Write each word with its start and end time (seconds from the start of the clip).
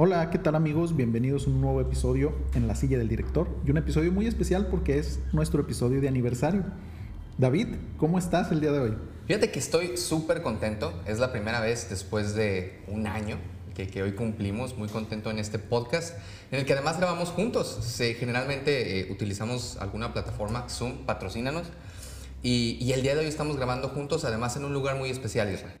Hola, 0.00 0.30
¿qué 0.30 0.38
tal 0.38 0.54
amigos? 0.54 0.94
Bienvenidos 0.94 1.48
a 1.48 1.50
un 1.50 1.60
nuevo 1.60 1.80
episodio 1.80 2.32
en 2.54 2.68
la 2.68 2.76
silla 2.76 2.98
del 2.98 3.08
director 3.08 3.48
y 3.66 3.72
un 3.72 3.78
episodio 3.78 4.12
muy 4.12 4.28
especial 4.28 4.68
porque 4.68 4.96
es 4.96 5.18
nuestro 5.32 5.60
episodio 5.60 6.00
de 6.00 6.06
aniversario. 6.06 6.62
David, 7.36 7.74
¿cómo 7.96 8.16
estás 8.16 8.52
el 8.52 8.60
día 8.60 8.70
de 8.70 8.78
hoy? 8.78 8.96
Fíjate 9.26 9.50
que 9.50 9.58
estoy 9.58 9.96
súper 9.96 10.42
contento, 10.42 10.92
es 11.04 11.18
la 11.18 11.32
primera 11.32 11.58
vez 11.58 11.90
después 11.90 12.36
de 12.36 12.78
un 12.86 13.08
año 13.08 13.38
que, 13.74 13.88
que, 13.88 14.04
hoy 14.04 14.12
cumplimos, 14.12 14.78
muy 14.78 14.86
contento 14.86 15.32
en 15.32 15.40
este 15.40 15.58
podcast, 15.58 16.16
en 16.52 16.60
el 16.60 16.64
que 16.64 16.74
además 16.74 16.98
grabamos 16.98 17.30
juntos. 17.30 17.66
Se, 17.82 18.14
generalmente 18.14 19.00
eh, 19.00 19.10
utilizamos 19.10 19.78
alguna 19.78 20.12
plataforma, 20.12 20.68
Zoom, 20.68 21.06
patrocínanos, 21.06 21.66
y, 22.44 22.78
y, 22.80 22.92
el 22.92 23.02
día 23.02 23.16
de 23.16 23.22
hoy 23.22 23.26
estamos 23.26 23.56
grabando 23.56 23.88
juntos, 23.88 24.24
además 24.24 24.56
en 24.56 24.64
un 24.64 24.72
lugar 24.72 24.96
muy 24.96 25.10
especial, 25.10 25.52
Israel. 25.52 25.80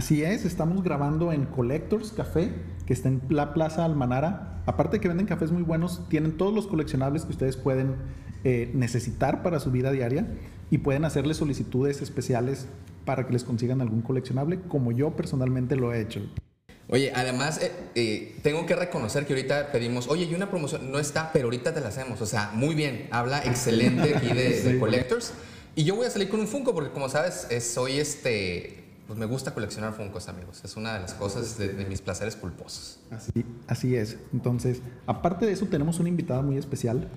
Así 0.00 0.24
es, 0.24 0.46
estamos 0.46 0.82
grabando 0.82 1.30
en 1.30 1.44
Collectors 1.44 2.12
Café, 2.12 2.50
que 2.90 2.94
está 2.94 3.08
en 3.08 3.22
la 3.28 3.54
Plaza 3.54 3.84
Almanara. 3.84 4.64
Aparte 4.66 4.96
de 4.96 5.00
que 5.00 5.06
venden 5.06 5.24
cafés 5.24 5.52
muy 5.52 5.62
buenos, 5.62 6.08
tienen 6.08 6.36
todos 6.36 6.52
los 6.52 6.66
coleccionables 6.66 7.24
que 7.24 7.30
ustedes 7.30 7.56
pueden 7.56 7.94
eh, 8.42 8.68
necesitar 8.74 9.44
para 9.44 9.60
su 9.60 9.70
vida 9.70 9.92
diaria 9.92 10.26
y 10.72 10.78
pueden 10.78 11.04
hacerles 11.04 11.36
solicitudes 11.36 12.02
especiales 12.02 12.66
para 13.04 13.28
que 13.28 13.32
les 13.32 13.44
consigan 13.44 13.80
algún 13.80 14.02
coleccionable, 14.02 14.58
como 14.62 14.90
yo 14.90 15.14
personalmente 15.14 15.76
lo 15.76 15.94
he 15.94 16.00
hecho. 16.00 16.20
Oye, 16.88 17.12
además, 17.14 17.62
eh, 17.62 17.70
eh, 17.94 18.36
tengo 18.42 18.66
que 18.66 18.74
reconocer 18.74 19.24
que 19.24 19.34
ahorita 19.34 19.70
pedimos, 19.70 20.08
oye, 20.08 20.24
y 20.24 20.34
una 20.34 20.50
promoción, 20.50 20.90
no 20.90 20.98
está, 20.98 21.30
pero 21.32 21.44
ahorita 21.44 21.72
te 21.72 21.80
la 21.80 21.90
hacemos. 21.90 22.20
O 22.20 22.26
sea, 22.26 22.50
muy 22.54 22.74
bien, 22.74 23.06
habla 23.12 23.38
excelente 23.44 24.16
aquí 24.16 24.34
de, 24.34 24.62
de 24.64 24.80
Collectors. 24.80 25.32
Y 25.76 25.84
yo 25.84 25.94
voy 25.94 26.06
a 26.06 26.10
salir 26.10 26.28
con 26.28 26.40
un 26.40 26.48
Funko 26.48 26.74
porque, 26.74 26.90
como 26.90 27.08
sabes, 27.08 27.46
soy 27.62 28.00
este 28.00 28.79
pues 29.10 29.18
me 29.18 29.26
gusta 29.26 29.52
coleccionar 29.52 29.92
Funkos, 29.92 30.28
amigos. 30.28 30.60
Es 30.62 30.76
una 30.76 30.94
de 30.94 31.00
las 31.00 31.14
cosas 31.14 31.58
de, 31.58 31.72
de, 31.72 31.84
mis 31.84 32.00
placeres 32.00 32.36
culposos. 32.36 33.00
Así, 33.10 33.44
así 33.66 33.96
es. 33.96 34.16
Entonces, 34.32 34.82
aparte 35.04 35.46
de 35.46 35.52
eso, 35.52 35.66
tenemos 35.66 35.98
una 35.98 36.08
invitada 36.08 36.42
muy 36.42 36.56
especial. 36.56 37.08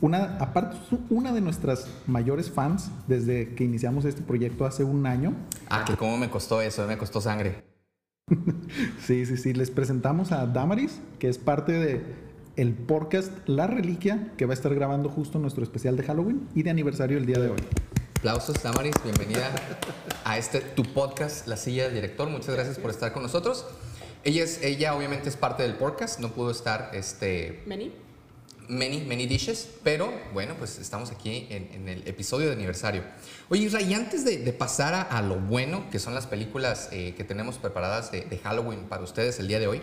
Una, 0.00 0.36
aparte, 0.38 0.76
una 1.10 1.32
de 1.32 1.40
nuestras 1.40 1.88
mayores 2.06 2.48
fans 2.48 2.92
desde 3.08 3.56
que 3.56 3.64
iniciamos 3.64 4.04
este 4.04 4.22
proyecto 4.22 4.66
hace 4.66 4.84
un 4.84 5.04
año. 5.04 5.34
Ah, 5.68 5.84
que 5.84 5.96
cómo 5.96 6.16
me 6.16 6.30
costó 6.30 6.62
eso, 6.62 6.86
me 6.86 6.96
costó 6.96 7.20
sangre. 7.20 7.64
sí, 9.04 9.26
sí, 9.26 9.36
sí. 9.36 9.52
Les 9.52 9.72
presentamos 9.72 10.30
a 10.30 10.46
Damaris, 10.46 11.00
que 11.18 11.28
es 11.28 11.38
parte 11.38 11.72
de 11.72 12.04
el 12.54 12.72
podcast 12.72 13.32
La 13.48 13.66
Reliquia, 13.66 14.32
que 14.36 14.46
va 14.46 14.52
a 14.52 14.54
estar 14.54 14.72
grabando 14.72 15.08
justo 15.08 15.40
nuestro 15.40 15.64
especial 15.64 15.96
de 15.96 16.04
Halloween 16.04 16.46
y 16.54 16.62
de 16.62 16.70
aniversario 16.70 17.18
el 17.18 17.26
día 17.26 17.40
de 17.40 17.50
hoy. 17.50 17.58
Aplausos, 18.26 18.60
Damaris, 18.60 18.96
bienvenida 19.04 19.54
a 20.24 20.36
este 20.36 20.60
tu 20.60 20.82
podcast, 20.82 21.46
La 21.46 21.56
Silla 21.56 21.84
del 21.84 21.94
Director. 21.94 22.28
Muchas 22.28 22.56
gracias 22.56 22.76
por 22.76 22.90
estar 22.90 23.12
con 23.12 23.22
nosotros. 23.22 23.64
Ella, 24.24 24.42
es, 24.42 24.60
ella 24.64 24.96
obviamente 24.96 25.28
es 25.28 25.36
parte 25.36 25.62
del 25.62 25.76
podcast, 25.76 26.18
no 26.18 26.32
pudo 26.32 26.50
estar 26.50 26.90
este... 26.92 27.62
Many. 27.66 27.92
Many, 28.68 29.02
many 29.02 29.28
dishes, 29.28 29.68
pero 29.84 30.12
bueno, 30.32 30.56
pues 30.58 30.76
estamos 30.80 31.12
aquí 31.12 31.46
en, 31.50 31.70
en 31.72 31.88
el 31.88 32.08
episodio 32.08 32.48
de 32.48 32.54
aniversario. 32.54 33.04
Oye, 33.48 33.66
Israel, 33.66 33.88
y 33.88 33.94
antes 33.94 34.24
de, 34.24 34.38
de 34.38 34.52
pasar 34.52 34.94
a, 34.94 35.02
a, 35.02 35.22
lo 35.22 35.36
bueno, 35.36 35.88
que 35.92 36.00
son 36.00 36.12
las 36.12 36.26
películas 36.26 36.88
eh, 36.90 37.14
que 37.16 37.22
tenemos 37.22 37.58
preparadas 37.58 38.10
de, 38.10 38.22
de, 38.22 38.38
Halloween 38.38 38.88
para 38.88 39.04
ustedes 39.04 39.38
el 39.38 39.46
día 39.46 39.60
de 39.60 39.68
hoy, 39.68 39.80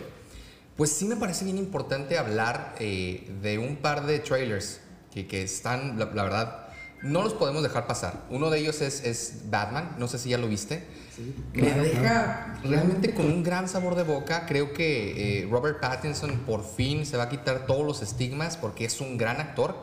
pues 0.76 0.90
sí 0.90 1.06
me 1.06 1.16
parece 1.16 1.46
bien 1.46 1.56
importante 1.56 2.18
hablar 2.18 2.74
eh, 2.78 3.26
de 3.40 3.56
un 3.56 3.76
par 3.76 4.04
de 4.04 4.18
trailers 4.18 4.80
que, 5.14 5.26
que 5.26 5.42
están, 5.42 5.98
la, 5.98 6.10
la 6.12 6.22
verdad, 6.24 6.63
no 7.04 7.22
los 7.22 7.34
podemos 7.34 7.62
dejar 7.62 7.86
pasar. 7.86 8.24
Uno 8.30 8.50
de 8.50 8.58
ellos 8.58 8.80
es, 8.80 9.04
es 9.04 9.42
Batman, 9.50 9.94
no 9.98 10.08
sé 10.08 10.18
si 10.18 10.30
ya 10.30 10.38
lo 10.38 10.48
viste. 10.48 10.84
Sí, 11.14 11.34
Me 11.52 11.70
deja 11.70 12.58
realmente 12.64 13.14
con 13.14 13.26
un 13.26 13.42
gran 13.42 13.68
sabor 13.68 13.94
de 13.94 14.02
boca. 14.02 14.46
Creo 14.46 14.72
que 14.72 15.42
eh, 15.42 15.48
Robert 15.48 15.80
Pattinson 15.80 16.40
por 16.40 16.64
fin 16.64 17.04
se 17.06 17.16
va 17.16 17.24
a 17.24 17.28
quitar 17.28 17.66
todos 17.66 17.86
los 17.86 18.02
estigmas 18.02 18.56
porque 18.56 18.86
es 18.86 19.00
un 19.00 19.18
gran 19.18 19.40
actor. 19.40 19.76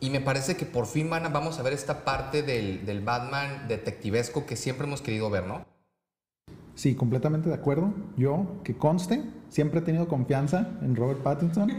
Y 0.00 0.10
me 0.10 0.20
parece 0.20 0.56
que 0.56 0.66
por 0.66 0.86
fin 0.86 1.08
van 1.08 1.24
a, 1.24 1.28
vamos 1.30 1.58
a 1.58 1.62
ver 1.62 1.72
esta 1.72 2.04
parte 2.04 2.42
del, 2.42 2.84
del 2.84 3.00
Batman 3.00 3.66
detectivesco 3.68 4.44
que 4.44 4.56
siempre 4.56 4.86
hemos 4.86 5.00
querido 5.00 5.30
ver, 5.30 5.46
¿no? 5.46 5.64
Sí, 6.74 6.94
completamente 6.94 7.48
de 7.48 7.54
acuerdo. 7.54 7.94
Yo, 8.18 8.60
que 8.62 8.76
conste, 8.76 9.22
siempre 9.48 9.80
he 9.80 9.82
tenido 9.82 10.08
confianza 10.08 10.68
en 10.82 10.94
Robert 10.96 11.22
Pattinson 11.22 11.72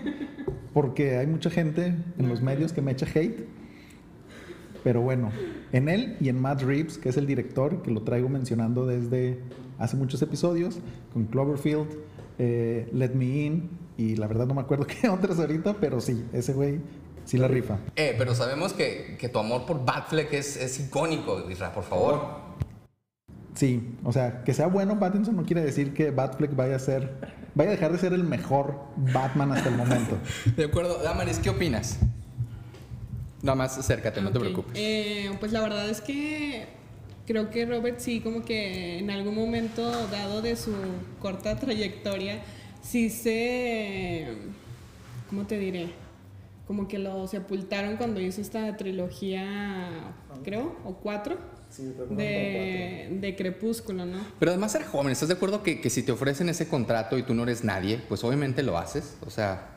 porque 0.74 1.18
hay 1.18 1.28
mucha 1.28 1.50
gente 1.50 1.96
en 2.18 2.30
los 2.30 2.42
medios 2.42 2.72
que 2.72 2.82
me 2.82 2.92
echa 2.92 3.08
hate 3.14 3.48
pero 4.88 5.02
bueno, 5.02 5.34
en 5.74 5.90
él 5.90 6.16
y 6.22 6.30
en 6.30 6.40
Matt 6.40 6.62
Reeves, 6.62 6.98
que 6.98 7.10
es 7.10 7.18
el 7.18 7.28
director, 7.28 7.82
que 7.82 7.92
lo 7.92 8.04
traigo 8.04 8.30
mencionando 8.30 8.86
desde 8.86 9.38
hace 9.80 9.98
muchos 9.98 10.22
episodios, 10.22 10.80
con 11.12 11.26
Cloverfield, 11.26 11.90
eh, 12.40 12.88
Let 12.94 13.10
Me 13.10 13.26
In, 13.26 13.70
y 13.98 14.16
la 14.16 14.28
verdad 14.28 14.48
no 14.48 14.54
me 14.54 14.62
acuerdo 14.62 14.88
qué 15.02 15.10
otras 15.10 15.40
ahorita, 15.40 15.76
pero 15.82 16.00
sí, 16.00 16.24
ese 16.32 16.54
güey 16.54 16.80
sí 17.26 17.38
la 17.38 17.50
rifa. 17.50 17.80
Eh, 17.98 18.16
pero 18.18 18.34
sabemos 18.34 18.72
que, 18.72 19.18
que 19.20 19.28
tu 19.28 19.40
amor 19.40 19.66
por 19.66 19.84
Batfleck 19.84 20.32
es, 20.32 20.56
es 20.56 20.80
icónico, 20.80 21.52
Isra, 21.52 21.74
por 21.74 21.84
favor. 21.84 22.48
Sí, 23.56 23.94
o 24.06 24.14
sea, 24.14 24.46
que 24.46 24.54
sea 24.54 24.68
bueno 24.68 24.98
Pattinson 25.00 25.36
no 25.36 25.44
quiere 25.44 25.66
decir 25.66 25.94
que 25.94 26.12
Batfleck 26.12 26.56
vaya 26.56 26.78
a 26.78 26.80
ser, 26.80 27.34
vaya 27.56 27.72
a 27.72 27.74
dejar 27.74 27.92
de 27.92 27.98
ser 27.98 28.14
el 28.14 28.24
mejor 28.24 28.80
Batman 28.96 29.52
hasta 29.52 29.68
el 29.68 29.76
momento. 29.76 30.18
De 30.56 30.64
acuerdo, 30.64 31.04
Damaris, 31.04 31.40
¿qué 31.40 31.50
opinas? 31.50 32.00
Nada 33.42 33.56
más 33.56 33.78
acércate, 33.78 34.20
okay. 34.20 34.24
no 34.24 34.32
te 34.32 34.40
preocupes. 34.40 34.74
Eh, 34.76 35.32
pues 35.40 35.52
la 35.52 35.62
verdad 35.62 35.90
es 35.90 36.02
que 36.02 36.66
creo 37.28 37.50
que 37.50 37.66
Robert 37.66 38.00
sí, 38.00 38.22
como 38.22 38.44
que 38.44 38.98
en 38.98 39.12
algún 39.12 39.36
momento 39.36 40.08
dado 40.08 40.42
de 40.42 40.56
su 40.56 40.74
corta 41.22 41.58
trayectoria, 41.60 42.42
sí 42.82 43.10
se. 43.10 44.28
¿Cómo 45.30 45.46
te 45.46 45.60
diré? 45.60 45.90
Como 46.66 46.88
que 46.88 46.98
lo 46.98 47.28
sepultaron 47.28 47.98
cuando 47.98 48.20
hizo 48.20 48.42
esta 48.42 48.76
trilogía, 48.78 50.14
creo, 50.44 50.76
o 50.84 50.96
cuatro. 50.96 51.38
Sí, 51.70 51.94
de, 52.12 53.18
de, 53.20 53.36
Crepúsculo, 53.36 54.06
¿no? 54.06 54.20
Pero 54.40 54.52
además 54.52 54.72
ser 54.72 54.86
joven, 54.86 55.12
¿estás 55.12 55.28
de 55.28 55.34
acuerdo 55.34 55.64
que, 55.64 55.82
que 55.82 55.90
si 55.90 56.02
te 56.02 56.14
ofrecen 56.14 56.48
ese 56.48 56.70
contrato 56.70 57.18
y 57.18 57.24
tú 57.24 57.34
no 57.34 57.44
eres 57.44 57.66
nadie, 57.66 58.00
pues 58.08 58.24
obviamente 58.24 58.64
lo 58.64 58.78
haces? 58.78 59.18
O 59.26 59.30
sea, 59.30 59.68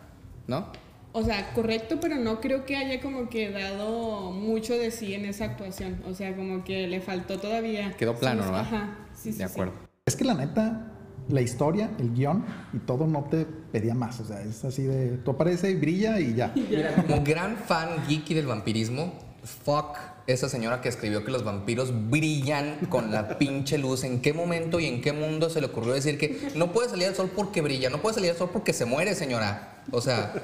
¿no? 0.46 0.70
O 1.12 1.24
sea, 1.24 1.52
correcto, 1.54 1.98
pero 2.00 2.16
no 2.16 2.40
creo 2.40 2.64
que 2.64 2.76
haya 2.76 3.00
como 3.00 3.28
que 3.28 3.50
dado 3.50 4.30
mucho 4.30 4.74
de 4.74 4.90
sí 4.90 5.14
en 5.14 5.24
esa 5.24 5.44
actuación. 5.44 6.02
O 6.06 6.14
sea, 6.14 6.36
como 6.36 6.62
que 6.62 6.86
le 6.86 7.00
faltó 7.00 7.38
todavía. 7.38 7.92
Quedó 7.96 8.14
plano, 8.14 8.44
sí, 8.44 8.50
¿no? 8.50 8.56
Ajá, 8.56 8.98
sí, 9.14 9.32
sí. 9.32 9.38
De 9.38 9.44
acuerdo. 9.44 9.72
Sí. 9.80 9.86
Es 10.06 10.16
que 10.16 10.24
la 10.24 10.34
neta, 10.34 10.92
la 11.28 11.40
historia, 11.40 11.90
el 11.98 12.14
guion 12.14 12.44
y 12.72 12.78
todo 12.78 13.08
no 13.08 13.24
te 13.24 13.44
pedía 13.44 13.94
más. 13.94 14.20
O 14.20 14.24
sea, 14.24 14.40
es 14.42 14.64
así 14.64 14.84
de. 14.84 15.18
Tú 15.18 15.32
aparece 15.32 15.70
y 15.70 15.74
brilla 15.74 16.20
y 16.20 16.34
ya. 16.34 16.52
Mira, 16.54 16.94
como 16.94 17.24
gran 17.24 17.56
fan 17.56 17.88
geeky 18.06 18.34
del 18.34 18.46
vampirismo, 18.46 19.12
fuck 19.42 19.98
esa 20.28 20.48
señora 20.48 20.80
que 20.80 20.88
escribió 20.88 21.24
que 21.24 21.32
los 21.32 21.42
vampiros 21.42 21.92
brillan 22.08 22.86
con 22.88 23.10
la 23.10 23.36
pinche 23.36 23.78
luz. 23.78 24.04
¿En 24.04 24.22
qué 24.22 24.32
momento 24.32 24.78
y 24.78 24.86
en 24.86 25.00
qué 25.00 25.12
mundo 25.12 25.50
se 25.50 25.60
le 25.60 25.66
ocurrió 25.66 25.92
decir 25.92 26.18
que 26.18 26.52
no 26.54 26.72
puede 26.72 26.88
salir 26.88 27.08
el 27.08 27.16
sol 27.16 27.32
porque 27.34 27.62
brilla? 27.62 27.90
No 27.90 28.00
puede 28.00 28.14
salir 28.14 28.30
el 28.30 28.36
sol 28.36 28.50
porque 28.52 28.72
se 28.72 28.84
muere, 28.84 29.16
señora. 29.16 29.82
O 29.90 30.00
sea. 30.00 30.34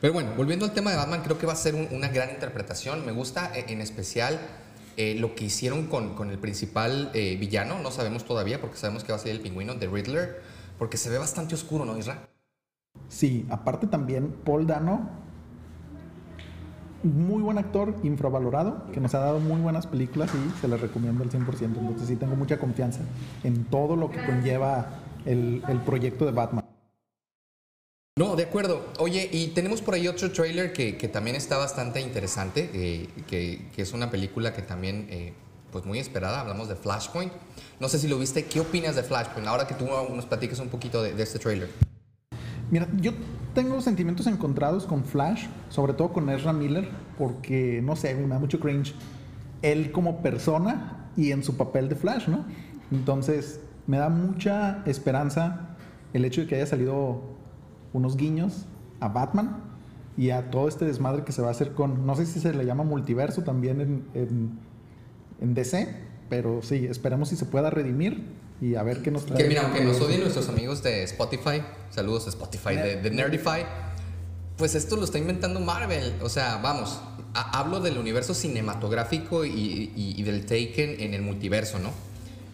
Pero 0.00 0.12
bueno, 0.12 0.30
volviendo 0.36 0.64
al 0.64 0.72
tema 0.72 0.90
de 0.90 0.96
Batman, 0.96 1.22
creo 1.22 1.38
que 1.38 1.46
va 1.46 1.54
a 1.54 1.56
ser 1.56 1.74
un, 1.74 1.88
una 1.90 2.08
gran 2.08 2.30
interpretación. 2.30 3.04
Me 3.04 3.12
gusta 3.12 3.50
eh, 3.56 3.66
en 3.68 3.80
especial 3.80 4.38
eh, 4.96 5.16
lo 5.18 5.34
que 5.34 5.44
hicieron 5.44 5.86
con, 5.86 6.14
con 6.14 6.30
el 6.30 6.38
principal 6.38 7.10
eh, 7.14 7.36
villano. 7.36 7.80
No 7.80 7.90
sabemos 7.90 8.24
todavía 8.24 8.60
porque 8.60 8.76
sabemos 8.76 9.02
que 9.02 9.12
va 9.12 9.16
a 9.16 9.20
ser 9.20 9.32
el 9.32 9.40
pingüino 9.40 9.74
de 9.74 9.88
Riddler, 9.88 10.40
porque 10.78 10.96
se 10.96 11.10
ve 11.10 11.18
bastante 11.18 11.54
oscuro, 11.54 11.84
¿no, 11.84 11.98
Isra? 11.98 12.28
Sí, 13.08 13.46
aparte 13.50 13.86
también 13.86 14.34
Paul 14.44 14.66
Dano, 14.66 15.08
muy 17.02 17.42
buen 17.42 17.58
actor, 17.58 17.94
infravalorado, 18.02 18.90
que 18.92 19.00
nos 19.00 19.14
ha 19.14 19.18
dado 19.20 19.40
muy 19.40 19.60
buenas 19.60 19.86
películas 19.86 20.30
y 20.34 20.60
se 20.60 20.68
le 20.68 20.76
recomiendo 20.76 21.24
al 21.24 21.30
100%. 21.30 21.62
Entonces 21.62 22.06
sí 22.06 22.16
tengo 22.16 22.36
mucha 22.36 22.58
confianza 22.58 23.00
en 23.42 23.64
todo 23.64 23.96
lo 23.96 24.10
que 24.10 24.24
conlleva 24.24 25.00
el, 25.26 25.62
el 25.68 25.80
proyecto 25.80 26.24
de 26.24 26.32
Batman. 26.32 26.67
No, 28.18 28.34
de 28.34 28.42
acuerdo. 28.42 28.84
Oye, 28.98 29.30
y 29.30 29.46
tenemos 29.54 29.80
por 29.80 29.94
ahí 29.94 30.08
otro 30.08 30.32
trailer 30.32 30.72
que, 30.72 30.92
también 31.06 31.36
está 31.36 31.56
bastante 31.56 32.00
interesante, 32.00 32.68
eh, 32.74 33.08
que, 33.28 33.68
que, 33.72 33.82
es 33.82 33.92
una 33.92 34.10
película 34.10 34.52
que 34.52 34.60
también, 34.60 35.06
eh, 35.08 35.34
pues 35.70 35.84
muy 35.84 36.00
esperada, 36.00 36.40
hablamos 36.40 36.68
de 36.68 36.74
Flashpoint. 36.74 37.32
No 37.78 37.88
sé 37.88 38.00
si 38.00 38.08
lo 38.08 38.18
viste, 38.18 38.46
¿qué 38.46 38.58
opinas 38.58 38.96
de 38.96 39.04
Flashpoint? 39.04 39.46
Ahora 39.46 39.68
que 39.68 39.74
tú 39.74 39.86
nos 39.86 40.26
platiques 40.26 40.58
un 40.58 40.68
poquito 40.68 41.00
de, 41.00 41.14
de 41.14 41.22
este 41.22 41.38
trailer. 41.38 41.70
Mira, 42.72 42.88
yo 42.96 43.12
tengo 43.54 43.80
sentimientos 43.80 44.26
encontrados 44.26 44.84
con 44.84 45.04
Flash, 45.04 45.46
sobre 45.68 45.92
todo 45.92 46.12
con 46.12 46.28
Ezra 46.28 46.52
Miller, 46.52 46.88
porque, 47.16 47.80
no 47.84 47.94
sé, 47.94 48.16
me 48.16 48.26
da 48.26 48.40
mucho 48.40 48.58
cringe 48.58 48.94
él 49.62 49.92
como 49.92 50.22
persona 50.22 51.08
y 51.16 51.30
en 51.30 51.44
su 51.44 51.56
papel 51.56 51.88
de 51.88 51.94
Flash, 51.94 52.26
¿no? 52.26 52.44
Entonces, 52.90 53.60
me 53.86 53.98
da 53.98 54.08
mucha 54.08 54.82
esperanza 54.86 55.76
el 56.12 56.24
hecho 56.24 56.40
de 56.40 56.48
que 56.48 56.56
haya 56.56 56.66
salido 56.66 57.37
unos 57.92 58.16
guiños 58.16 58.66
a 59.00 59.08
Batman 59.08 59.62
y 60.16 60.30
a 60.30 60.50
todo 60.50 60.68
este 60.68 60.84
desmadre 60.84 61.24
que 61.24 61.32
se 61.32 61.42
va 61.42 61.48
a 61.48 61.50
hacer 61.52 61.72
con, 61.72 62.04
no 62.06 62.16
sé 62.16 62.26
si 62.26 62.40
se 62.40 62.52
le 62.52 62.64
llama 62.64 62.82
multiverso 62.84 63.42
también 63.42 63.80
en, 63.80 64.04
en, 64.14 64.58
en 65.40 65.54
DC, 65.54 65.88
pero 66.28 66.60
sí, 66.62 66.86
esperemos 66.86 67.28
si 67.28 67.36
se 67.36 67.44
pueda 67.46 67.70
redimir 67.70 68.24
y 68.60 68.74
a 68.74 68.82
ver 68.82 69.02
qué 69.02 69.10
nos 69.12 69.24
trae. 69.26 69.38
Que 69.42 69.48
mira, 69.48 69.62
aunque 69.62 69.84
nos 69.84 70.00
odien 70.00 70.20
nuestros 70.20 70.48
amigos 70.48 70.82
de 70.82 71.04
Spotify, 71.04 71.62
saludos 71.90 72.26
a 72.26 72.30
Spotify, 72.30 72.74
de, 72.74 72.96
de 73.00 73.10
Nerdify, 73.12 73.64
pues 74.56 74.74
esto 74.74 74.96
lo 74.96 75.04
está 75.04 75.18
inventando 75.18 75.60
Marvel. 75.60 76.14
O 76.22 76.28
sea, 76.28 76.56
vamos, 76.56 77.00
a- 77.34 77.56
hablo 77.60 77.78
del 77.78 77.96
universo 77.98 78.34
cinematográfico 78.34 79.44
y, 79.44 79.50
y- 79.94 80.14
y 80.16 80.22
del 80.24 80.42
Taken 80.46 80.96
en 81.00 81.14
el 81.14 81.22
multiverso, 81.22 81.78
¿no? 81.78 81.90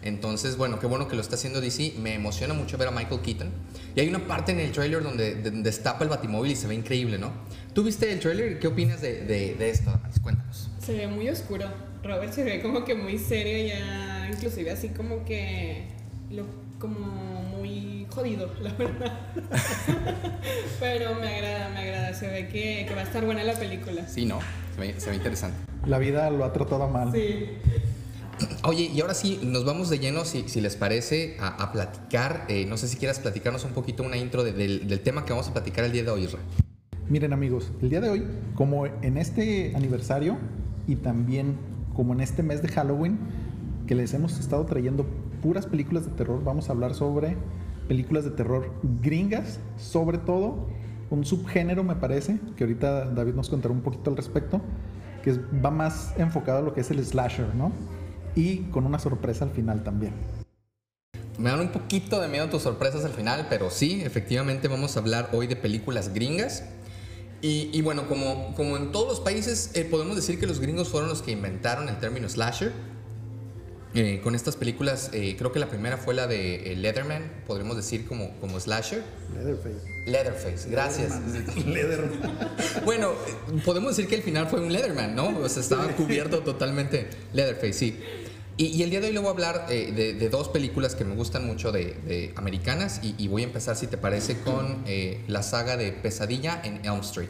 Entonces, 0.05 0.55
bueno, 0.55 0.79
qué 0.79 0.85
bueno 0.87 1.07
que 1.07 1.15
lo 1.15 1.21
está 1.21 1.35
haciendo 1.35 1.59
DC. 1.59 1.93
Me 1.99 2.13
emociona 2.13 2.53
mucho 2.53 2.77
ver 2.77 2.87
a 2.87 2.91
Michael 2.91 3.21
Keaton. 3.21 3.49
Y 3.95 3.99
hay 3.99 4.07
una 4.07 4.19
parte 4.25 4.51
en 4.53 4.59
el 4.59 4.71
trailer 4.71 5.03
donde 5.03 5.35
de- 5.35 5.51
destapa 5.51 6.03
el 6.03 6.09
batimóvil 6.09 6.51
y 6.51 6.55
se 6.55 6.67
ve 6.67 6.75
increíble, 6.75 7.17
¿no? 7.17 7.31
¿Tú 7.73 7.83
viste 7.83 8.11
el 8.11 8.19
trailer? 8.19 8.59
¿Qué 8.59 8.67
opinas 8.67 9.01
de, 9.01 9.21
de, 9.25 9.55
de 9.55 9.69
esto? 9.69 9.91
Cuéntanos. 10.21 10.69
Se 10.79 10.93
ve 10.93 11.07
muy 11.07 11.27
oscuro. 11.29 11.65
Robert 12.03 12.31
se 12.33 12.43
ve 12.43 12.61
como 12.61 12.85
que 12.85 12.93
muy 12.93 13.17
serio 13.17 13.67
ya, 13.67 14.29
inclusive 14.31 14.69
así 14.71 14.89
como 14.89 15.25
que 15.25 15.87
lo, 16.29 16.45
como 16.79 16.99
muy 16.99 18.05
jodido, 18.11 18.53
la 18.61 18.71
verdad. 18.73 19.19
Pero 20.79 21.15
me 21.15 21.27
agrada, 21.35 21.69
me 21.69 21.79
agrada. 21.79 22.13
Se 22.13 22.27
ve 22.27 22.47
que, 22.47 22.85
que 22.87 22.93
va 22.93 23.01
a 23.01 23.05
estar 23.05 23.25
buena 23.25 23.43
la 23.43 23.53
película. 23.53 24.07
Sí, 24.07 24.25
¿no? 24.25 24.39
Se 24.75 24.81
ve, 24.81 24.95
se 24.99 25.09
ve 25.09 25.15
interesante. 25.15 25.57
La 25.87 25.97
vida 25.97 26.29
lo 26.29 26.45
ha 26.45 26.53
tratado 26.53 26.87
mal. 26.87 27.11
Sí. 27.11 27.47
Oye, 28.63 28.91
y 28.93 28.99
ahora 29.01 29.13
sí, 29.13 29.39
nos 29.43 29.65
vamos 29.65 29.89
de 29.89 29.99
lleno, 29.99 30.25
si, 30.25 30.47
si 30.47 30.59
les 30.59 30.75
parece, 30.75 31.37
a, 31.39 31.71
platicar. 31.71 32.45
Eh, 32.49 32.65
no 32.65 32.77
sé 32.77 32.87
si 32.87 32.97
quieras 32.97 33.19
platicarnos 33.19 33.63
un 33.63 33.71
poquito 33.71 34.03
una 34.03 34.17
intro 34.17 34.43
de- 34.43 34.53
del, 34.53 34.99
tema 35.01 35.25
que 35.25 35.31
vamos 35.33 35.47
a 35.47 35.53
platicar 35.53 35.85
el 35.85 35.91
día 35.91 36.03
de 36.03 36.09
hoy, 36.09 36.23
Isra. 36.23 36.39
Miren 37.07 37.33
amigos, 37.33 37.71
el 37.81 37.89
día 37.89 38.01
de 38.01 38.09
hoy, 38.09 38.27
como 38.55 38.87
en 38.87 39.17
este 39.17 39.73
aniversario 39.75 40.37
y 40.87 40.95
también 40.95 41.55
como 41.95 42.13
en 42.13 42.21
este 42.21 42.41
mes 42.43 42.61
de 42.61 42.67
Halloween, 42.69 43.19
que 43.87 43.93
les 43.93 44.13
hemos 44.13 44.39
estado 44.39 44.65
trayendo 44.65 45.05
puras 45.41 45.67
películas 45.67 46.05
de 46.05 46.11
terror, 46.11 46.43
vamos 46.43 46.69
a 46.69 46.73
hablar 46.73 46.95
sobre 46.95 47.37
películas 47.87 48.23
de 48.23 48.31
terror 48.31 48.71
gringas, 49.01 49.59
sobre 49.77 50.17
todo 50.17 50.67
un 51.11 51.23
subgénero 51.23 51.83
me 51.83 51.95
parece, 51.95 52.39
que 52.57 52.63
ahorita 52.63 53.05
David 53.11 53.35
nos 53.35 53.49
contará 53.49 53.71
un 53.73 53.81
poquito 53.81 54.09
al 54.09 54.17
respecto, 54.17 54.59
que 55.23 55.39
va 55.63 55.69
más 55.69 56.13
enfocado 56.17 56.59
a 56.59 56.61
lo 56.63 56.73
que 56.73 56.81
es 56.81 56.89
el 56.89 57.05
slasher, 57.05 57.53
¿no? 57.53 57.71
Y 58.35 58.57
con 58.71 58.85
una 58.85 58.99
sorpresa 58.99 59.45
al 59.45 59.51
final 59.51 59.83
también. 59.83 60.13
Me 61.37 61.49
dan 61.49 61.59
un 61.59 61.69
poquito 61.69 62.21
de 62.21 62.27
miedo 62.27 62.49
tus 62.49 62.61
sorpresas 62.61 63.03
al 63.03 63.11
final, 63.11 63.47
pero 63.49 63.69
sí, 63.69 64.01
efectivamente 64.03 64.67
vamos 64.67 64.95
a 64.95 64.99
hablar 64.99 65.29
hoy 65.33 65.47
de 65.47 65.55
películas 65.55 66.13
gringas. 66.13 66.63
Y, 67.41 67.69
y 67.73 67.81
bueno, 67.81 68.07
como, 68.07 68.53
como 68.55 68.77
en 68.77 68.91
todos 68.91 69.07
los 69.07 69.19
países, 69.19 69.71
eh, 69.73 69.85
podemos 69.85 70.15
decir 70.15 70.39
que 70.39 70.47
los 70.47 70.59
gringos 70.59 70.89
fueron 70.89 71.09
los 71.09 71.21
que 71.21 71.31
inventaron 71.31 71.89
el 71.89 71.99
término 71.99 72.29
slasher. 72.29 72.71
Eh, 73.97 74.19
con 74.21 74.35
estas 74.35 74.57
películas, 74.57 75.09
eh, 75.13 75.35
creo 75.37 75.53
que 75.53 75.59
la 75.59 75.69
primera 75.69 75.95
fue 75.95 76.13
la 76.13 76.27
de 76.27 76.73
eh, 76.73 76.75
Leatherman, 76.75 77.31
podríamos 77.47 77.77
decir 77.77 78.05
como, 78.05 78.37
como 78.41 78.59
slasher. 78.59 79.01
Leatherface. 79.33 80.05
Leatherface, 80.05 80.69
gracias. 80.69 81.13
Bueno, 82.83 83.11
eh, 83.11 83.61
podemos 83.63 83.95
decir 83.95 84.09
que 84.09 84.15
el 84.15 84.21
final 84.21 84.47
fue 84.47 84.59
un 84.59 84.73
Leatherman, 84.73 85.15
¿no? 85.15 85.39
O 85.39 85.47
sea, 85.47 85.63
estaba 85.63 85.87
cubierto 85.93 86.41
totalmente 86.41 87.07
Leatherface, 87.31 87.71
sí. 87.73 87.99
Y, 88.57 88.65
y 88.65 88.83
el 88.83 88.89
día 88.89 88.99
de 88.99 89.07
hoy 89.07 89.13
le 89.13 89.19
voy 89.19 89.29
a 89.29 89.31
hablar 89.31 89.67
de, 89.67 90.13
de 90.13 90.29
dos 90.29 90.49
películas 90.49 90.93
que 90.95 91.05
me 91.05 91.15
gustan 91.15 91.47
mucho 91.47 91.71
de, 91.71 91.95
de 92.05 92.33
americanas 92.35 92.99
y, 93.01 93.15
y 93.17 93.29
voy 93.29 93.43
a 93.43 93.45
empezar, 93.45 93.77
si 93.77 93.87
te 93.87 93.97
parece, 93.97 94.39
con 94.39 94.83
la 95.27 95.41
saga 95.41 95.77
de 95.77 95.93
Pesadilla 95.93 96.61
en 96.65 96.85
Elm 96.85 96.99
Street. 96.99 97.29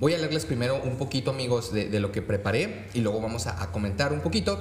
Voy 0.00 0.14
a 0.14 0.18
leerles 0.18 0.46
primero 0.46 0.82
un 0.82 0.98
poquito, 0.98 1.30
amigos, 1.30 1.72
de, 1.72 1.88
de 1.88 2.00
lo 2.00 2.10
que 2.10 2.22
preparé 2.22 2.86
y 2.92 3.02
luego 3.02 3.20
vamos 3.20 3.46
a, 3.46 3.62
a 3.62 3.70
comentar 3.70 4.12
un 4.12 4.20
poquito. 4.20 4.60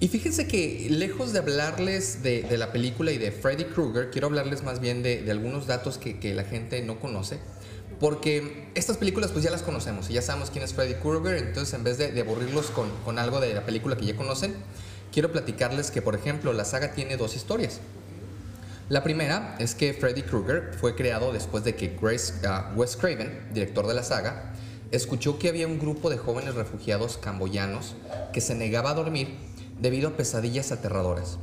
Y 0.00 0.08
fíjense 0.08 0.46
que 0.46 0.88
lejos 0.90 1.32
de 1.32 1.38
hablarles 1.38 2.22
de, 2.22 2.46
la 2.58 2.72
película 2.72 3.12
y 3.12 3.18
de 3.18 3.30
Freddy 3.30 3.64
Krueger, 3.64 4.10
quiero 4.10 4.26
hablarles 4.26 4.62
más 4.62 4.80
bien 4.80 5.02
de, 5.02 5.24
algunos 5.30 5.66
datos 5.66 5.98
que, 5.98 6.34
la 6.34 6.44
gente 6.44 6.82
no 6.82 6.98
conoce. 6.98 7.38
Porque 8.00 8.66
estas 8.74 8.96
películas 8.96 9.30
pues 9.30 9.44
ya 9.44 9.50
las 9.50 9.62
conocemos 9.62 10.10
y 10.10 10.14
ya 10.14 10.22
sabemos 10.22 10.50
quién 10.50 10.64
es 10.64 10.74
Freddy 10.74 10.94
Krueger, 10.94 11.36
entonces 11.38 11.72
en 11.74 11.84
vez 11.84 11.96
de, 11.96 12.10
de 12.10 12.20
aburrirlos 12.22 12.66
con, 12.66 12.90
con 13.04 13.18
algo 13.20 13.40
de 13.40 13.54
la 13.54 13.64
película 13.64 13.96
que 13.96 14.04
ya 14.04 14.16
conocen, 14.16 14.54
quiero 15.12 15.30
platicarles 15.30 15.92
que 15.92 16.02
por 16.02 16.16
ejemplo 16.16 16.52
la 16.52 16.64
saga 16.64 16.92
tiene 16.92 17.16
dos 17.16 17.36
historias. 17.36 17.80
La 18.88 19.02
primera 19.02 19.54
es 19.60 19.74
que 19.74 19.94
Freddy 19.94 20.22
Krueger 20.22 20.74
fue 20.78 20.94
creado 20.94 21.32
después 21.32 21.64
de 21.64 21.74
que 21.76 21.96
Grace, 22.00 22.34
ah, 22.46 22.72
Wes 22.76 22.96
Craven, 22.96 23.48
director 23.54 23.86
de 23.86 23.94
la 23.94 24.02
saga, 24.02 24.52
escuchó 24.90 25.38
que 25.38 25.48
había 25.48 25.66
un 25.66 25.78
grupo 25.78 26.10
de 26.10 26.18
jóvenes 26.18 26.54
refugiados 26.54 27.16
camboyanos 27.16 27.94
que 28.32 28.42
se 28.42 28.54
negaba 28.54 28.90
a 28.90 28.94
dormir 28.94 29.38
debido 29.80 30.08
a 30.08 30.16
pesadillas 30.16 30.72
aterradoras. 30.72 31.38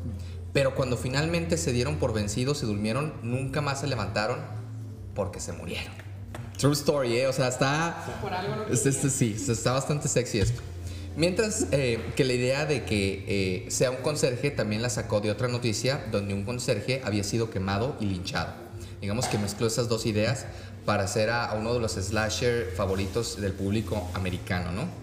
Pero 0.53 0.75
cuando 0.75 0.97
finalmente 0.97 1.57
se 1.57 1.71
dieron 1.71 1.97
por 1.97 2.13
vencidos 2.13 2.61
y 2.63 2.65
durmieron, 2.65 3.13
nunca 3.23 3.61
más 3.61 3.81
se 3.81 3.87
levantaron 3.87 4.39
porque 5.15 5.39
se 5.39 5.53
murieron. 5.53 5.93
True 6.57 6.73
story, 6.73 7.17
¿eh? 7.17 7.27
O 7.27 7.33
sea, 7.33 7.47
está... 7.47 8.19
Por 8.21 8.33
algo 8.33 8.55
no 8.55 8.67
Este, 8.67 8.89
este 8.89 9.09
sí, 9.09 9.35
está 9.35 9.71
bastante 9.71 10.07
sexy 10.07 10.39
esto. 10.39 10.61
Mientras 11.15 11.67
eh, 11.71 11.99
que 12.15 12.23
la 12.23 12.33
idea 12.33 12.65
de 12.65 12.83
que 12.85 13.25
eh, 13.27 13.71
sea 13.71 13.91
un 13.91 13.97
conserje 13.97 14.51
también 14.51 14.81
la 14.81 14.89
sacó 14.89 15.19
de 15.19 15.31
otra 15.31 15.47
noticia 15.47 16.05
donde 16.11 16.33
un 16.33 16.43
conserje 16.43 17.01
había 17.03 17.23
sido 17.23 17.49
quemado 17.49 17.97
y 17.99 18.05
linchado. 18.05 18.53
Digamos 19.01 19.25
que 19.27 19.37
mezcló 19.37 19.67
esas 19.67 19.89
dos 19.89 20.05
ideas 20.05 20.45
para 20.85 21.03
hacer 21.03 21.29
a, 21.29 21.45
a 21.45 21.55
uno 21.55 21.73
de 21.73 21.79
los 21.79 21.93
slasher 21.93 22.71
favoritos 22.75 23.41
del 23.41 23.53
público 23.53 24.09
americano, 24.13 24.71
¿no? 24.71 25.00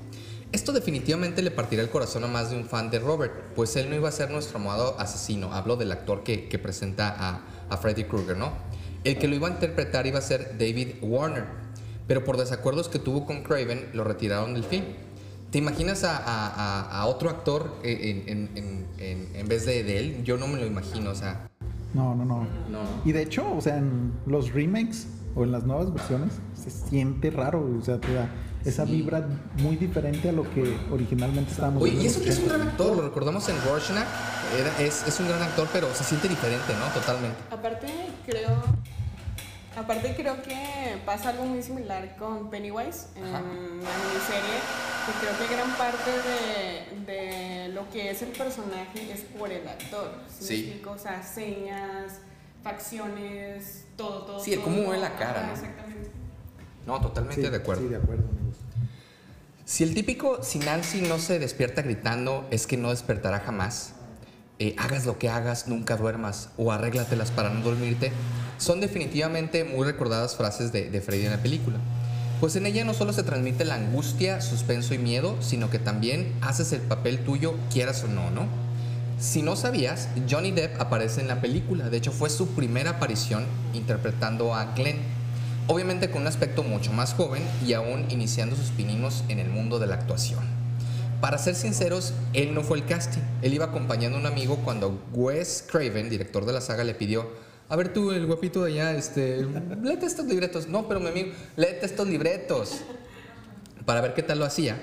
Esto 0.51 0.73
definitivamente 0.73 1.43
le 1.43 1.51
partirá 1.51 1.83
el 1.83 1.91
corazón 1.91 2.25
a 2.25 2.27
más 2.27 2.51
de 2.51 2.57
un 2.57 2.65
fan 2.65 2.91
de 2.91 2.99
Robert, 2.99 3.33
pues 3.55 3.77
él 3.77 3.91
no 3.91 3.97
iba 3.97 4.09
a 4.09 4.13
ser 4.13 4.31
nuestro 4.31 4.59
amado 4.59 4.99
asesino. 4.99 5.53
Hablo 5.53 5.77
del 5.77 5.93
actor 5.93 6.23
que, 6.25 6.49
que 6.49 6.59
presenta 6.59 7.09
a, 7.19 7.41
a 7.69 7.77
Freddy 7.77 8.05
Krueger, 8.05 8.37
¿no? 8.39 8.53
El 9.05 9.19
que 9.19 9.29
lo 9.29 9.35
iba 9.35 9.49
a 9.49 9.51
interpretar 9.51 10.07
iba 10.07 10.19
a 10.19 10.23
ser 10.23 10.57
David 10.59 10.95
Warner, 11.03 11.45
pero 12.07 12.25
por 12.25 12.39
desacuerdos 12.39 12.89
que 12.89 12.99
tuvo 12.99 13.27
con 13.27 13.43
Craven 13.43 13.91
lo 13.93 14.05
retiraron 14.05 14.55
del 14.55 14.65
film. 14.65 14.85
¿Te 15.51 15.59
imaginas 15.59 16.05
a, 16.05 16.17
a- 17.01 17.07
otro 17.07 17.31
actor 17.31 17.75
en, 17.83 18.29
en- 18.29 18.51
en- 18.55 18.87
en- 18.99 19.29
en 19.37 19.49
vez 19.49 19.65
de, 19.67 19.83
de 19.83 19.99
él? 19.99 20.25
Yo 20.25 20.37
no 20.39 20.47
me 20.47 20.59
lo 20.59 20.67
imagino, 20.67 21.11
o 21.11 21.15
sea. 21.15 21.49
No, 21.95 22.15
no, 22.15 22.25
no. 22.25 22.47
No. 22.71 22.81
Y 23.05 23.13
de 23.13 23.23
hecho, 23.23 23.51
o 23.55 23.61
sea, 23.61 23.79
en 23.79 24.13
los 24.27 24.53
remakes 24.53 25.07
o 25.35 25.45
en 25.45 25.53
las 25.53 25.65
nuevas 25.65 25.93
versiones 25.93 26.35
se 26.55 26.71
siente 26.71 27.31
raro, 27.31 27.67
o 27.81 27.83
sea, 27.85 27.99
te 27.99 28.13
da 28.13 28.29
esa 28.69 28.85
Sí. 28.87 28.93
vibra 28.93 29.27
muy 29.59 29.77
diferente 29.77 30.29
a 30.29 30.33
lo 30.33 30.43
que 30.53 30.77
originalmente 30.91 31.51
estábamos 31.53 31.83
Oye, 31.83 31.93
viendo 31.93 32.09
y 32.09 32.11
eso 32.13 32.23
que 32.23 32.29
es 32.31 32.39
un 32.39 32.45
80s. 32.45 32.49
gran 32.57 32.69
actor, 32.69 32.97
lo 32.97 33.03
recordamos 33.03 33.49
en 33.49 33.57
Rorschach, 33.65 34.07
era- 34.59 34.81
es, 34.81 35.07
es 35.07 35.21
un 35.21 35.29
gran 35.29 35.43
actor, 35.43 35.69
pero 35.73 35.95
se 35.95 36.05
siente 36.05 36.29
diferente, 36.29 36.73
¿no? 36.75 36.87
Totalmente. 37.01 37.37
Aparte, 37.51 37.89
creo. 38.27 38.63
Aparte, 39.77 40.15
creo 40.17 40.43
que 40.43 40.99
pasa 41.07 41.29
algo 41.29 41.45
muy 41.45 41.63
similar 41.63 42.17
con 42.17 42.51
Pennywise 42.51 43.07
en 43.15 43.25
Ajá. 43.25 43.41
la 43.41 43.41
miniserie. 43.43 44.59
Que 45.07 45.13
creo 45.25 45.39
que 45.49 45.55
gran 45.55 45.71
parte 45.77 46.11
de, 47.07 47.13
de 47.13 47.69
lo 47.69 47.89
que 47.91 48.11
es 48.11 48.21
el 48.23 48.29
personaje 48.31 49.13
es 49.13 49.21
por 49.39 49.51
el 49.53 49.67
actor. 49.69 50.11
¿sí? 50.41 50.83
O 50.87 50.99
sea, 50.99 51.23
señas, 51.23 52.15
facciones, 52.65 53.85
todo, 53.97 54.23
todo. 54.25 54.41
Sí, 54.41 54.53
el 54.55 54.61
cómo 54.63 54.79
mueve 54.83 54.99
la 55.01 55.15
cara, 55.17 55.47
¿no? 55.47 55.53
Exactamente. 55.53 56.11
No, 56.87 57.01
totalmente 57.01 57.43
Sí, 57.43 57.49
de 57.49 57.57
acuerdo. 57.57 57.83
Sí, 57.83 57.89
de 57.89 57.97
acuerdo. 57.97 58.25
Si 59.69 59.85
el 59.85 59.93
típico, 59.93 60.43
si 60.43 60.61
Nancy 60.61 61.03
no 61.03 61.19
se 61.19 61.39
despierta 61.39 61.83
gritando, 61.83 62.49
es 62.51 62.67
que 62.67 62.79
no 62.79 62.89
despertará 62.89 63.41
jamás. 63.41 63.93
Eh, 64.59 64.75
hagas 64.79 65.05
lo 65.05 65.19
que 65.19 65.29
hagas, 65.29 65.69
nunca 65.69 65.99
duermas 65.99 66.49
o 66.57 66.73
arréglatelas 66.73 67.31
para 67.31 67.51
no 67.51 67.61
dormirte, 67.61 68.11
son 68.57 68.81
definitivamente 68.81 69.65
muy 69.65 69.85
recordadas 69.85 70.37
frases 70.37 70.73
de, 70.73 70.89
de 70.89 71.03
Freddy 71.03 71.27
en 71.27 71.33
la 71.33 71.43
película. 71.43 71.77
Pues 72.41 72.57
en 72.57 72.65
ella 72.65 72.83
no 72.87 72.95
solo 72.95 73.13
se 73.13 73.25
transmite 73.25 73.67
la 73.67 73.75
angustia, 73.75 74.41
suspenso 74.41 74.95
y 74.95 74.99
miedo, 74.99 75.37
sino 75.43 75.69
que 75.69 75.79
también 75.79 76.33
haces 76.41 76.73
el 76.73 76.81
papel 76.81 77.19
tuyo, 77.19 77.55
quieras 77.71 78.03
o 78.05 78.09
no, 78.09 78.31
¿no? 78.31 78.47
Si 79.21 79.43
no 79.43 79.55
sabías, 79.55 80.09
Johnny 80.31 80.51
Depp 80.51 80.81
aparece 80.81 81.21
en 81.21 81.29
la 81.29 81.43
película, 81.43 81.91
de 81.91 81.99
hecho 81.99 82.13
fue 82.13 82.31
su 82.31 82.55
primera 82.55 82.93
aparición 82.93 83.45
interpretando 83.75 84.55
a 84.55 84.73
Glenn, 84.73 85.18
obviamente 85.69 86.11
con 86.11 86.23
un 86.23 86.27
aspecto 86.27 86.63
mucho 86.65 86.93
más 86.93 87.15
joven 87.15 87.43
y 87.65 87.75
aún 87.75 88.07
iniciando 88.11 88.57
sus 88.57 88.71
pininos 88.71 89.23
en 89.29 89.39
el 89.39 89.49
mundo 89.49 89.79
de 89.79 89.87
la 89.87 89.95
actuación. 89.95 90.41
Para 91.21 91.39
ser 91.39 91.55
sinceros, 91.55 92.13
él 92.33 92.55
no 92.55 92.63
fue 92.63 92.79
el 92.79 92.87
casting, 92.87 93.23
él 93.43 93.55
iba 93.55 93.67
acompañando 93.67 94.19
a 94.19 94.21
un 94.21 94.27
amigo 94.27 94.57
cuando 94.65 95.01
Wes 95.13 95.65
Craven, 95.71 96.09
director 96.11 96.45
de 96.45 96.53
la 96.53 96.61
saga, 96.61 96.85
le 96.85 96.95
pidió, 96.95 97.29
a 97.71 97.77
ver 97.77 97.93
tú, 97.93 98.13
el 98.13 98.25
guapito 98.27 98.65
de 98.65 98.73
allá, 98.73 98.95
este, 98.95 99.47
léete 99.83 100.07
estos 100.07 100.25
libretos. 100.25 100.69
No, 100.69 100.89
pero 100.89 101.01
mi 101.01 101.09
amigo, 101.09 101.33
léete 101.57 101.85
estos 101.85 102.09
libretos. 102.09 102.81
Para 103.85 104.01
ver 104.01 104.15
qué 104.15 104.23
tal 104.23 104.39
lo 104.39 104.47
hacía. 104.47 104.81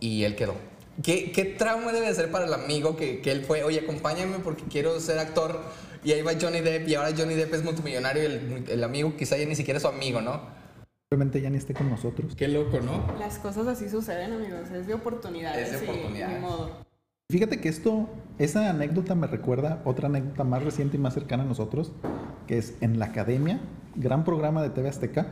Y 0.00 0.24
él 0.24 0.36
quedó. 0.36 0.54
¿Qué, 1.02 1.32
qué 1.32 1.44
trauma 1.44 1.92
debe 1.92 2.12
ser 2.14 2.30
para 2.30 2.44
el 2.44 2.52
amigo 2.52 2.94
que, 2.94 3.20
que 3.20 3.32
él 3.32 3.44
fue, 3.44 3.64
oye, 3.64 3.80
acompáñame 3.80 4.38
porque 4.40 4.64
quiero 4.64 5.00
ser 5.00 5.18
actor? 5.18 5.62
Y 6.04 6.12
ahí 6.12 6.22
va 6.22 6.32
Johnny 6.38 6.60
Depp 6.60 6.86
y 6.86 6.94
ahora 6.94 7.10
Johnny 7.16 7.34
Depp 7.34 7.54
es 7.54 7.64
multimillonario 7.64 8.22
y 8.22 8.26
el, 8.26 8.64
el 8.68 8.84
amigo 8.84 9.16
quizá 9.16 9.38
ya 9.38 9.46
ni 9.46 9.56
siquiera 9.56 9.78
es 9.78 9.82
su 9.82 9.88
amigo, 9.88 10.20
¿no? 10.20 10.40
Probablemente 11.08 11.40
ya 11.40 11.48
ni 11.48 11.56
esté 11.56 11.74
con 11.74 11.88
nosotros. 11.88 12.34
Qué 12.36 12.48
loco, 12.48 12.80
¿no? 12.80 13.06
Las 13.18 13.38
cosas 13.38 13.66
así 13.66 13.88
suceden, 13.88 14.32
amigos. 14.32 14.70
Es 14.70 14.86
de 14.86 14.94
oportunidades. 14.94 15.72
Es 15.72 15.80
de 15.80 15.86
y 15.86 15.88
oportunidades. 15.88 16.36
ni 16.36 16.40
modo. 16.42 16.84
Fíjate 17.30 17.60
que 17.60 17.70
esto, 17.70 18.08
esa 18.38 18.68
anécdota 18.68 19.14
me 19.14 19.26
recuerda 19.26 19.80
otra 19.86 20.08
anécdota 20.08 20.44
más 20.44 20.62
reciente 20.62 20.98
y 20.98 21.00
más 21.00 21.14
cercana 21.14 21.44
a 21.44 21.46
nosotros, 21.46 21.92
que 22.46 22.58
es 22.58 22.74
en 22.82 22.98
la 22.98 23.06
Academia, 23.06 23.60
gran 23.96 24.24
programa 24.24 24.62
de 24.62 24.70
TV 24.70 24.90
Azteca, 24.90 25.28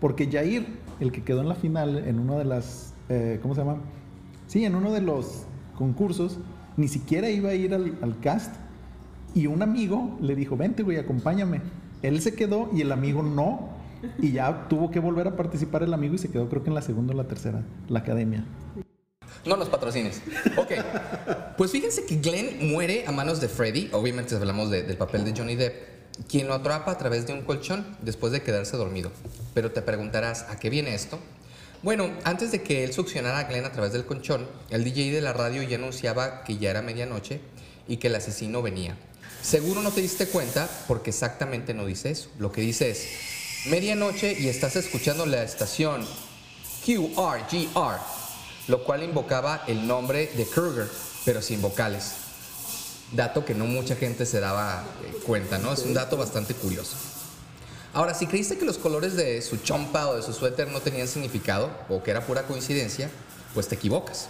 porque 0.00 0.28
Jair, 0.30 0.66
el 0.98 1.12
que 1.12 1.22
quedó 1.22 1.42
en 1.42 1.48
la 1.48 1.54
final 1.54 1.96
en 2.08 2.18
uno 2.18 2.38
de 2.38 2.44
las, 2.44 2.94
eh, 3.08 3.38
¿cómo 3.40 3.54
se 3.54 3.60
llama? 3.60 3.78
Sí, 4.48 4.64
en 4.64 4.74
uno 4.74 4.92
de 4.92 5.00
los 5.00 5.44
concursos, 5.76 6.38
ni 6.76 6.88
siquiera 6.88 7.30
iba 7.30 7.50
a 7.50 7.54
ir 7.54 7.72
al, 7.72 7.96
al 8.02 8.18
cast 8.18 8.54
y 9.40 9.46
un 9.46 9.62
amigo 9.62 10.18
le 10.20 10.34
dijo, 10.34 10.56
vente, 10.56 10.82
güey, 10.82 10.96
acompáñame. 10.98 11.60
Él 12.02 12.20
se 12.20 12.34
quedó 12.34 12.70
y 12.74 12.80
el 12.80 12.92
amigo 12.92 13.22
no. 13.22 13.76
Y 14.18 14.32
ya 14.32 14.68
tuvo 14.68 14.90
que 14.90 15.00
volver 15.00 15.26
a 15.28 15.36
participar 15.36 15.82
el 15.82 15.92
amigo 15.92 16.14
y 16.14 16.18
se 16.18 16.30
quedó 16.30 16.48
creo 16.48 16.62
que 16.62 16.68
en 16.68 16.74
la 16.74 16.82
segunda 16.82 17.12
o 17.14 17.16
la 17.16 17.24
tercera, 17.26 17.62
la 17.88 17.98
academia. 18.00 18.44
No 19.44 19.56
los 19.56 19.68
patrocines. 19.68 20.22
Ok. 20.56 20.72
Pues 21.56 21.72
fíjense 21.72 22.04
que 22.06 22.16
Glenn 22.16 22.70
muere 22.72 23.04
a 23.06 23.12
manos 23.12 23.40
de 23.40 23.48
Freddy. 23.48 23.88
Obviamente 23.92 24.34
hablamos 24.36 24.70
de- 24.70 24.82
del 24.82 24.96
papel 24.96 25.24
de 25.24 25.32
Johnny 25.36 25.56
Depp. 25.56 25.74
Quien 26.28 26.46
lo 26.48 26.54
atrapa 26.54 26.92
a 26.92 26.98
través 26.98 27.26
de 27.26 27.32
un 27.32 27.42
colchón 27.42 27.84
después 28.02 28.32
de 28.32 28.42
quedarse 28.42 28.76
dormido. 28.76 29.10
Pero 29.54 29.70
te 29.72 29.82
preguntarás, 29.82 30.46
¿a 30.50 30.58
qué 30.58 30.68
viene 30.70 30.94
esto? 30.94 31.18
Bueno, 31.82 32.08
antes 32.24 32.50
de 32.50 32.62
que 32.62 32.82
él 32.84 32.92
succionara 32.92 33.38
a 33.38 33.44
Glenn 33.44 33.64
a 33.64 33.70
través 33.72 33.92
del 33.92 34.04
colchón, 34.04 34.46
el 34.70 34.82
DJ 34.84 35.12
de 35.12 35.20
la 35.20 35.32
radio 35.32 35.62
ya 35.62 35.76
anunciaba 35.76 36.42
que 36.42 36.58
ya 36.58 36.70
era 36.70 36.82
medianoche 36.82 37.40
y 37.86 37.98
que 37.98 38.08
el 38.08 38.16
asesino 38.16 38.62
venía. 38.62 38.96
Seguro 39.42 39.82
no 39.82 39.92
te 39.92 40.00
diste 40.00 40.26
cuenta 40.26 40.68
porque 40.88 41.10
exactamente 41.10 41.74
no 41.74 41.86
dice 41.86 42.10
eso. 42.10 42.28
Lo 42.38 42.52
que 42.52 42.60
dice 42.60 42.90
es 42.90 43.06
medianoche 43.66 44.36
y 44.38 44.48
estás 44.48 44.76
escuchando 44.76 45.26
la 45.26 45.42
estación 45.42 46.06
QRGR, 46.84 47.98
lo 48.68 48.84
cual 48.84 49.02
invocaba 49.02 49.64
el 49.66 49.86
nombre 49.86 50.30
de 50.36 50.44
Kruger, 50.46 50.88
pero 51.24 51.42
sin 51.42 51.62
vocales. 51.62 52.12
Dato 53.12 53.44
que 53.44 53.54
no 53.54 53.64
mucha 53.64 53.96
gente 53.96 54.26
se 54.26 54.40
daba 54.40 54.84
eh, 55.04 55.12
cuenta, 55.24 55.58
¿no? 55.58 55.72
Es 55.72 55.80
un 55.80 55.94
dato 55.94 56.16
bastante 56.16 56.54
curioso. 56.54 56.96
Ahora, 57.94 58.12
si 58.12 58.26
creíste 58.26 58.58
que 58.58 58.66
los 58.66 58.76
colores 58.76 59.16
de 59.16 59.40
su 59.40 59.56
chompa 59.58 60.08
o 60.08 60.16
de 60.16 60.22
su 60.22 60.34
suéter 60.34 60.68
no 60.68 60.80
tenían 60.80 61.08
significado 61.08 61.70
o 61.88 62.02
que 62.02 62.10
era 62.10 62.26
pura 62.26 62.42
coincidencia, 62.42 63.10
pues 63.54 63.68
te 63.68 63.76
equivocas. 63.76 64.28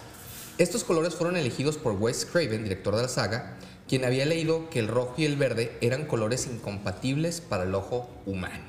Estos 0.58 0.84
colores 0.84 1.14
fueron 1.14 1.36
elegidos 1.36 1.76
por 1.76 1.92
Wes 1.94 2.24
Craven, 2.24 2.62
director 2.62 2.94
de 2.94 3.02
la 3.02 3.08
saga, 3.08 3.56
quien 3.88 4.04
había 4.04 4.26
leído 4.26 4.68
que 4.70 4.78
el 4.78 4.88
rojo 4.88 5.14
y 5.16 5.24
el 5.24 5.36
verde 5.36 5.76
eran 5.80 6.06
colores 6.06 6.46
incompatibles 6.46 7.40
para 7.40 7.64
el 7.64 7.74
ojo 7.74 8.08
humano. 8.26 8.64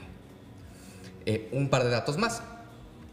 Eh, 1.25 1.49
un 1.51 1.69
par 1.69 1.83
de 1.83 1.89
datos 1.89 2.17
más. 2.17 2.41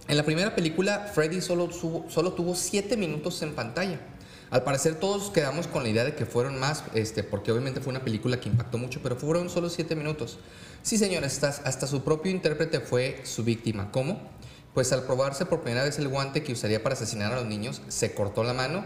En 0.08 0.16
la 0.16 0.22
primera 0.24 0.54
película, 0.54 1.10
Freddy 1.12 1.40
solo, 1.40 1.68
subo- 1.70 2.08
solo 2.08 2.32
tuvo 2.32 2.54
7 2.54 2.96
minutos 2.96 3.42
en 3.42 3.54
pantalla. 3.54 4.00
Al 4.50 4.62
parecer 4.62 4.94
todos 5.00 5.30
quedamos 5.30 5.66
con 5.66 5.82
la 5.82 5.88
idea 5.88 6.04
de 6.04 6.14
que 6.14 6.24
fueron 6.24 6.60
más, 6.60 6.84
este, 6.94 7.24
porque 7.24 7.50
obviamente 7.50 7.80
fue 7.80 7.90
una 7.90 8.04
película 8.04 8.38
que 8.38 8.48
impactó 8.48 8.78
mucho, 8.78 9.00
pero 9.02 9.16
fueron 9.16 9.50
solo 9.50 9.68
7 9.68 9.96
minutos. 9.96 10.38
Sí, 10.82 10.98
señores, 10.98 11.42
hasta, 11.42 11.86
su 11.88 12.04
propio 12.04 12.30
intérprete 12.30 12.78
fue 12.78 13.20
su 13.24 13.42
víctima. 13.42 13.90
¿Cómo? 13.90 14.20
Pues 14.72 14.92
al 14.92 15.02
probarse 15.02 15.46
por 15.46 15.62
primera 15.62 15.82
vez 15.82 15.98
el 15.98 16.06
guante 16.06 16.44
que 16.44 16.52
usaría 16.52 16.80
para 16.84 16.94
asesinar 16.94 17.32
a 17.32 17.36
los 17.36 17.46
niños, 17.46 17.82
se 17.88 18.14
cortó 18.14 18.44
la 18.44 18.52
mano 18.52 18.84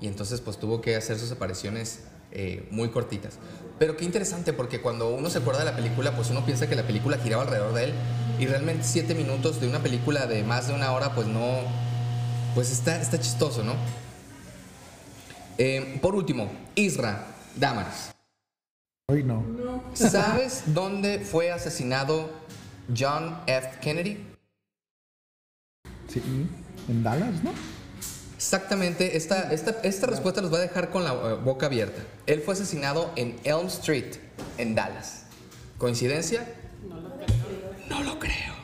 y 0.00 0.06
entonces 0.06 0.40
pues 0.40 0.56
tuvo 0.58 0.80
que 0.80 0.96
hacer 0.96 1.18
sus 1.18 1.30
apariciones 1.32 2.00
eh, 2.32 2.66
muy 2.70 2.88
cortitas. 2.90 3.38
Pero 3.78 3.96
qué 3.96 4.04
interesante 4.04 4.52
porque 4.52 4.80
cuando 4.80 5.10
uno 5.10 5.28
se 5.28 5.38
acuerda 5.38 5.60
de 5.60 5.66
la 5.66 5.76
película, 5.76 6.12
pues 6.16 6.30
uno 6.30 6.44
piensa 6.44 6.68
que 6.68 6.76
la 6.76 6.86
película 6.86 7.18
giraba 7.18 7.42
alrededor 7.42 7.74
de 7.74 7.84
él 7.84 7.92
y 8.38 8.46
realmente 8.46 8.84
siete 8.84 9.14
minutos 9.14 9.60
de 9.60 9.68
una 9.68 9.80
película 9.80 10.26
de 10.26 10.42
más 10.44 10.68
de 10.68 10.74
una 10.74 10.92
hora, 10.92 11.14
pues 11.14 11.26
no, 11.26 11.60
pues 12.54 12.70
está, 12.70 13.00
está 13.00 13.20
chistoso, 13.20 13.62
¿no? 13.62 13.74
Eh, 15.58 15.98
por 16.02 16.14
último, 16.14 16.50
Isra 16.74 17.26
Damaris. 17.56 18.12
Hoy 19.08 19.22
no. 19.22 19.44
¿Sabes 19.94 20.64
dónde 20.74 21.20
fue 21.20 21.52
asesinado 21.52 22.30
John 22.96 23.38
F. 23.46 23.78
Kennedy? 23.80 24.18
Sí, 26.08 26.22
en 26.88 27.02
Dallas, 27.02 27.42
¿no? 27.42 27.52
Exactamente, 28.46 29.16
esta, 29.16 29.52
esta, 29.52 29.74
esta 29.82 30.06
respuesta 30.06 30.40
los 30.40 30.52
va 30.52 30.58
a 30.58 30.60
dejar 30.60 30.90
con 30.90 31.02
la 31.02 31.14
eh, 31.14 31.34
boca 31.42 31.66
abierta. 31.66 32.00
Él 32.26 32.42
fue 32.42 32.54
asesinado 32.54 33.10
en 33.16 33.34
Elm 33.42 33.66
Street, 33.66 34.14
en 34.56 34.76
Dallas. 34.76 35.24
¿Coincidencia? 35.78 36.46
No 37.88 38.04
lo 38.04 38.20
creo. 38.20 38.54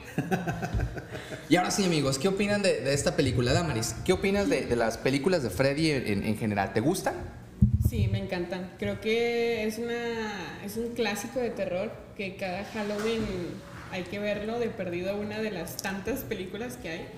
y 1.49 1.57
ahora 1.57 1.73
sí, 1.73 1.85
amigos, 1.85 2.21
¿qué 2.21 2.29
opinan 2.29 2.63
de, 2.63 2.81
de 2.81 2.95
esta 2.95 3.17
película, 3.17 3.53
Damaris? 3.53 3.97
¿Qué 4.05 4.13
opinas 4.13 4.49
de, 4.49 4.67
de 4.67 4.77
las 4.77 4.99
películas 4.99 5.43
de 5.43 5.51
Freddy 5.51 5.91
en 5.91 6.39
general? 6.39 6.73
¿Te 6.73 6.79
gustan? 6.79 7.15
Sí, 7.89 8.07
me 8.07 8.19
encantan. 8.19 8.71
Creo 8.79 9.01
que 9.01 9.67
es 9.67 9.79
una 9.79 10.61
es 10.65 10.77
un 10.77 10.95
clásico 10.95 11.41
de 11.41 11.51
terror 11.51 11.91
que 12.17 12.37
cada 12.37 12.65
Halloween 12.67 13.23
hay 13.91 14.05
que 14.05 14.21
verlo 14.21 14.61
de 14.61 14.69
perdido 14.69 15.17
una 15.19 15.41
de 15.41 15.51
las 15.51 15.77
tantas 15.77 16.21
películas 16.21 16.77
que 16.77 16.89
hay. 16.89 17.09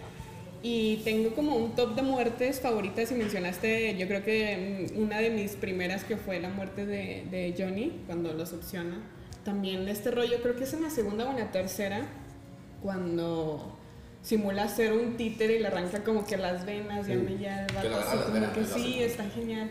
Y 0.66 0.96
tengo 1.04 1.34
como 1.34 1.56
un 1.56 1.74
top 1.74 1.94
de 1.94 2.00
muertes 2.00 2.58
favoritas 2.58 3.12
y 3.12 3.14
mencionaste, 3.16 3.98
yo 3.98 4.08
creo 4.08 4.24
que 4.24 4.88
mm, 4.96 4.98
una 4.98 5.18
de 5.18 5.28
mis 5.28 5.56
primeras 5.56 6.04
que 6.04 6.16
fue 6.16 6.40
la 6.40 6.48
muerte 6.48 6.86
de, 6.86 7.26
de 7.30 7.54
Johnny 7.56 8.00
cuando 8.06 8.32
lo 8.32 8.46
succiona. 8.46 8.96
También 9.44 9.86
este 9.88 10.10
rollo, 10.10 10.40
creo 10.40 10.56
que 10.56 10.64
es 10.64 10.72
en 10.72 10.80
la 10.80 10.88
segunda 10.88 11.26
o 11.26 11.32
en 11.32 11.40
la 11.40 11.50
tercera, 11.52 12.06
cuando 12.82 13.78
simula 14.22 14.66
ser 14.68 14.94
un 14.94 15.18
títere 15.18 15.56
y 15.56 15.58
le 15.58 15.66
arranca 15.66 16.02
como 16.02 16.24
que 16.24 16.38
las 16.38 16.64
venas 16.64 17.06
y 17.10 17.12
anda 17.12 17.32
ya 17.32 17.66
el 17.66 17.74
vato 17.74 17.96
así 17.96 18.16
como 18.16 18.52
que 18.54 18.64
sí, 18.64 19.02
está 19.02 19.24
genial. 19.24 19.70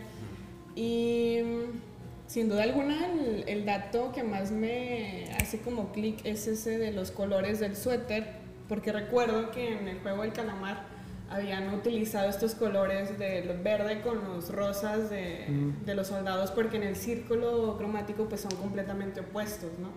Y 0.76 1.40
mm, 1.42 2.28
sin 2.28 2.48
duda 2.48 2.62
alguna 2.62 3.04
el, 3.12 3.42
el 3.48 3.64
dato 3.64 4.12
que 4.12 4.22
más 4.22 4.52
me 4.52 5.28
hace 5.40 5.58
como 5.58 5.90
clic 5.90 6.20
es 6.22 6.46
ese 6.46 6.78
de 6.78 6.92
los 6.92 7.10
colores 7.10 7.58
del 7.58 7.74
suéter, 7.74 8.43
porque 8.68 8.92
recuerdo 8.92 9.50
que 9.50 9.72
en 9.78 9.88
el 9.88 9.98
juego 10.00 10.22
del 10.22 10.32
calamar 10.32 10.84
habían 11.30 11.72
utilizado 11.74 12.28
estos 12.28 12.54
colores 12.54 13.18
del 13.18 13.58
verde 13.58 14.02
con 14.02 14.22
los 14.24 14.50
rosas 14.50 15.10
de, 15.10 15.46
de 15.84 15.94
los 15.94 16.08
soldados, 16.08 16.50
porque 16.50 16.76
en 16.76 16.84
el 16.84 16.96
círculo 16.96 17.76
cromático 17.78 18.28
pues 18.28 18.42
son 18.42 18.54
completamente 18.56 19.20
opuestos, 19.20 19.70
¿no? 19.78 19.88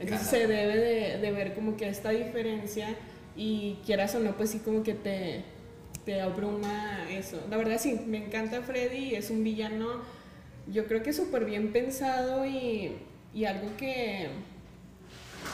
Entonces 0.00 0.28
se 0.28 0.46
debe 0.46 0.76
de, 0.76 1.18
de 1.18 1.32
ver 1.32 1.54
como 1.54 1.76
que 1.76 1.88
esta 1.88 2.10
diferencia 2.10 2.94
y 3.36 3.78
quieras 3.84 4.14
o 4.14 4.20
no, 4.20 4.36
pues 4.36 4.50
sí 4.50 4.60
como 4.60 4.82
que 4.82 4.94
te, 4.94 5.44
te 6.04 6.20
abruma 6.20 7.06
eso. 7.10 7.40
La 7.50 7.56
verdad 7.56 7.78
sí, 7.78 8.00
me 8.06 8.24
encanta 8.24 8.62
Freddy, 8.62 9.14
es 9.14 9.30
un 9.30 9.42
villano, 9.42 10.00
yo 10.72 10.86
creo 10.86 11.02
que 11.02 11.12
súper 11.12 11.44
bien 11.44 11.72
pensado 11.72 12.46
y, 12.46 12.92
y 13.34 13.44
algo 13.44 13.76
que, 13.76 14.28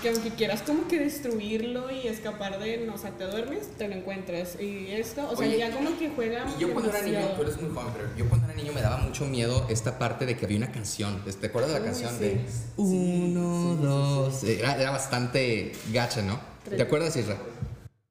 que 0.03 0.11
aunque 0.11 0.31
quieras 0.31 0.63
como 0.63 0.87
que 0.87 0.99
destruirlo 0.99 1.91
y 1.91 2.07
escapar 2.07 2.59
de 2.59 2.75
él, 2.75 2.87
no, 2.87 2.95
o 2.95 2.99
sea, 2.99 3.11
te 3.13 3.25
duermes, 3.25 3.69
te 3.79 3.89
lo 3.89 3.95
encuentras. 3.95 4.61
Y 4.61 4.91
esto, 4.91 5.29
o 5.31 5.37
sea, 5.37 5.47
Oye, 5.47 5.59
ya 5.59 5.71
como 5.71 5.97
que 5.99 6.11
juega 6.11 6.45
Y 6.57 6.61
yo 6.61 6.73
cuando 6.73 6.91
era 6.91 7.03
niño, 7.03 7.27
tú 7.37 7.43
eres 7.43 7.61
muy 7.61 7.71
joven, 7.71 7.93
pero 7.97 8.09
yo 8.17 8.29
cuando 8.29 8.47
era 8.47 8.55
niño 8.55 8.73
me 8.73 8.83
daba 8.83 8.99
mucho 8.99 9.25
miedo 9.25 9.67
esta 9.69 9.99
parte 9.99 10.27
de 10.27 10.37
que 10.37 10.45
había 10.45 10.59
una 10.59 10.73
canción. 10.73 11.23
¿Te 11.25 11.47
acuerdas 11.47 11.73
de 11.73 11.81
la 11.81 11.85
Uy, 11.85 11.91
canción 11.91 12.13
sí. 12.13 12.25
de 12.25 12.45
uno, 12.77 13.77
dos? 13.77 14.45
Era, 14.45 14.77
era 14.77 14.91
bastante 14.91 15.73
gacha, 15.93 16.23
¿no? 16.23 16.39
¿Te 16.69 16.83
acuerdas, 16.83 17.17
Isra? 17.17 17.37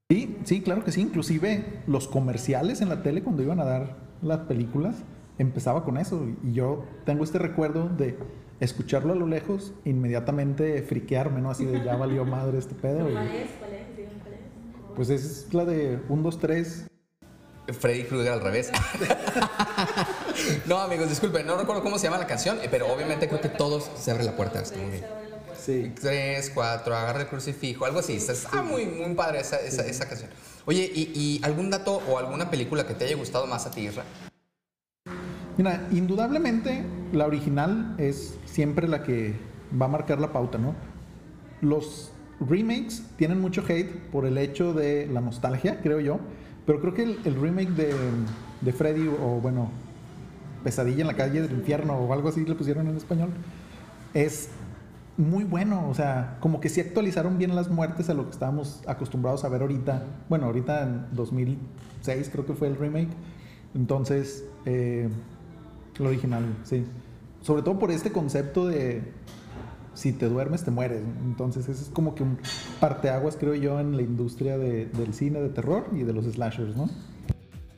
Sí, 0.10 0.38
sí, 0.46 0.62
claro 0.62 0.84
que 0.84 0.92
sí. 0.92 1.01
Inclusive 1.01 1.82
los 1.88 2.08
comerciales 2.08 2.82
en 2.82 2.89
la 2.89 3.03
tele 3.03 3.24
cuando 3.24 3.44
iban 3.44 3.60
a 3.60 3.65
dar 3.65 3.98
las 4.22 4.39
películas 4.42 4.96
empezaba 5.38 5.84
con 5.84 5.98
eso. 5.98 6.25
Y 6.44 6.53
yo 6.53 6.86
tengo 7.06 7.24
este 7.24 7.39
recuerdo 7.39 7.89
de 7.89 8.18
escucharlo 8.63 9.13
a 9.13 9.15
lo 9.15 9.27
lejos, 9.27 9.74
inmediatamente 9.86 10.82
friquearme, 10.82 11.41
¿no? 11.41 11.51
Así 11.51 11.65
de 11.65 11.84
ya 11.84 11.96
valió 11.96 12.25
madre 12.25 12.58
este 12.58 12.75
pedo. 12.75 13.10
¿Cuál 13.10 13.27
es? 13.27 13.50
¿Cuál 13.60 13.74
es? 13.74 13.82
Cuál 14.22 14.34
es. 14.34 14.96
pues 14.96 15.10
es 15.10 15.53
la 15.53 15.65
de 15.65 16.00
1, 16.10 16.22
2, 16.22 16.39
3. 16.39 16.86
Freddy 17.79 18.03
Krueger 18.03 18.34
al 18.34 18.41
revés. 18.41 18.72
no, 20.65 20.79
amigos, 20.79 21.10
disculpen, 21.10 21.48
no 21.48 21.58
recuerdo 21.58 21.82
cómo 21.82 21.98
se 21.98 22.05
llama 22.05 22.17
la 22.17 22.27
canción, 22.27 22.58
eh, 22.62 22.67
pero 22.70 22.91
obviamente 22.91 23.29
creo 23.29 23.39
que 23.39 23.48
todos 23.48 23.89
se 23.98 24.12
abre 24.12 24.25
la 24.25 24.36
puerta. 24.36 24.60
Está 24.60 24.77
muy 24.77 24.91
bien. 24.91 25.05
Sí. 25.58 25.93
Tres, 26.00 26.51
cuatro, 26.53 26.93
agarra 26.93 27.22
el 27.22 27.27
crucifijo, 27.27 27.86
algo 27.86 28.00
así. 28.00 28.17
Está, 28.17 28.34
está 28.34 28.62
muy, 28.62 28.86
muy 28.86 29.13
padre 29.15 29.39
esa, 29.39 29.58
esa, 29.62 29.86
esa 29.86 30.10
canción. 30.10 30.29
Oye, 30.65 30.91
¿y, 30.93 31.12
y 31.15 31.41
algún 31.46 31.70
dato 31.70 32.01
o 32.10 32.20
alguna 32.20 32.50
película 32.50 32.86
que 32.86 32.96
te 32.96 33.05
haya 33.05 33.15
gustado 33.15 33.48
más 33.48 33.65
a 33.65 33.72
ti, 33.72 33.82
Isra? 33.88 34.03
Mira, 35.55 35.88
indudablemente 35.91 36.84
la 37.13 37.25
original 37.27 37.96
es 37.98 38.38
siempre 38.46 38.88
la 38.88 39.03
que 39.03 39.36
va 39.79 39.86
a 39.86 39.89
marcar 39.89 40.20
la 40.20 40.34
pauta, 40.34 40.58
¿no? 40.58 40.74
Los 41.62 42.12
remakes 42.39 43.05
tienen 43.15 43.39
mucho 43.39 43.63
hate 43.67 43.91
por 44.12 44.25
el 44.25 44.38
hecho 44.38 44.74
de 44.74 45.08
la 45.08 45.22
nostalgia, 45.22 45.79
creo 45.82 46.00
yo, 46.00 46.20
pero 46.65 46.82
creo 46.82 46.93
que 46.93 47.03
el, 47.03 47.36
remake 47.36 47.70
de, 47.70 48.74
Freddy, 48.74 49.08
o 49.08 49.39
bueno, 49.41 49.70
Pesadilla 50.63 51.01
en 51.01 51.08
la 51.08 51.15
calle 51.15 51.41
del 51.41 51.51
infierno, 51.51 51.98
o 51.98 52.12
algo 52.13 52.29
así 52.29 52.43
le 52.46 52.55
pusieron 52.55 52.88
en 52.88 52.98
español, 52.98 53.29
es 54.13 54.50
muy 55.15 55.43
bueno, 55.43 55.88
o 55.89 55.93
sea, 55.93 56.38
como 56.39 56.60
que 56.60 56.70
sí 56.70 56.82
actualizaron 56.82 57.38
bien 57.38 57.55
las 57.55 57.70
muertes 57.70 58.10
a 58.10 58.15
lo 58.15 58.25
que 58.25 58.32
estábamos 58.32 58.82
acostumbrados 58.88 59.43
a 59.43 59.50
ver 59.50 59.62
ahorita, 59.62 60.03
bueno, 60.27 60.48
ahorita 60.48 60.84
en 60.84 61.05
2006 61.12 62.29
creo 62.32 62.46
que 62.46 62.53
fue 62.53 62.67
el 62.67 62.75
remake, 62.75 63.10
entonces... 63.75 64.46
eh, 64.65 65.08
El 66.00 66.08
original, 66.08 66.43
sí. 66.63 66.86
Sobre 67.44 67.62
todo 67.62 67.78
por 67.78 67.92
este 67.92 68.12
concepto 68.12 68.66
de 68.66 69.04
si 69.94 70.12
te 70.12 70.28
duermes 70.28 70.64
te 70.64 70.72
mueres. 70.72 71.02
Entonces 71.24 71.70
ese 71.70 71.84
es 71.84 71.90
como 71.90 72.16
que 72.16 72.24
un 72.24 72.40
parteaguas, 72.80 73.38
creo 73.38 73.54
yo, 73.54 73.80
en 73.80 73.96
la 73.96 74.02
industria 74.02 74.58
de- 74.58 74.88
del 74.88 75.14
cine 75.14 75.40
de 75.42 75.50
terror 75.50 75.86
y 75.94 76.04
de 76.04 76.14
los 76.14 76.26
slashers, 76.26 76.76
¿no? 76.76 76.90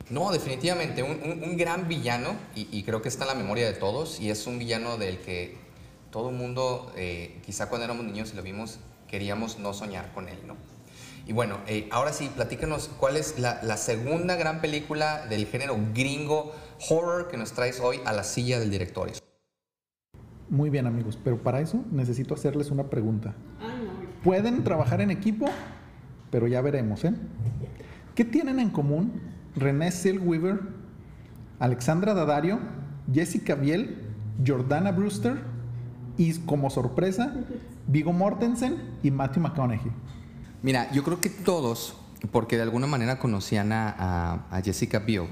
No, 0.10 0.32
definitivamente, 0.32 1.02
un, 1.02 1.58
gran 1.58 1.88
villano, 1.88 2.36
y, 2.56 2.68
y 2.72 2.84
creo 2.84 3.02
que 3.02 3.10
está 3.10 3.24
en 3.24 3.30
la 3.30 3.36
memoria 3.36 3.66
de 3.66 3.74
todos, 3.74 4.20
y 4.20 4.30
es 4.30 4.46
un 4.46 4.60
villano 4.60 4.98
del 4.98 5.18
que 5.18 5.58
todo 6.12 6.30
el 6.30 6.36
mundo, 6.36 6.92
eh, 6.96 7.42
quizá 7.44 7.68
cuando 7.70 7.86
éramos 7.86 8.06
niños 8.06 8.32
y 8.32 8.36
lo 8.36 8.44
vimos, 8.44 8.78
queríamos 9.08 9.58
no 9.58 9.74
soñar 9.74 10.14
con 10.14 10.30
él, 10.30 10.38
¿no? 10.46 10.56
Y 11.26 11.34
bueno, 11.34 11.58
eh, 11.66 11.90
ahora 11.92 12.14
sí, 12.14 12.30
platícanos 12.34 12.92
cuál 13.00 13.18
es 13.18 13.40
la, 13.40 13.60
la 13.64 13.78
segunda 13.78 14.36
gran 14.36 14.62
película 14.62 15.26
del 15.26 15.48
género 15.48 15.76
gringo 15.96 16.54
horror 16.88 17.28
que 17.28 17.38
nos 17.38 17.54
traes 17.54 17.80
hoy 17.80 18.00
a 18.06 18.14
la 18.14 18.24
silla 18.24 18.60
del 18.60 18.70
directorio. 18.70 19.16
Muy 20.50 20.70
bien, 20.70 20.86
amigos, 20.88 21.18
pero 21.24 21.38
para 21.42 21.60
eso 21.60 21.84
necesito 21.92 22.34
hacerles 22.36 22.70
una 22.72 22.84
pregunta. 22.84 23.34
Ah. 23.62 23.74
Pueden 24.24 24.64
trabajar 24.64 25.02
en 25.02 25.12
equipo, 25.12 25.48
pero 26.32 26.48
ya 26.48 26.62
veremos, 26.62 27.04
¿eh? 27.04 27.14
¿Qué 28.14 28.24
tienen 28.25 28.60
en 28.60 28.70
común 28.70 29.14
René 29.56 29.92
Zellweger, 29.92 30.60
Alexandra 31.60 32.14
Daddario, 32.14 32.60
Jessica 33.12 33.56
Biel, 33.56 33.98
Jordana 34.46 34.92
Brewster 34.92 35.38
y, 36.18 36.34
como 36.40 36.70
sorpresa, 36.70 37.34
Vigo 37.88 38.14
Mortensen 38.14 38.75
y 39.04 39.12
Matthew 39.12 39.44
McConaughey? 39.44 39.92
Mira, 40.62 40.92
yo 40.92 41.04
creo 41.04 41.20
que 41.20 41.30
todos, 41.30 41.98
porque 42.32 42.56
de 42.56 42.64
alguna 42.64 42.88
manera 42.88 43.20
conocían 43.20 43.72
a, 43.72 43.90
a- 43.98 44.46
a 44.58 44.62
Jessica 44.62 45.00
Biel, 45.00 45.24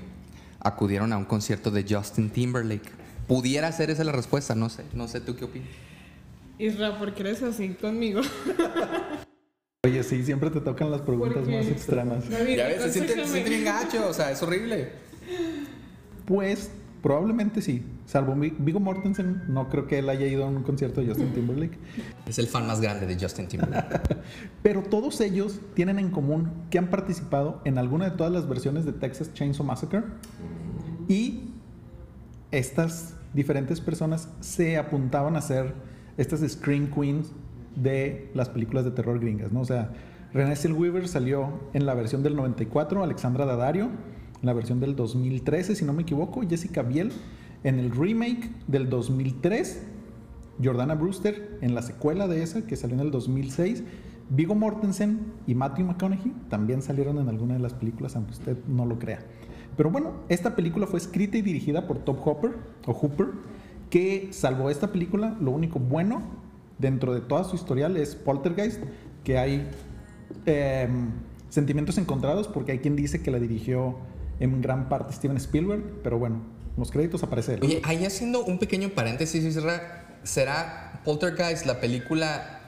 acudieron 0.60 1.13
a 1.13 1.17
un 1.17 1.25
concierto 1.25 1.72
de 1.72 1.86
Justin 1.88 2.29
Timberlake. 2.29 2.89
Pudiera 3.27 3.72
ser 3.72 3.89
esa 3.89 4.03
la 4.03 4.12
respuesta, 4.12 4.56
no 4.56 4.70
sé, 4.70 4.84
no 4.94 5.08
sé 5.08 5.22
tú 5.22 5.36
qué 5.36 5.46
opinas. 5.46 5.70
Isra, 6.60 6.98
¿por 7.00 7.13
qué 7.13 7.22
eres 7.22 7.42
así 7.44 7.70
conmigo? 7.70 8.22
Oye, 9.86 10.03
sí, 10.03 10.24
siempre 10.24 10.50
te 10.50 10.62
tocan 10.62 10.92
las 10.92 11.01
preguntas 11.01 11.46
más 11.48 11.65
extrañas. 11.68 12.30
David, 12.30 12.56
Ya 12.58 12.68
ves, 12.68 12.84
se 12.84 12.92
siente, 12.94 13.13
se 13.15 13.25
siente 13.27 13.50
bien 13.50 13.65
gacho, 13.65 14.08
o 14.08 14.13
sea, 14.13 14.32
es 14.32 14.42
horrible. 14.42 14.92
Pues 16.25 16.72
probablemente 17.01 17.62
sí. 17.62 17.84
Salvo 18.06 18.36
Vi- 18.36 18.53
Vigo 18.60 18.80
Mortensen, 18.80 19.44
no 19.48 19.68
creo 19.70 19.88
que 19.88 20.00
él 20.00 20.10
haya 20.10 20.25
ido 20.27 20.44
a 20.46 20.48
un 20.48 20.63
concierto 20.63 21.01
de 21.01 21.08
Justin 21.08 21.34
Timberlake. 21.34 21.77
Es 22.27 22.39
el 22.39 22.48
fan 22.48 22.65
más 22.68 22.80
grande 22.80 23.06
de 23.06 23.18
Justin 23.20 23.48
Timberlake. 23.48 24.00
Pero 24.63 24.84
todos 24.84 25.20
ellos 25.20 25.60
tienen 25.74 26.00
en 26.00 26.12
común 26.12 26.50
que 26.70 26.77
han 26.77 26.88
participado 26.89 27.62
en 27.65 27.77
alguna 27.77 28.06
de 28.10 28.12
todas 28.18 28.32
las 28.32 28.48
versiones 28.48 28.86
de 28.86 28.94
Texas 28.94 29.34
Chainsaw 29.34 29.65
Massacre. 29.65 30.03
Y 31.10 31.42
estas 32.53 33.15
diferentes 33.33 33.81
personas 33.81 34.29
se 34.39 34.77
apuntaban 34.77 35.36
a 35.36 35.41
ser 35.41 35.74
estas 36.17 36.39
Scream 36.48 36.91
Queens 36.91 37.31
de 37.75 38.29
las 38.36 38.50
películas 38.50 38.86
de 38.86 38.91
terror 38.91 39.19
gringas, 39.19 39.51
¿no? 39.51 39.62
O 39.62 39.65
sea, 39.65 39.91
Renée 40.33 40.55
Zellweger 40.55 41.07
salió 41.07 41.50
en 41.74 41.88
la 41.88 41.95
versión 41.95 42.22
del 42.22 42.36
94, 42.36 43.03
Alexandra 43.03 43.45
Daddario 43.45 43.86
en 43.86 44.45
la 44.45 44.53
versión 44.53 44.79
del 44.79 44.95
2013, 44.95 45.75
si 45.75 45.83
no 45.83 45.93
me 45.93 46.03
equivoco, 46.03 46.41
Jessica 46.48 46.83
Biel 46.83 47.12
en 47.63 47.79
el 47.79 47.89
remake 47.91 48.51
del 48.67 48.89
2003, 48.89 49.81
Jordana 50.63 50.93
Brewster 50.93 51.57
en 51.62 51.74
la 51.74 51.81
secuela 51.81 52.27
de 52.27 52.43
esa 52.43 52.67
que 52.67 52.75
salió 52.75 52.95
en 52.95 53.01
el 53.01 53.12
2006, 53.12 53.83
Vigo 54.29 54.53
Mortensen 54.53 55.33
y 55.48 55.55
Matthew 55.55 55.86
McConaughey 55.88 56.33
también 56.50 56.81
salieron 56.81 57.17
en 57.17 57.29
alguna 57.29 57.55
de 57.55 57.62
las 57.62 57.74
películas, 57.74 58.15
aunque 58.15 58.33
usted 58.33 58.57
no 58.67 58.86
lo 58.86 59.00
crea. 59.00 59.19
Pero 59.75 59.89
bueno, 59.89 60.13
esta 60.30 60.56
película 60.56 60.88
fue 60.88 61.00
escrita 61.00 61.38
y 61.38 61.42
dirigida 61.42 61.88
por 61.88 62.00
Top 62.00 62.25
Hopper 62.25 62.51
o 62.86 62.94
Hooper, 62.94 63.27
que 63.89 64.30
salvo 64.32 64.70
esta 64.70 64.92
película, 64.92 65.36
lo 65.39 65.51
único 65.51 65.80
bueno 65.80 66.22
dentro 66.77 67.13
de 67.13 67.22
toda 67.22 67.44
su 67.44 67.56
historial 67.56 67.98
es 67.98 68.15
Poltergeist, 68.15 68.82
que 69.24 69.38
hay 69.38 69.70
em, 70.46 71.12
sentimientos 71.50 71.98
encontrados 71.98 72.48
porque 72.48 72.74
hay 72.74 72.80
quien 72.80 72.96
dice 72.96 73.22
que 73.22 73.32
la 73.32 73.39
dirigió 73.39 73.98
en 74.39 74.62
gran 74.62 74.89
parte 74.89 75.13
Steven 75.13 75.38
Spielberg, 75.38 75.84
pero 76.04 76.19
bueno, 76.19 76.41
los 76.78 76.91
créditos 76.91 77.24
aparece 77.24 77.56
él. 77.56 77.60
Oye, 77.63 77.82
ahí 77.84 78.06
haciendo 78.06 78.43
un 78.43 78.60
pequeño 78.60 78.89
paréntesis, 78.89 79.43
Isra, 79.43 80.19
¿será 80.24 81.02
Poltergeist 81.06 81.65
la 81.65 81.80
película 81.80 82.62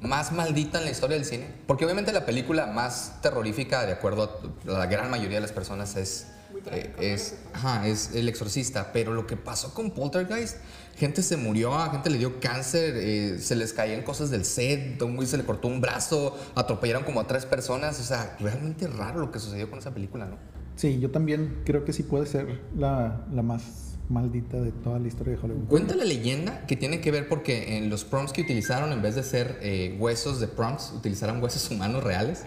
más 0.00 0.32
maldita 0.32 0.78
en 0.78 0.84
la 0.84 0.90
historia 0.90 1.16
del 1.16 1.26
cine? 1.26 1.46
Porque 1.66 1.84
obviamente 1.84 2.12
la 2.12 2.24
película 2.24 2.66
más 2.66 3.18
terrorífica, 3.20 3.84
de 3.84 3.92
acuerdo 3.92 4.40
a 4.66 4.70
la 4.70 4.86
gran 4.86 5.10
mayoría 5.10 5.36
de 5.38 5.42
las 5.42 5.52
personas, 5.52 5.96
es, 5.96 6.28
eh, 6.70 6.94
es, 7.00 7.36
ajá, 7.52 7.86
es 7.86 8.14
El 8.14 8.28
Exorcista. 8.28 8.92
Pero 8.92 9.12
lo 9.14 9.26
que 9.26 9.36
pasó 9.36 9.74
con 9.74 9.90
Poltergeist, 9.90 10.58
gente 10.96 11.22
se 11.22 11.36
murió, 11.36 11.74
a 11.74 11.90
gente 11.90 12.10
le 12.10 12.18
dio 12.18 12.40
cáncer, 12.40 12.94
eh, 12.96 13.38
se 13.38 13.56
les 13.56 13.72
caían 13.72 14.02
cosas 14.02 14.30
del 14.30 14.44
set, 14.44 15.00
güey 15.00 15.26
se 15.26 15.36
le 15.36 15.44
cortó 15.44 15.68
un 15.68 15.80
brazo, 15.80 16.38
atropellaron 16.54 17.04
como 17.04 17.20
a 17.20 17.26
tres 17.26 17.46
personas. 17.46 18.00
O 18.00 18.04
sea, 18.04 18.36
realmente 18.40 18.86
raro 18.86 19.20
lo 19.20 19.32
que 19.32 19.38
sucedió 19.38 19.68
con 19.68 19.78
esa 19.78 19.92
película, 19.92 20.26
¿no? 20.26 20.36
Sí, 20.76 20.98
yo 20.98 21.10
también 21.10 21.62
creo 21.64 21.84
que 21.84 21.92
sí 21.92 22.02
puede 22.02 22.26
ser 22.26 22.60
la, 22.76 23.26
la 23.32 23.42
más 23.42 23.92
maldita 24.08 24.60
de 24.60 24.72
toda 24.72 24.98
la 24.98 25.08
historia 25.08 25.34
de 25.34 25.42
Hollywood. 25.42 25.68
Cuenta 25.68 25.94
la 25.94 26.04
leyenda 26.04 26.66
que 26.66 26.76
tiene 26.76 27.00
que 27.00 27.10
ver 27.10 27.28
porque 27.28 27.78
en 27.78 27.90
los 27.90 28.04
prompts 28.04 28.32
que 28.32 28.42
utilizaron, 28.42 28.92
en 28.92 29.02
vez 29.02 29.14
de 29.14 29.22
ser 29.22 29.58
eh, 29.62 29.96
huesos 29.98 30.40
de 30.40 30.48
prompts, 30.48 30.92
utilizaron 30.94 31.42
huesos 31.42 31.70
humanos 31.70 32.04
reales. 32.04 32.44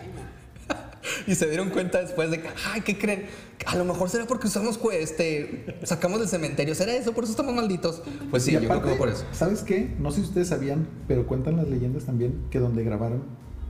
y 1.27 1.35
se 1.35 1.47
dieron 1.49 1.69
cuenta 1.69 1.99
después 2.01 2.31
de 2.31 2.41
que, 2.41 2.49
ay, 2.73 2.81
¿qué 2.81 2.97
creen? 2.97 3.25
A 3.65 3.75
lo 3.75 3.85
mejor 3.85 4.09
será 4.09 4.25
porque 4.25 4.47
usamos, 4.47 4.79
este, 4.93 5.77
sacamos 5.83 6.19
del 6.19 6.27
cementerio. 6.29 6.75
¿Será 6.75 6.93
eso? 6.93 7.13
Por 7.13 7.23
eso 7.23 7.31
estamos 7.31 7.53
malditos. 7.55 8.01
Pues 8.29 8.43
sí, 8.43 8.51
Y 8.51 8.53
yo 8.55 8.67
creo 8.67 8.81
que 8.83 8.95
por 8.95 9.09
eso. 9.09 9.25
¿Sabes 9.31 9.61
qué? 9.61 9.95
No 9.99 10.11
sé 10.11 10.21
si 10.21 10.27
ustedes 10.27 10.47
sabían, 10.49 10.87
pero 11.07 11.25
cuentan 11.27 11.57
las 11.57 11.67
leyendas 11.67 12.05
también 12.05 12.45
que 12.51 12.59
donde 12.59 12.83
grabaron 12.83 13.23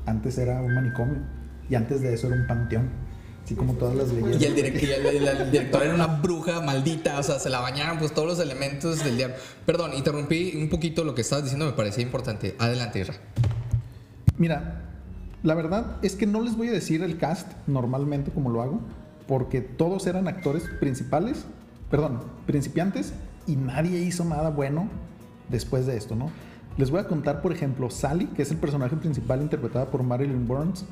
antes 0.05 0.37
era 0.37 0.61
un 0.61 0.73
manicomio 0.73 1.17
y 1.69 1.75
antes 1.75 2.01
de 2.01 2.13
eso 2.13 2.27
era 2.27 2.35
un 2.35 2.47
panteón. 2.47 2.89
Así 3.43 3.53
como 3.53 3.73
todas 3.75 3.95
las 3.95 4.07
leyendas. 4.09 4.41
Y 4.41 4.45
el, 4.45 4.55
direct- 4.55 4.81
y 4.81 4.91
el- 4.91 5.05
el- 5.05 5.27
el 5.27 5.51
director 5.51 5.83
era 5.83 5.93
una 5.93 6.07
bruja 6.07 6.61
maldita, 6.61 7.19
o 7.19 7.23
sea, 7.23 7.37
se 7.37 7.51
la 7.51 7.59
bañaron 7.59 7.99
pues 7.99 8.11
todos 8.11 8.27
los 8.27 8.39
elementos 8.39 9.03
del 9.03 9.17
diablo. 9.17 9.35
Perdón, 9.67 9.93
interrumpí 9.93 10.53
un 10.55 10.67
poquito 10.67 11.03
lo 11.03 11.13
que 11.13 11.21
estabas 11.21 11.43
diciendo, 11.43 11.67
me 11.67 11.73
parecía 11.73 12.01
importante. 12.03 12.55
Adelante, 12.57 12.99
Isra. 13.01 13.13
Mira, 14.37 14.84
la 15.45 15.53
verdad 15.53 15.97
es 16.01 16.15
que 16.15 16.25
no 16.25 16.41
les 16.41 16.57
voy 16.57 16.69
a 16.69 16.71
decir 16.71 17.03
el 17.03 17.17
cast 17.17 17.51
normalmente 17.67 18.31
como 18.31 18.49
lo 18.49 18.63
hago, 18.63 18.79
porque 19.27 19.61
todos 19.61 20.07
eran 20.07 20.27
actores 20.27 20.63
principales, 20.79 21.45
perdón, 21.91 22.21
principiantes, 22.47 23.13
y 23.45 23.55
nadie 23.55 23.99
hizo 23.99 24.25
nada 24.25 24.49
bueno 24.49 24.89
después 25.49 25.85
de 25.85 25.97
esto, 25.97 26.15
¿no? 26.15 26.31
Les 26.77 26.89
voy 26.89 26.99
a 26.99 27.07
contar, 27.07 27.43
por 27.43 27.51
ejemplo, 27.51 27.91
Sally, 27.91 28.25
que 28.25 28.41
es 28.41 28.49
el 28.49 28.57
personaje 28.57 28.95
principal 28.95 29.43
interpretada 29.43 29.91
por 29.91 30.01
Marilyn 30.01 30.47
Burns, 30.47 30.83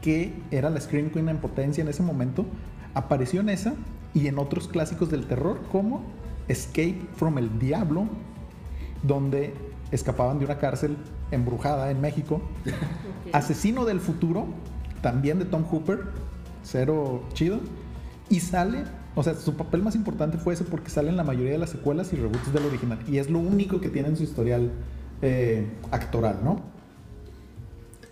que 0.00 0.32
era 0.52 0.70
la 0.70 0.80
Scream 0.80 1.10
Queen 1.10 1.28
en 1.28 1.38
potencia 1.38 1.82
en 1.82 1.88
ese 1.88 2.04
momento, 2.04 2.46
apareció 2.94 3.40
en 3.40 3.48
esa 3.48 3.74
y 4.14 4.28
en 4.28 4.38
otros 4.38 4.68
clásicos 4.68 5.10
del 5.10 5.26
terror 5.26 5.60
como 5.72 6.02
Escape 6.46 7.00
from 7.16 7.38
el 7.38 7.58
Diablo, 7.58 8.06
donde 9.02 9.52
escapaban 9.92 10.38
de 10.38 10.44
una 10.44 10.58
cárcel 10.58 10.96
embrujada 11.30 11.90
en 11.90 12.00
México. 12.00 12.42
Asesino 13.32 13.84
del 13.84 14.00
futuro, 14.00 14.46
también 15.02 15.38
de 15.38 15.44
Tom 15.44 15.64
Hooper, 15.64 16.00
cero 16.62 17.22
chido. 17.32 17.60
Y 18.28 18.40
sale, 18.40 18.84
o 19.14 19.22
sea, 19.22 19.34
su 19.34 19.56
papel 19.56 19.82
más 19.82 19.94
importante 19.94 20.38
fue 20.38 20.54
ese 20.54 20.64
porque 20.64 20.90
sale 20.90 21.08
en 21.08 21.16
la 21.16 21.24
mayoría 21.24 21.52
de 21.52 21.58
las 21.58 21.70
secuelas 21.70 22.12
y 22.12 22.16
reboots 22.16 22.52
del 22.52 22.64
original. 22.66 22.98
Y 23.08 23.18
es 23.18 23.28
lo 23.28 23.38
único 23.38 23.80
que 23.80 23.88
tiene 23.88 24.08
en 24.08 24.16
su 24.16 24.22
historial 24.22 24.70
eh, 25.22 25.66
actoral, 25.90 26.40
¿no? 26.44 26.60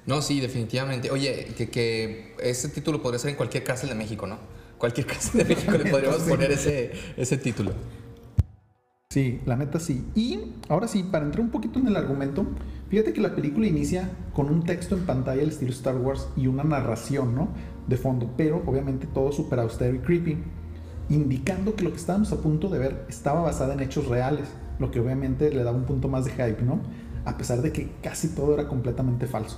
No, 0.07 0.23
sí, 0.23 0.41
definitivamente. 0.41 1.11
Oye, 1.11 1.55
que, 1.57 1.69
que 1.69 2.35
ese 2.41 2.69
título 2.71 3.03
podría 3.03 3.19
ser 3.19 3.31
en 3.31 3.37
cualquier 3.37 3.63
cárcel 3.63 3.91
de 3.91 3.95
México, 3.95 4.27
¿no? 4.27 4.39
Cualquier 4.79 5.07
cárcel 5.07 5.43
de 5.43 5.55
México 5.55 5.73
le 5.73 5.91
podríamos 5.91 6.23
poner 6.29 6.51
ese, 6.51 6.93
ese 7.17 7.37
título. 7.37 7.73
Sí, 9.11 9.41
la 9.47 9.57
neta 9.57 9.81
sí. 9.81 10.05
Y 10.15 10.53
ahora 10.69 10.87
sí, 10.87 11.03
para 11.03 11.25
entrar 11.25 11.41
un 11.43 11.51
poquito 11.51 11.79
en 11.79 11.87
el 11.87 11.97
argumento, 11.97 12.45
fíjate 12.91 13.15
que 13.15 13.23
la 13.23 13.35
película 13.35 13.67
inicia 13.67 14.11
con 14.35 14.51
un 14.51 14.65
texto 14.65 14.95
en 14.95 15.07
pantalla 15.07 15.41
al 15.41 15.49
estilo 15.49 15.73
Star 15.73 15.97
Wars 15.97 16.29
y 16.37 16.47
una 16.47 16.63
narración, 16.63 17.35
¿no? 17.35 17.49
De 17.87 17.97
fondo, 17.97 18.31
pero 18.37 18.63
obviamente 18.67 19.07
todo 19.07 19.33
súper 19.33 19.61
austero 19.61 19.95
y 19.95 20.01
creepy, 20.01 20.37
indicando 21.09 21.75
que 21.75 21.85
lo 21.85 21.91
que 21.91 21.97
estábamos 21.97 22.33
a 22.33 22.43
punto 22.43 22.69
de 22.69 22.81
ver 22.81 23.07
estaba 23.09 23.41
basada 23.41 23.73
en 23.73 23.81
hechos 23.81 24.09
reales, 24.09 24.47
lo 24.79 24.91
que 24.91 25.01
obviamente 25.01 25.51
le 25.55 25.65
daba 25.65 25.79
un 25.79 25.87
punto 25.87 26.09
más 26.09 26.27
de 26.27 26.33
hype, 26.33 26.61
¿no? 26.63 26.81
A 27.25 27.39
pesar 27.39 27.63
de 27.63 27.73
que 27.73 27.91
casi 28.03 28.29
todo 28.35 28.53
era 28.53 28.69
completamente 28.69 29.27
falso. 29.27 29.57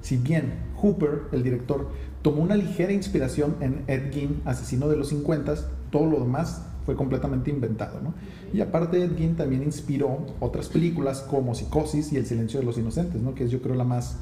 Si 0.00 0.16
bien 0.16 0.54
Hooper, 0.76 1.24
el 1.32 1.42
director, 1.42 1.90
tomó 2.22 2.42
una 2.42 2.56
ligera 2.56 2.92
inspiración 2.94 3.54
en 3.60 3.84
Ed 3.86 4.14
Gein, 4.14 4.40
asesino 4.46 4.88
de 4.88 4.96
los 4.96 5.10
50, 5.10 5.56
todo 5.90 6.06
lo 6.06 6.20
demás 6.20 6.62
fue 6.88 6.96
completamente 6.96 7.50
inventado. 7.50 8.00
¿no? 8.00 8.14
Y 8.54 8.62
aparte 8.62 9.04
Ed 9.04 9.14
Gein 9.14 9.36
también 9.36 9.62
inspiró 9.62 10.24
otras 10.40 10.70
películas 10.70 11.20
como 11.20 11.54
Psicosis 11.54 12.14
y 12.14 12.16
El 12.16 12.24
silencio 12.24 12.60
de 12.60 12.64
los 12.64 12.78
inocentes, 12.78 13.20
¿no? 13.20 13.34
que 13.34 13.44
es 13.44 13.50
yo 13.50 13.60
creo 13.60 13.74
la 13.74 13.84
más, 13.84 14.16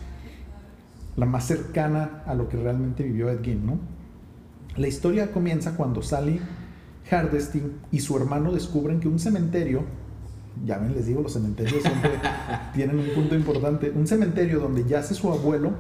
la 1.15 1.27
más 1.27 1.47
cercana 1.47 2.25
a 2.27 2.35
lo 2.35 2.49
que 2.49 2.57
realmente 2.57 3.05
vivió 3.05 3.31
Ed 3.31 3.39
Gein. 3.41 3.65
¿no? 3.65 3.79
La 4.77 4.89
historia 4.89 5.31
comienza 5.31 5.77
cuando 5.77 6.03
Sally 6.03 6.41
Hardesty 7.09 7.63
y 7.93 8.01
su 8.01 8.17
hermano 8.17 8.51
descubren 8.51 8.99
que 8.99 9.07
un 9.07 9.21
cementerio, 9.21 9.85
ya 10.65 10.79
ven, 10.79 10.93
les 10.93 11.07
digo, 11.07 11.23
los 11.23 11.35
cementerios 11.35 11.85
siempre 11.85 12.15
tienen 12.75 12.99
un 12.99 13.11
punto 13.15 13.37
importante, 13.37 13.93
un 13.95 14.09
cementerio 14.09 14.59
donde 14.59 14.85
yace 14.89 15.15
su 15.15 15.31
abuelo 15.31 15.71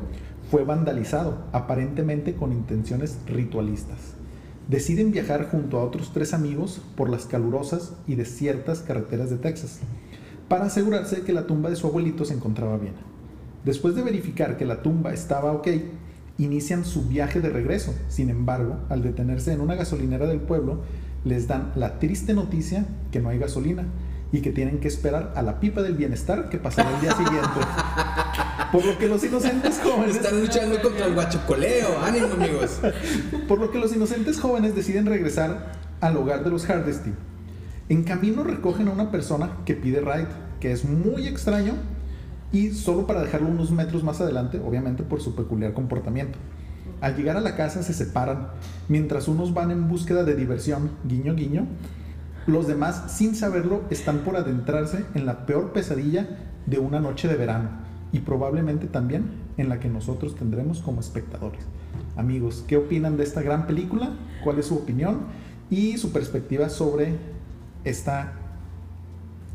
fue 0.53 0.63
vandalizado, 0.63 1.47
aparentemente 1.51 2.37
con 2.37 2.53
intenciones 2.53 3.19
ritualistas. 3.27 4.15
Deciden 4.69 5.13
viajar 5.13 5.49
junto 5.49 5.79
a 5.79 5.85
otros 5.85 6.13
tres 6.13 6.35
amigos 6.35 6.81
por 6.97 7.09
las 7.09 7.27
calurosas 7.27 7.93
y 8.09 8.17
desiertas 8.17 8.81
carreteras 8.81 9.31
de 9.31 9.37
Texas, 9.37 9.79
para 10.49 10.67
asegurarse 10.67 11.23
que 11.23 11.33
la 11.33 11.47
tumba 11.47 11.71
de 11.71 11.77
su 11.77 11.87
abuelito 11.87 12.25
se 12.25 12.35
encontraba 12.35 12.77
bien. 12.77 12.95
Después 13.65 13.95
de 13.95 14.03
verificar 14.03 14.57
que 14.57 14.65
la 14.65 14.83
tumba 14.83 15.13
estaba 15.13 15.53
ok, 15.53 15.69
inician 16.39 16.85
su 16.85 17.07
viaje 17.07 17.41
de 17.41 17.49
regreso. 17.49 17.95
Sin 18.09 18.29
embargo, 18.29 18.79
al 18.89 19.03
detenerse 19.03 19.53
en 19.53 19.61
una 19.61 19.77
gasolinera 19.77 20.27
del 20.27 20.41
pueblo, 20.41 20.81
les 21.25 21.49
dan 21.49 21.73
la 21.77 21.99
triste 21.99 22.35
noticia 22.35 22.87
que 23.11 23.21
no 23.21 23.29
hay 23.29 23.39
gasolina 23.39 23.85
y 24.33 24.41
que 24.41 24.53
tienen 24.53 24.79
que 24.79 24.89
esperar 24.89 25.33
a 25.37 25.43
la 25.43 25.61
pipa 25.61 25.83
del 25.83 25.95
bienestar 25.95 26.49
que 26.49 26.59
pasará 26.59 26.95
el 26.95 27.01
día 27.01 27.13
siguiente. 27.13 27.61
Por 28.73 28.85
lo 28.85 28.99
que 28.99 29.09
los 29.09 29.23
inocentes 29.25 29.81
jóvenes... 29.83 30.17
Están 30.17 30.41
luchando 30.41 30.81
contra 30.81 31.07
el 31.07 31.15
guachocoleo. 31.15 32.01
Ánimo, 32.03 32.29
amigos. 32.35 32.81
Por 33.49 33.61
lo 33.61 33.71
que 33.71 33.79
los 33.79 33.95
inocentes 33.95 34.41
jóvenes 34.41 34.75
deciden 34.75 35.07
regresar 35.07 35.73
al 36.01 36.17
hogar 36.17 36.45
de 36.45 36.51
los 36.51 36.67
Hardesty. 36.67 37.13
En 37.89 38.03
camino 38.03 38.43
recogen 38.45 38.89
a 38.89 38.93
una 38.93 39.11
persona 39.11 39.59
que 39.65 39.75
pide 39.75 40.01
ride, 40.01 40.29
que 40.61 40.73
es 40.73 40.85
muy 40.85 41.27
extraño 41.27 41.75
y 42.53 42.71
solo 42.71 43.07
para 43.07 43.23
dejarlo 43.23 43.49
unos 43.49 43.71
metros 43.71 44.03
más 44.03 44.21
adelante, 44.21 44.61
obviamente 44.65 45.03
por 45.03 45.21
su 45.21 45.35
peculiar 45.35 45.73
comportamiento. 45.73 46.39
Al 47.01 47.15
llegar 47.15 47.37
a 47.37 47.41
la 47.41 47.57
casa 47.57 47.83
se 47.83 47.93
separan, 47.93 48.49
mientras 48.89 49.29
unos 49.29 49.53
van 49.55 49.71
en 49.71 49.89
búsqueda 49.89 50.25
de 50.25 50.35
diversión, 50.35 50.91
guiño 51.05 51.35
guiño, 51.35 51.67
los 52.47 52.67
demás, 52.67 53.13
sin 53.13 53.35
saberlo, 53.35 53.83
están 53.91 54.19
por 54.19 54.37
adentrarse 54.37 55.05
en 55.15 55.27
la 55.27 55.47
peor 55.47 55.73
pesadilla 55.73 56.27
de 56.67 56.79
una 56.79 57.01
noche 57.01 57.29
de 57.29 57.37
verano 57.37 57.86
y 58.13 58.21
probablemente 58.21 58.87
también 58.87 59.25
en 59.57 59.69
la 59.69 59.81
que 59.81 59.89
nosotros 59.89 60.35
tendremos 60.35 60.81
como 60.81 61.01
espectadores. 61.01 61.61
Amigos, 62.17 62.65
¿qué 62.67 62.77
opinan 62.77 63.17
de 63.17 63.25
esta 63.25 63.43
gran 63.43 63.67
película? 63.67 64.17
¿Cuál 64.43 64.59
es 64.59 64.67
su 64.67 64.77
opinión 64.77 65.27
y 65.71 65.99
su 65.99 66.13
perspectiva 66.13 66.69
sobre 66.69 67.17
esta 67.85 68.35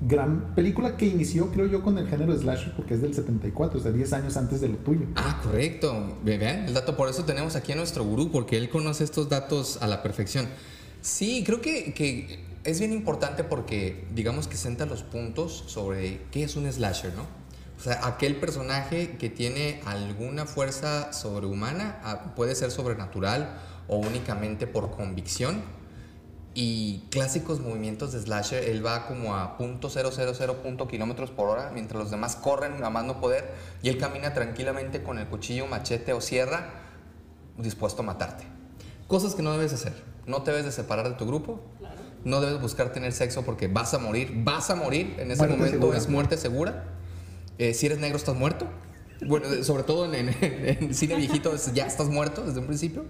gran 0.02 0.56
película 0.56 0.98
que 0.98 1.06
inició, 1.06 1.52
creo 1.52 1.68
yo, 1.68 1.84
con 1.84 1.98
el 1.98 2.08
género 2.08 2.36
slasher 2.36 2.74
porque 2.76 2.96
es 2.96 3.02
del 3.02 3.14
74, 3.14 3.80
o 3.80 3.84
sea, 3.84 3.92
10 3.92 4.14
años 4.14 4.38
antes 4.38 4.62
de 4.62 4.70
lo 4.70 4.78
tuyo. 4.78 5.06
Ah, 5.16 5.40
correcto. 5.44 6.18
Vean 6.24 6.66
el 6.66 6.74
dato, 6.74 6.98
por 6.98 7.08
eso 7.08 7.24
tenemos 7.24 7.56
aquí 7.56 7.72
a 7.72 7.76
nuestro 7.76 8.04
gurú, 8.04 8.32
porque 8.32 8.58
él 8.58 8.70
conoce 8.70 9.04
estos 9.04 9.30
datos 9.30 9.78
a 9.82 9.88
la 9.88 10.02
perfección. 10.02 10.48
Sí, 11.02 11.44
creo 11.46 11.62
que, 11.62 11.94
que 11.94 12.44
es 12.64 12.80
bien 12.80 12.94
importante 12.94 13.44
porque, 13.44 14.06
digamos 14.14 14.48
que 14.48 14.58
senta 14.58 14.86
los 14.86 15.04
puntos 15.04 15.64
sobre 15.68 16.22
qué 16.32 16.44
es 16.44 16.56
un 16.56 16.72
slasher, 16.72 17.14
¿no? 17.16 17.41
O 17.82 17.84
sea, 17.84 18.06
aquel 18.06 18.36
personaje 18.36 19.18
que 19.18 19.32
tiene 19.32 19.82
alguna 19.88 20.46
fuerza 20.46 21.12
sobrehumana, 21.14 22.00
ah, 22.04 22.36
puede 22.36 22.54
ser 22.54 22.70
sobrenatural 22.70 23.58
o 23.88 23.98
únicamente 23.98 24.68
por 24.68 24.92
convicción, 24.92 25.64
y 26.54 27.08
clásicos 27.10 27.60
movimientos 27.60 28.12
de 28.12 28.20
slasher, 28.20 28.66
él 28.66 28.86
va 28.86 29.08
como 29.08 29.36
a 29.36 29.58
.000 29.58 30.56
punto 30.62 30.88
kilómetros 30.88 31.32
por 31.32 31.50
hora, 31.50 31.72
mientras 31.74 32.00
los 32.00 32.12
demás 32.12 32.36
corren 32.36 32.84
a 32.84 32.92
más 32.92 33.04
no 33.04 33.20
poder, 33.20 33.52
y 33.82 33.90
él 33.90 33.98
camina 33.98 34.36
tranquilamente 34.36 35.02
con 35.02 35.18
el 35.18 35.26
cuchillo, 35.26 35.66
machete 35.66 36.14
o 36.14 36.22
sierra, 36.22 36.70
dispuesto 37.58 38.04
a 38.04 38.06
matarte. 38.06 38.44
Cosas 39.08 39.34
que 39.34 39.42
no 39.42 39.54
debes 39.54 39.74
hacer. 39.74 39.94
No 40.28 40.44
te 40.44 40.52
debes 40.52 40.68
de 40.68 40.72
separar 40.72 41.10
de 41.10 41.16
tu 41.16 41.26
grupo. 41.26 41.60
No 42.26 42.42
debes 42.42 42.62
buscar 42.62 42.94
tener 42.94 43.12
sexo 43.12 43.42
porque 43.42 43.68
vas 43.68 43.96
a 43.96 43.98
morir. 43.98 44.32
Vas 44.44 44.70
a 44.70 44.76
morir. 44.76 45.16
En 45.18 45.32
ese 45.32 45.40
Muerte 45.40 45.58
momento 45.58 45.80
segura. 45.80 45.98
es 45.98 46.10
muerte 46.10 46.38
segura. 46.38 47.01
Eh, 47.62 47.76
si 47.76 47.86
eres 47.86 48.00
negro, 48.00 48.18
estás 48.18 48.34
muerto. 48.36 48.66
Bueno, 49.24 49.46
eh, 49.54 49.64
sobre 49.64 49.84
todo 49.84 50.12
en, 50.12 50.16
en- 50.30 50.36
en 50.42 50.96
cine 50.96 51.14
viejito, 51.16 51.54
es- 51.54 51.72
ya 51.74 51.86
estás 51.86 52.08
muerto 52.10 52.42
desde 52.42 52.60
un 52.60 52.66
principio. 52.66 53.06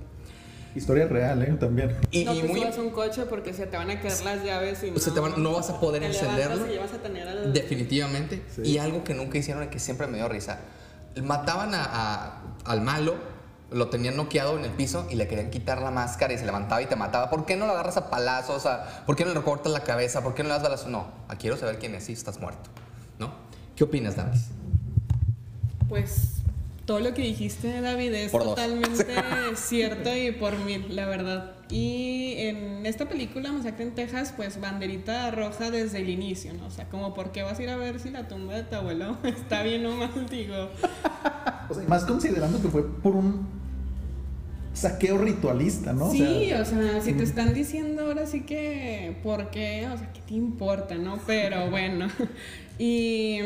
Historia 0.76 1.08
real, 1.08 1.42
¿eh? 1.42 1.56
También. 1.58 1.96
Y, 2.12 2.26
no 2.26 2.34
y 2.34 2.42
te 2.42 2.48
muy, 2.50 2.60
subas 2.60 2.78
un 2.78 2.90
coche 2.90 3.26
porque 3.28 3.54
se 3.54 3.66
te 3.66 3.78
van 3.78 3.90
a 3.92 4.02
caer 4.02 4.22
las 4.26 4.44
llaves 4.44 4.84
y 4.84 4.90
O 4.90 5.00
sea, 5.00 5.14
te 5.14 5.22
van- 5.22 5.42
no 5.42 5.54
vas 5.54 5.70
a 5.70 5.80
poder 5.80 6.04
encenderlo. 6.04 6.70
y 6.70 6.76
ya 6.76 6.82
vas 6.82 6.94
a 6.94 6.98
tener 6.98 7.26
al- 7.30 7.54
Definitivamente. 7.54 8.42
Sí. 8.54 8.62
Y 8.64 8.78
algo 8.78 9.06
que 9.06 9.14
nunca 9.14 9.38
hicieron 9.38 9.64
y 9.64 9.68
que 9.68 9.80
siempre 9.80 10.08
me 10.08 10.18
dio 10.18 10.28
risa. 10.28 10.60
Mataban 11.24 11.74
a- 11.74 11.86
a- 11.86 12.42
al 12.66 12.82
malo, 12.82 13.16
lo 13.72 13.88
tenían 13.90 14.18
noqueado 14.18 14.58
en 14.60 14.66
el 14.66 14.72
piso 14.72 15.08
y 15.10 15.16
le 15.16 15.30
querían 15.30 15.50
quitar 15.50 15.82
la 15.82 15.92
máscara 15.92 16.34
y 16.34 16.38
se 16.38 16.46
levantaba 16.46 16.82
y 16.82 16.88
te 16.88 16.98
mataba. 16.98 17.30
¿Por 17.30 17.46
qué 17.46 17.56
no 17.56 17.68
lo 17.68 17.72
agarras 17.72 17.96
a 17.96 18.10
palazos? 18.10 18.58
O 18.58 18.60
sea, 18.60 19.04
¿Por 19.06 19.16
qué 19.16 19.24
no 19.24 19.34
le 19.34 19.42
cortas 19.44 19.72
la 19.72 19.84
cabeza? 19.84 20.22
¿Por 20.22 20.36
qué 20.36 20.44
no 20.44 20.50
le 20.50 20.56
das 20.56 20.64
balazos? 20.64 20.88
No, 20.88 21.08
quiero 21.40 21.56
saber 21.56 21.80
quién 21.80 21.96
es 21.96 22.10
y 22.10 22.14
estás 22.14 22.40
muerto. 22.42 22.70
¿Qué 23.82 23.86
opinas, 23.86 24.15
Danis? 24.15 24.50
Pues 25.89 26.34
todo 26.86 27.00
lo 27.00 27.15
que 27.15 27.24
dijiste, 27.24 27.82
David, 27.82 28.13
es 28.13 28.32
Por 28.32 28.44
totalmente 28.44 29.08
cierto 29.56 30.15
y 30.15 30.32
por 30.34 30.56
mil, 30.60 30.96
la 30.96 31.08
verdad. 31.08 31.54
Y 31.67 32.36
en 32.38 32.86
esta 32.86 33.10
película, 33.10 33.52
Masacre 33.52 33.86
en 33.86 33.96
Texas, 33.96 34.36
pues 34.38 34.62
banderita 34.62 35.32
roja 35.32 35.72
desde 35.72 35.98
el 35.98 36.10
inicio, 36.10 36.54
¿no? 36.54 36.67
O 36.67 36.70
sea, 36.70 36.89
como, 36.89 37.15
¿por 37.15 37.32
qué 37.32 37.41
vas 37.41 37.58
a 37.58 37.63
ir 37.63 37.70
a 37.70 37.76
ver 37.76 38.00
si 38.00 38.12
la 38.12 38.28
tumba 38.28 38.54
de 38.54 38.62
tu 38.62 38.76
abuelo 38.76 39.17
está 39.24 39.63
bien 39.63 39.84
o 39.88 39.96
mal? 39.96 40.28
Digo, 40.30 40.70
O 41.67 41.74
sea, 41.74 41.84
más 41.88 42.06
considerando 42.06 42.62
que 42.62 42.67
fue 42.67 42.84
por 42.84 43.15
un 43.15 43.61
saqueo 44.73 45.17
ritualista, 45.17 45.93
¿no? 45.93 46.07
O 46.07 46.12
sí, 46.12 46.19
sea, 46.49 46.62
o 46.62 46.65
sea, 46.65 47.01
si 47.01 47.13
te 47.13 47.23
están 47.23 47.53
diciendo 47.53 48.03
ahora 48.03 48.25
sí 48.25 48.41
que, 48.41 49.15
¿por 49.23 49.49
qué? 49.51 49.88
O 49.93 49.97
sea, 49.97 50.12
¿qué 50.13 50.21
te 50.21 50.34
importa, 50.34 50.95
no? 50.95 51.19
Pero 51.27 51.69
bueno, 51.69 52.07
y 52.79 53.39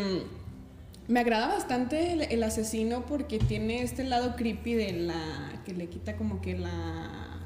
me 1.07 1.19
agrada 1.19 1.47
bastante 1.47 2.13
el, 2.13 2.21
el 2.23 2.43
asesino 2.43 3.05
porque 3.05 3.39
tiene 3.39 3.81
este 3.83 4.03
lado 4.03 4.35
creepy 4.35 4.73
de 4.73 4.93
la, 4.93 5.61
que 5.65 5.73
le 5.73 5.87
quita 5.87 6.15
como 6.15 6.41
que 6.41 6.57
la, 6.57 7.39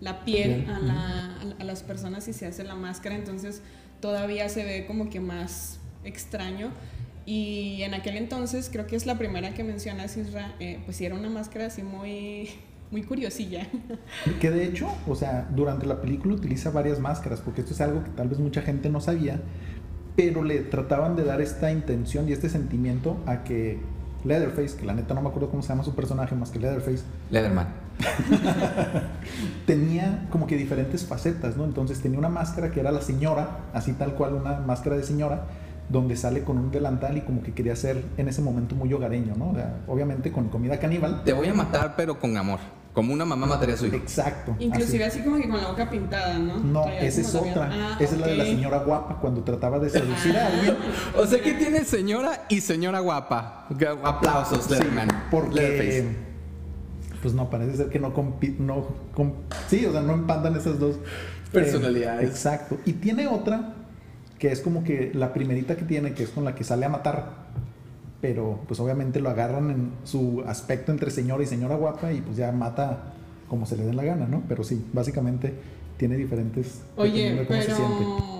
la 0.00 0.24
piel 0.24 0.64
Piel, 0.64 0.70
a, 0.70 0.78
la- 0.80 1.36
a 1.58 1.64
las 1.64 1.82
personas 1.82 2.26
y 2.28 2.32
se 2.32 2.46
hace 2.46 2.64
la 2.64 2.74
máscara, 2.74 3.14
entonces 3.16 3.62
todavía 4.00 4.48
se 4.48 4.64
ve 4.64 4.86
como 4.86 5.10
que 5.10 5.20
más 5.20 5.78
extraño. 6.04 6.70
Y 7.26 7.82
en 7.82 7.94
aquel 7.94 8.16
entonces, 8.16 8.70
creo 8.72 8.86
que 8.86 8.96
es 8.96 9.06
la 9.06 9.18
primera 9.18 9.54
que 9.54 9.62
mencionas, 9.62 10.16
Isra, 10.16 10.54
eh, 10.58 10.80
pues 10.84 10.96
sí 10.96 11.04
era 11.04 11.14
una 11.14 11.28
máscara 11.28 11.66
así 11.66 11.82
muy, 11.82 12.48
muy 12.90 13.02
curiosilla. 13.02 13.66
que 14.40 14.50
de 14.50 14.64
hecho, 14.64 14.88
o 15.06 15.14
sea, 15.14 15.48
durante 15.54 15.86
la 15.86 16.00
película 16.00 16.34
utiliza 16.34 16.70
varias 16.70 16.98
máscaras, 16.98 17.40
porque 17.40 17.60
esto 17.60 17.74
es 17.74 17.80
algo 17.80 18.02
que 18.04 18.10
tal 18.10 18.28
vez 18.28 18.38
mucha 18.38 18.62
gente 18.62 18.88
no 18.90 19.00
sabía, 19.00 19.40
pero 20.16 20.42
le 20.42 20.58
trataban 20.60 21.16
de 21.16 21.24
dar 21.24 21.40
esta 21.40 21.70
intención 21.70 22.28
y 22.28 22.32
este 22.32 22.48
sentimiento 22.48 23.16
a 23.26 23.44
que 23.44 23.78
Leatherface, 24.24 24.76
que 24.76 24.84
la 24.84 24.92
neta 24.92 25.14
no 25.14 25.22
me 25.22 25.28
acuerdo 25.28 25.50
cómo 25.50 25.62
se 25.62 25.68
llama 25.70 25.84
su 25.84 25.94
personaje 25.94 26.34
más 26.34 26.50
que 26.50 26.58
Leatherface, 26.58 27.02
Leatherman. 27.30 27.68
tenía 29.66 30.26
como 30.30 30.46
que 30.46 30.56
diferentes 30.56 31.06
facetas, 31.06 31.56
¿no? 31.56 31.64
Entonces 31.64 32.00
tenía 32.00 32.18
una 32.18 32.28
máscara 32.28 32.70
que 32.70 32.80
era 32.80 32.90
la 32.90 33.02
señora, 33.02 33.60
así 33.72 33.92
tal 33.92 34.14
cual 34.14 34.34
una 34.34 34.58
máscara 34.60 34.96
de 34.96 35.04
señora, 35.04 35.46
donde 35.88 36.16
sale 36.16 36.44
con 36.44 36.58
un 36.58 36.70
delantal 36.70 37.18
y 37.18 37.22
como 37.22 37.42
que 37.42 37.52
quería 37.52 37.74
ser 37.76 38.02
en 38.16 38.28
ese 38.28 38.42
momento 38.42 38.74
muy 38.74 38.92
hogareño, 38.92 39.34
¿no? 39.36 39.50
O 39.50 39.54
sea, 39.54 39.80
obviamente 39.86 40.32
con 40.32 40.48
comida 40.48 40.78
caníbal. 40.78 41.24
Te 41.24 41.32
voy 41.32 41.48
a 41.48 41.54
matar, 41.54 41.94
pero 41.96 42.18
con 42.18 42.36
amor. 42.36 42.60
Como 42.92 43.12
una 43.12 43.24
mamá 43.24 43.46
mataría 43.46 43.76
a 43.76 43.78
su 43.78 43.86
hijo. 43.86 43.96
Exacto. 43.96 44.56
Inclusive 44.58 45.04
así. 45.04 45.18
así. 45.20 45.24
como 45.24 45.40
que 45.40 45.48
con 45.48 45.60
la 45.60 45.68
boca 45.68 45.88
pintada, 45.88 46.38
¿no? 46.38 46.58
No, 46.58 46.82
Traía 46.82 47.00
esa 47.02 47.20
es 47.20 47.34
otra. 47.34 47.70
Ah, 47.72 47.96
esa 48.00 48.14
es 48.14 48.20
la 48.20 48.26
de 48.26 48.36
la 48.36 48.44
señora 48.44 48.78
guapa 48.78 49.18
cuando 49.20 49.44
trataba 49.44 49.78
de 49.78 49.90
seducir 49.90 50.36
a 50.36 50.46
alguien. 50.48 50.76
O 51.16 51.26
sea 51.26 51.40
que 51.40 51.54
tiene 51.54 51.84
señora 51.84 52.46
y 52.48 52.60
señora 52.60 52.98
guapa. 53.00 53.68
Aplausos, 54.02 54.64
Sí, 54.64 54.74
porque 55.30 56.08
pues 57.22 57.34
no 57.34 57.50
parece 57.50 57.76
ser 57.76 57.90
que 57.90 57.98
no 57.98 58.14
compi 58.14 58.56
no 58.58 58.86
com- 59.14 59.34
sí, 59.68 59.84
o 59.84 59.92
sea, 59.92 60.00
no 60.00 60.14
empatan 60.14 60.56
esas 60.56 60.78
dos 60.78 60.96
Personalidades. 61.52 62.22
Eh, 62.22 62.30
exacto. 62.30 62.78
Y 62.84 62.94
tiene 62.94 63.26
otra 63.26 63.74
que 64.38 64.52
es 64.52 64.60
como 64.60 64.84
que 64.84 65.10
la 65.14 65.32
primerita 65.32 65.76
que 65.76 65.84
tiene, 65.84 66.14
que 66.14 66.22
es 66.22 66.30
con 66.30 66.44
la 66.44 66.54
que 66.54 66.64
sale 66.64 66.86
a 66.86 66.88
matar. 66.88 67.49
Pero 68.20 68.60
pues 68.68 68.78
obviamente 68.80 69.20
lo 69.20 69.30
agarran 69.30 69.70
en 69.70 69.92
su 70.04 70.42
aspecto 70.46 70.92
entre 70.92 71.10
señora 71.10 71.42
y 71.42 71.46
señora 71.46 71.76
guapa 71.76 72.12
y 72.12 72.20
pues 72.20 72.36
ya 72.36 72.52
mata 72.52 73.14
como 73.48 73.66
se 73.66 73.76
le 73.76 73.84
dé 73.84 73.92
la 73.92 74.04
gana, 74.04 74.26
¿no? 74.26 74.42
Pero 74.48 74.62
sí, 74.62 74.84
básicamente 74.92 75.54
tiene 75.96 76.16
diferentes 76.16 76.82
Oye, 76.96 77.30
dependiendo 77.30 77.42
de 77.42 77.46
cómo 77.46 77.60
se 77.62 77.74
siente. 77.74 77.94
pero 77.98 78.30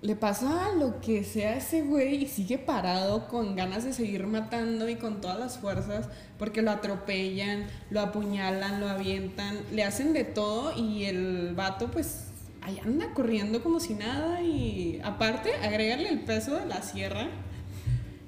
le 0.00 0.14
pasa 0.14 0.72
lo 0.78 1.00
que 1.00 1.24
sea 1.24 1.50
a 1.50 1.56
ese 1.56 1.82
güey 1.82 2.22
y 2.22 2.26
sigue 2.26 2.56
parado 2.58 3.26
con 3.26 3.56
ganas 3.56 3.82
de 3.82 3.92
seguir 3.92 4.26
matando 4.28 4.88
y 4.88 4.94
con 4.94 5.20
todas 5.20 5.38
las 5.40 5.58
fuerzas 5.58 6.08
porque 6.38 6.62
lo 6.62 6.70
atropellan, 6.70 7.66
lo 7.90 8.00
apuñalan, 8.00 8.80
lo 8.80 8.88
avientan, 8.88 9.56
le 9.72 9.82
hacen 9.82 10.12
de 10.12 10.22
todo 10.22 10.72
y 10.76 11.04
el 11.04 11.54
vato 11.56 11.90
pues 11.90 12.26
ahí 12.60 12.78
anda 12.84 13.12
corriendo 13.12 13.60
como 13.60 13.80
si 13.80 13.94
nada 13.94 14.40
y 14.40 15.00
aparte 15.02 15.50
agrégale 15.64 16.08
el 16.08 16.20
peso 16.20 16.54
de 16.54 16.66
la 16.66 16.82
sierra 16.82 17.28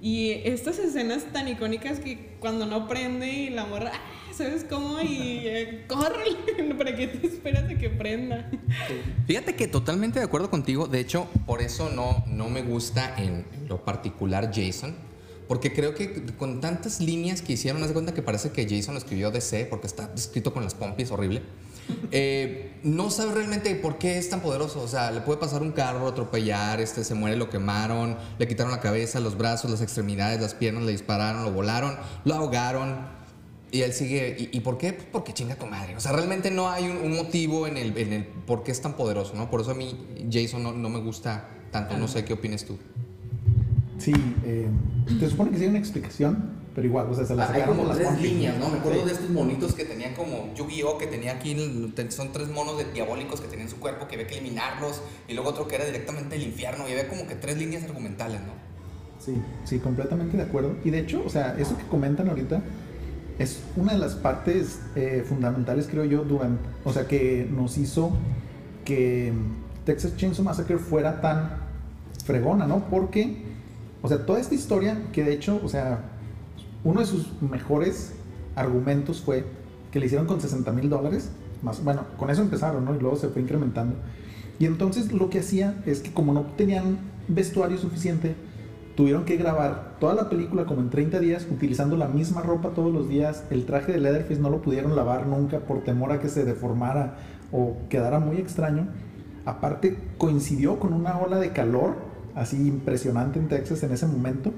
y 0.01 0.33
estas 0.45 0.79
escenas 0.79 1.25
tan 1.33 1.49
icónicas 1.49 2.01
que 2.01 2.37
cuando 2.41 2.67
no 2.67 2.89
prende 2.89 3.29
y 3.29 3.51
la 3.51 3.67
morra 3.67 3.93
ah, 3.95 4.33
¿sabes 4.33 4.65
cómo? 4.69 5.01
Y 5.01 5.43
eh, 5.45 5.85
córrele, 5.87 6.75
¿para 6.79 6.97
qué 6.97 7.07
te 7.09 7.27
esperas 7.27 7.71
a 7.71 7.77
que 7.77 7.91
prenda? 7.91 8.51
Fíjate 9.27 9.55
que 9.55 9.69
totalmente 9.69 10.19
de 10.19 10.25
acuerdo 10.25 10.51
contigo. 10.51 10.87
De 10.87 11.01
hecho, 11.01 11.29
por 11.47 11.61
eso 11.61 11.91
no, 11.91 12.25
no 12.27 12.49
me 12.49 12.63
gusta 12.63 13.15
en 13.19 13.45
lo 13.69 13.85
particular 13.85 14.51
Jason. 14.55 14.95
Porque 15.47 15.73
creo 15.73 15.97
que 15.97 16.27
con 16.39 16.61
tantas 16.61 17.01
líneas 17.01 17.43
que 17.43 17.55
hicieron, 17.55 17.83
haz 17.83 17.89
de 17.89 17.95
cuenta 17.95 18.15
que 18.15 18.23
parece 18.23 18.53
que 18.53 18.69
Jason 18.69 18.95
lo 18.95 18.99
escribió 18.99 19.33
DC, 19.33 19.67
porque 19.69 19.89
está 19.89 20.09
escrito 20.15 20.55
con 20.55 20.63
las 20.63 20.77
pompis, 20.77 21.11
horrible. 21.11 21.43
Eh, 22.12 22.73
no 22.83 23.11
sabe 23.11 23.35
realmente 23.35 23.75
por 23.75 23.99
qué 23.99 24.19
es 24.19 24.31
tan 24.31 24.40
poderoso. 24.40 24.81
O 24.81 24.88
sea, 24.88 25.11
le 25.11 25.21
puede 25.21 25.38
pasar 25.38 25.62
un 25.62 25.73
carro, 25.73 26.09
atropellar, 26.09 26.81
este, 26.81 27.05
se 27.05 27.14
muere, 27.14 27.37
lo 27.37 27.51
quemaron, 27.51 28.16
le 28.38 28.49
quitaron 28.49 28.73
la 28.73 28.81
cabeza, 28.81 29.21
los 29.21 29.37
brazos, 29.37 29.71
las 29.71 29.81
extremidades, 29.83 30.40
las 30.40 30.55
piernas, 30.55 30.85
le 30.85 30.93
dispararon, 30.93 31.45
lo 31.45 31.53
volaron, 31.53 31.97
lo 32.25 32.35
ahogaron. 32.35 33.21
Y 33.73 33.83
él 33.83 33.93
sigue. 33.93 34.37
¿Y, 34.38 34.57
y 34.57 34.61
por 34.61 34.79
qué? 34.79 34.93
Pues 34.93 35.07
porque 35.12 35.33
chinga 35.33 35.55
tu 35.55 35.66
madre. 35.66 35.97
O 35.97 36.01
sea, 36.01 36.12
realmente 36.12 36.51
no 36.51 36.69
hay 36.71 36.88
un, 36.88 36.97
un 36.97 37.16
motivo 37.16 37.66
en 37.66 37.77
el, 37.77 37.97
en 37.97 38.12
el 38.12 38.25
por 38.25 38.64
qué 38.64 38.73
es 38.73 38.81
tan 38.81 38.95
poderoso, 38.95 39.35
¿no? 39.35 39.49
Por 39.49 39.61
eso 39.61 39.71
a 39.71 39.75
mí 39.75 39.97
Jason 40.31 40.62
no, 40.62 40.73
no 40.73 40.88
me 40.88 41.01
gusta 41.01 41.49
tanto. 41.71 41.97
No 41.97 42.09
sé 42.09 42.25
qué 42.25 42.33
opinas 42.33 42.64
tú. 42.64 42.79
Sí, 44.01 44.12
eh, 44.45 44.66
te 45.19 45.29
supone 45.29 45.51
que 45.51 45.59
sí 45.59 45.64
hay 45.64 45.69
una 45.69 45.79
explicación, 45.79 46.53
pero 46.74 46.87
igual, 46.87 47.06
o 47.11 47.14
sea, 47.14 47.24
se 47.24 47.35
la 47.35 47.44
Hay 47.48 47.54
sacaron 47.54 47.76
como 47.76 47.88
las 47.88 47.98
tres 47.98 48.20
líneas, 48.20 48.59
¿no? 48.59 48.68
Me 48.68 48.78
acuerdo 48.78 49.00
Sí. 49.00 49.06
de 49.06 49.12
estos 49.12 49.30
monitos 49.30 49.74
que 49.74 49.85
tenían 49.85 50.14
como 50.14 50.54
Yu-Gi-Oh! 50.54 50.98
que 50.98 51.06
tenía 51.06 51.33
aquí, 51.33 51.56
son 52.11 52.33
tres 52.33 52.48
monos 52.48 52.78
de- 52.78 52.92
diabólicos 52.92 53.40
que 53.40 53.48
tenían 53.48 53.66
en 53.68 53.74
su 53.74 53.80
cuerpo 53.80 54.06
que 54.09 54.14
había 54.14 54.26
que 54.26 54.37
eliminarlos, 54.38 55.00
y 55.28 55.35
luego 55.35 55.50
otro 55.50 55.66
que 55.66 55.74
era 55.76 55.85
directamente 55.85 56.37
el 56.37 56.42
infierno, 56.44 56.88
y 56.88 56.92
había 56.92 57.09
como 57.09 57.26
que 57.26 57.35
tres 57.35 57.56
líneas 57.59 57.83
argumentales, 57.85 58.40
¿no? 58.42 58.52
Sí, 59.18 59.35
sí, 59.64 59.78
completamente 59.80 60.37
de 60.37 60.44
acuerdo. 60.44 60.76
Y 60.85 60.90
de 60.90 61.00
hecho, 61.00 61.22
o 61.26 61.28
sea, 61.28 61.56
eso 61.59 61.76
que 61.76 61.85
comentan 61.88 62.28
ahorita 62.28 62.62
es 63.38 63.61
una 63.76 63.92
de 63.92 63.98
las 63.98 64.14
partes 64.14 64.80
eh, 64.96 65.24
fundamentales, 65.28 65.88
creo 65.90 66.04
yo, 66.04 66.24
durante, 66.24 66.62
o 66.85 66.92
sea, 66.92 67.06
que 67.06 67.46
nos 67.50 67.76
hizo 67.78 68.12
que 68.85 69.33
Texas 69.85 70.16
Chainsaw 70.16 70.44
Massacre 70.44 70.78
fuera 70.78 71.20
tan 71.20 71.50
fregona, 72.24 72.66
¿no? 72.66 72.85
Porque, 72.88 73.42
o 74.02 74.09
sea, 74.09 74.24
toda 74.24 74.40
esta 74.40 74.54
historia, 74.54 74.96
que 75.12 75.24
de 75.24 75.33
hecho, 75.33 75.61
o 75.64 75.68
sea, 75.68 76.10
uno 76.85 77.01
de 77.01 77.07
sus 77.07 77.31
mejores 77.43 78.12
argumentos 78.57 79.21
fue 79.21 79.45
que 79.90 80.01
le 80.01 80.07
hicieron 80.07 80.27
con 80.27 80.40
60 80.40 80.73
mil 80.73 80.88
dólares, 80.88 81.31
más, 81.62 81.83
bueno, 81.85 82.05
con 82.16 82.31
eso 82.31 82.43
empezaron, 82.43 82.85
¿no? 82.85 82.95
Y 82.95 82.99
luego 82.99 83.16
se 83.16 83.29
fue 83.29 83.43
incrementando. 83.43 83.97
Y 84.59 84.66
entonces 84.66 85.12
lo 85.12 85.31
que 85.31 85.40
hacía 85.40 85.83
es 85.87 86.01
que 86.01 86.12
como 86.12 86.33
no 86.33 86.43
tenían 86.57 86.99
vestuario 87.29 87.79
suficiente, 87.79 88.35
tuvieron 88.95 89.25
que 89.25 89.37
grabar 89.37 89.97
toda 89.99 90.14
la 90.14 90.29
película 90.29 90.66
como 90.66 90.81
en 90.83 90.90
30 90.90 91.21
días 91.21 91.47
utilizando 91.51 91.97
la 91.97 92.09
misma 92.09 92.43
ropa 92.43 92.71
todos 92.71 92.93
los 92.93 93.09
días. 93.09 93.45
El 93.51 93.64
traje 93.64 93.93
de 93.93 94.01
Leatherface 94.01 94.40
no 94.40 94.51
lo 94.51 94.61
pudieron 94.61 94.97
lavar 94.97 95.27
nunca 95.27 95.61
por 95.61 95.83
temor 95.85 96.12
a 96.12 96.21
que 96.21 96.29
se 96.29 96.45
deformara 96.45 97.16
o 97.53 97.77
quedara 97.88 98.21
muy 98.21 98.37
extraño. 98.37 98.88
Aparte 99.47 99.97
coincidió 100.19 100.79
con 100.79 100.93
una 100.93 101.19
ola 101.19 101.38
de 101.38 101.51
calor 101.53 101.97
así 102.35 102.57
impresionante 102.69 103.38
en 103.38 103.49
Texas 103.49 103.83
en 103.83 103.93
ese 103.93 104.07
momento. 104.07 104.53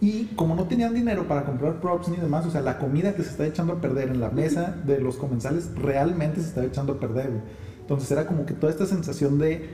Y 0.00 0.26
como 0.36 0.54
no 0.54 0.64
tenían 0.64 0.94
dinero 0.94 1.26
para 1.28 1.44
comprar 1.44 1.80
props 1.80 2.08
ni 2.08 2.16
demás, 2.16 2.44
o 2.46 2.50
sea, 2.50 2.60
la 2.60 2.78
comida 2.78 3.14
que 3.14 3.22
se 3.22 3.30
está 3.30 3.46
echando 3.46 3.74
a 3.74 3.80
perder 3.80 4.08
en 4.08 4.20
la 4.20 4.30
mesa 4.30 4.76
de 4.84 5.00
los 5.00 5.16
comensales 5.16 5.70
realmente 5.76 6.40
se 6.40 6.48
está 6.48 6.64
echando 6.64 6.94
a 6.94 7.00
perder. 7.00 7.30
Entonces 7.80 8.10
era 8.10 8.26
como 8.26 8.44
que 8.46 8.54
toda 8.54 8.72
esta 8.72 8.86
sensación 8.86 9.38
de 9.38 9.68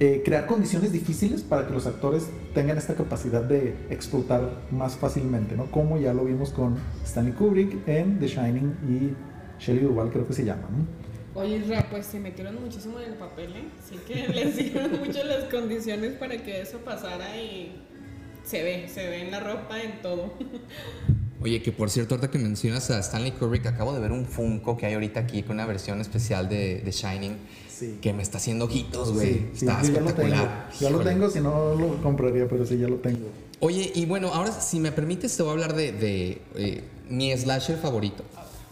eh, 0.00 0.22
crear 0.24 0.46
condiciones 0.46 0.92
difíciles 0.92 1.42
para 1.42 1.66
que 1.66 1.72
los 1.72 1.86
actores 1.86 2.28
tengan 2.54 2.78
esta 2.78 2.94
capacidad 2.94 3.42
de 3.42 3.74
explotar 3.90 4.62
más 4.70 4.96
fácilmente, 4.96 5.56
¿no? 5.56 5.70
Como 5.72 5.98
ya 5.98 6.14
lo 6.14 6.24
vimos 6.24 6.50
con 6.50 6.76
Stanley 7.04 7.32
Kubrick 7.32 7.88
en 7.88 8.20
The 8.20 8.28
Shining 8.28 8.76
y 8.88 9.62
Shelley 9.62 9.82
Duvall 9.82 10.10
creo 10.10 10.24
que 10.24 10.34
se 10.34 10.44
llama, 10.44 10.68
¿no? 10.70 11.40
Oye, 11.40 11.64
Ra, 11.68 11.86
pues 11.90 12.06
se 12.06 12.20
metieron 12.20 12.60
muchísimo 12.60 13.00
en 13.00 13.12
el 13.12 13.18
papel, 13.18 13.56
¿eh? 13.56 13.68
Sí 13.88 13.96
que 14.06 14.28
les 14.34 14.56
dieron 14.56 15.00
mucho 15.00 15.24
las 15.24 15.44
condiciones 15.44 16.12
para 16.12 16.36
que 16.36 16.60
eso 16.60 16.78
pasara 16.78 17.36
y 17.36 17.87
se 18.48 18.62
ve, 18.62 18.88
se 18.92 19.08
ve 19.08 19.22
en 19.22 19.30
la 19.30 19.40
ropa, 19.40 19.80
en 19.82 20.00
todo. 20.02 20.32
Oye, 21.40 21.62
que 21.62 21.70
por 21.70 21.88
cierto, 21.90 22.14
ahorita 22.16 22.32
que 22.32 22.38
mencionas 22.38 22.90
a 22.90 22.98
Stanley 22.98 23.30
Kubrick, 23.32 23.66
acabo 23.66 23.92
de 23.94 24.00
ver 24.00 24.10
un 24.10 24.26
Funko 24.26 24.76
que 24.76 24.86
hay 24.86 24.94
ahorita 24.94 25.20
aquí 25.20 25.42
con 25.44 25.54
una 25.56 25.66
versión 25.66 26.00
especial 26.00 26.48
de, 26.48 26.80
de 26.80 26.90
Shining 26.90 27.36
Sí. 27.68 27.98
que 28.02 28.12
me 28.12 28.24
está 28.24 28.38
haciendo 28.38 28.64
ojitos, 28.64 29.12
güey. 29.12 29.34
Sí, 29.34 29.50
sí, 29.54 29.66
está 29.66 29.80
yo 29.82 29.92
ya 29.92 30.00
lo 30.00 30.06
tengo. 30.06 30.08
espectacular. 30.08 30.68
Ya 30.80 30.90
lo 30.90 30.98
tengo, 30.98 31.30
si 31.30 31.40
no 31.40 31.76
lo 31.76 32.02
compraría, 32.02 32.48
pero 32.48 32.66
sí 32.66 32.76
ya 32.76 32.88
lo 32.88 32.96
tengo. 32.96 33.28
Oye, 33.60 33.92
y 33.94 34.04
bueno, 34.04 34.34
ahora 34.34 34.50
si 34.50 34.80
me 34.80 34.90
permites 34.90 35.36
te 35.36 35.44
voy 35.44 35.50
a 35.50 35.52
hablar 35.52 35.76
de, 35.76 35.92
de, 35.92 36.42
eh, 36.56 36.82
mi 37.08 37.30
slasher 37.36 37.76
favorito. 37.78 38.24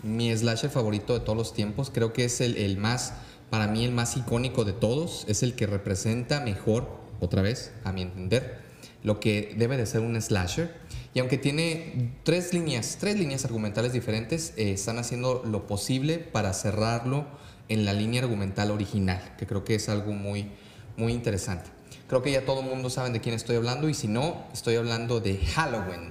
Mi 0.02 0.36
slasher 0.36 0.70
favorito 0.70 1.14
de 1.14 1.20
todos 1.20 1.38
los 1.38 1.54
tiempos. 1.54 1.92
Creo 1.94 2.12
que 2.12 2.24
es 2.24 2.40
el, 2.40 2.56
el 2.56 2.78
más, 2.78 3.12
para 3.48 3.68
mí 3.68 3.84
el 3.84 3.92
más 3.92 4.16
icónico 4.16 4.64
de 4.64 4.72
todos. 4.72 5.24
Es 5.28 5.44
el 5.44 5.54
que 5.54 5.68
representa 5.68 6.40
mejor, 6.40 6.88
otra 7.20 7.42
vez, 7.42 7.70
a 7.84 7.92
mi 7.92 8.02
entender, 8.02 8.58
lo 9.06 9.20
que 9.20 9.54
debe 9.56 9.76
de 9.76 9.86
ser 9.86 10.00
un 10.00 10.20
slasher. 10.20 10.74
Y 11.14 11.20
aunque 11.20 11.38
tiene 11.38 12.12
tres 12.24 12.52
líneas, 12.52 12.96
tres 12.98 13.16
líneas 13.16 13.44
argumentales 13.44 13.92
diferentes, 13.92 14.52
eh, 14.56 14.72
están 14.72 14.98
haciendo 14.98 15.44
lo 15.46 15.68
posible 15.68 16.18
para 16.18 16.52
cerrarlo 16.52 17.24
en 17.68 17.84
la 17.84 17.92
línea 17.92 18.20
argumental 18.20 18.72
original, 18.72 19.22
que 19.38 19.46
creo 19.46 19.62
que 19.62 19.76
es 19.76 19.88
algo 19.88 20.12
muy, 20.12 20.50
muy 20.96 21.12
interesante. 21.12 21.70
Creo 22.08 22.20
que 22.20 22.32
ya 22.32 22.44
todo 22.44 22.62
el 22.62 22.66
mundo 22.66 22.90
sabe 22.90 23.10
de 23.10 23.20
quién 23.20 23.36
estoy 23.36 23.54
hablando 23.54 23.88
y 23.88 23.94
si 23.94 24.08
no, 24.08 24.44
estoy 24.52 24.74
hablando 24.74 25.20
de 25.20 25.38
Halloween, 25.38 26.10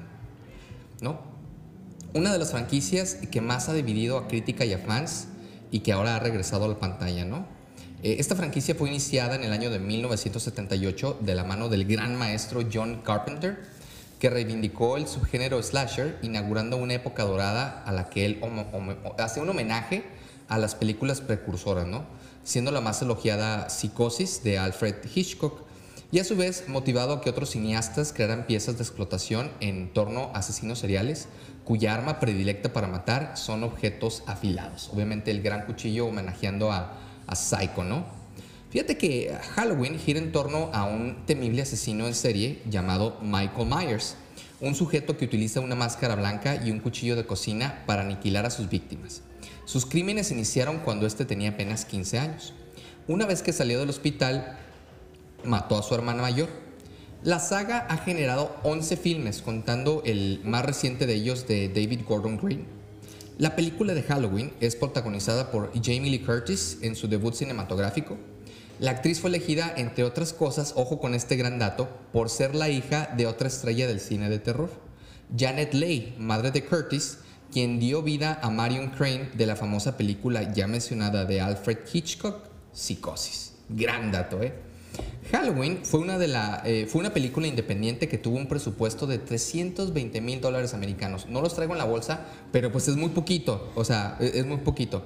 ¿no? 1.02 1.20
Una 2.14 2.32
de 2.32 2.40
las 2.40 2.52
franquicias 2.52 3.16
que 3.30 3.42
más 3.42 3.68
ha 3.68 3.74
dividido 3.74 4.18
a 4.18 4.30
crítica 4.30 4.64
y 4.64 4.72
a 4.72 4.80
fans 4.80 5.28
y 5.70 5.80
que 5.80 5.92
ahora 5.92 6.16
ha 6.16 6.20
regresado 6.20 6.64
a 6.64 6.70
la 6.70 6.80
pantalla, 6.80 7.26
¿no? 7.26 7.46
Eh, 8.06 8.18
esta 8.20 8.36
franquicia 8.36 8.76
fue 8.76 8.88
iniciada 8.88 9.34
en 9.34 9.44
el 9.44 9.52
año 9.52 9.72
de 9.72 9.80
1978 9.80 11.18
de 11.22 11.34
la 11.34 11.44
mano 11.44 11.70
del 11.70 11.86
gran 11.86 12.16
maestro 12.16 12.62
John 12.72 13.02
Carpenter, 13.04 13.58
que 14.20 14.30
reivindicó 14.30 14.98
el 14.98 15.08
subgénero 15.08 15.64
slasher, 15.64 16.20
inaugurando 16.22 16.78
una 16.78 16.94
época 16.94 17.24
dorada 17.24 17.82
a 17.84 17.92
la 17.92 18.08
que 18.12 18.28
él 18.28 18.42
hace 19.18 19.40
un 19.40 19.50
homenaje 19.50 20.04
a 20.48 20.60
las 20.60 20.76
películas 20.76 21.20
precursoras, 21.20 21.88
¿no? 21.88 22.06
Siendo 22.44 22.70
la 22.70 22.80
más 22.80 23.02
elogiada 23.02 23.72
Psicosis 23.72 24.44
de 24.44 24.60
Alfred 24.60 24.98
Hitchcock, 25.16 25.64
y 26.12 26.20
a 26.20 26.24
su 26.24 26.36
vez 26.36 26.66
motivado 26.68 27.14
a 27.14 27.22
que 27.22 27.32
otros 27.32 27.50
cineastas 27.50 28.14
crearan 28.14 28.46
piezas 28.46 28.78
de 28.78 28.84
explotación 28.84 29.50
en 29.62 29.92
torno 29.92 30.30
a 30.36 30.38
asesinos 30.38 30.78
seriales 30.78 31.28
cuya 31.64 31.96
arma 31.96 32.20
predilecta 32.20 32.72
para 32.72 32.88
matar 32.88 33.36
son 33.36 33.64
objetos 33.64 34.22
afilados. 34.28 34.92
Obviamente 34.94 35.32
el 35.32 35.42
gran 35.42 35.66
cuchillo 35.66 36.06
homenajeando 36.06 36.72
a, 36.72 37.00
a 37.28 37.36
Psycho, 37.36 37.84
¿no? 37.84 38.06
Fíjate 38.70 38.98
que 38.98 39.34
Halloween 39.56 39.98
gira 40.00 40.20
en 40.20 40.32
torno 40.32 40.70
a 40.74 40.84
un 40.84 41.26
temible 41.26 41.62
asesino 41.62 42.08
en 42.08 42.14
serie 42.14 42.62
llamado 42.70 43.18
Michael 43.22 43.70
Myers, 43.70 44.18
un 44.60 44.76
sujeto 44.76 45.18
que 45.18 45.26
utiliza 45.26 45.62
una 45.62 45.76
máscara 45.76 46.16
blanca 46.16 46.62
y 46.64 46.72
un 46.72 46.80
cuchillo 46.80 47.16
de 47.16 47.26
cocina 47.26 47.84
para 47.86 48.02
aniquilar 48.02 48.46
a 48.46 48.50
sus 48.50 48.70
víctimas. 48.70 49.22
Sus 49.66 49.86
crímenes 49.86 50.32
iniciaron 50.32 50.80
cuando 50.80 51.08
este 51.08 51.26
tenía 51.26 51.52
apenas 51.52 51.86
15 51.86 52.20
años. 52.20 52.54
Una 53.08 53.26
vez 53.26 53.42
que 53.42 53.54
salió 53.54 53.80
del 53.80 53.90
hospital, 53.90 54.58
mató 55.44 55.78
a 55.78 55.84
su 55.84 55.96
hermana 55.96 56.22
mayor. 56.22 56.50
La 57.24 57.40
saga 57.40 57.88
ha 57.90 57.98
generado 57.98 58.56
11 58.64 58.98
filmes, 58.98 59.42
contando 59.42 60.04
el 60.06 60.42
más 60.44 60.66
reciente 60.66 61.06
de 61.06 61.14
ellos 61.14 61.48
de 61.48 61.70
David 61.70 62.02
Gordon 62.08 62.38
Green. 62.38 62.75
La 63.38 63.58
película 63.58 63.94
de 63.94 64.02
Halloween 64.02 64.54
es 64.62 64.78
protagonizada 64.78 65.52
por 65.52 65.74
Jamie 65.74 66.10
Lee 66.10 66.22
Curtis 66.22 66.78
en 66.82 66.96
su 66.96 67.10
debut 67.10 67.34
cinematográfico. 67.34 68.18
La 68.80 68.92
actriz 68.92 69.20
fue 69.20 69.30
elegida, 69.30 69.74
entre 69.76 70.06
otras 70.06 70.32
cosas, 70.32 70.72
ojo 70.78 71.02
con 71.02 71.14
este 71.14 71.36
gran 71.36 71.60
dato, 71.60 71.90
por 72.14 72.30
ser 72.30 72.56
la 72.56 72.70
hija 72.70 73.14
de 73.18 73.28
otra 73.28 73.50
estrella 73.50 73.88
del 73.88 74.00
cine 74.00 74.30
de 74.30 74.40
terror, 74.40 74.70
Janet 75.38 75.74
Leigh, 75.74 76.16
madre 76.18 76.52
de 76.52 76.64
Curtis, 76.64 77.18
quien 77.52 77.78
dio 77.78 78.02
vida 78.04 78.40
a 78.42 78.50
Marion 78.50 78.92
Crane 78.92 79.30
de 79.34 79.46
la 79.46 79.58
famosa 79.58 79.98
película 79.98 80.54
ya 80.54 80.68
mencionada 80.68 81.26
de 81.26 81.42
Alfred 81.42 81.80
Hitchcock, 81.92 82.38
Psicosis. 82.72 83.54
Gran 83.68 84.14
dato, 84.14 84.42
¿eh? 84.44 84.54
Halloween 85.32 85.80
fue 85.84 86.00
una, 86.00 86.18
de 86.18 86.28
la, 86.28 86.62
eh, 86.66 86.86
fue 86.88 87.02
una 87.02 87.14
película 87.14 87.48
independiente 87.48 88.08
que 88.08 88.18
tuvo 88.18 88.38
un 88.38 88.48
presupuesto 88.48 89.08
de 89.08 89.18
320 89.18 90.22
mil 90.22 90.40
dólares 90.40 90.74
americanos. 90.74 91.28
No 91.28 91.42
los 91.42 91.56
traigo 91.56 91.74
en 91.74 91.80
la 91.80 91.86
bolsa, 91.86 92.26
pero 92.52 92.72
pues 92.72 92.88
es 92.88 92.96
muy 92.96 93.10
poquito, 93.10 93.72
o 93.76 93.84
sea, 93.84 94.18
e- 94.20 94.32
es 94.36 94.46
muy 94.46 94.58
poquito. 94.58 95.04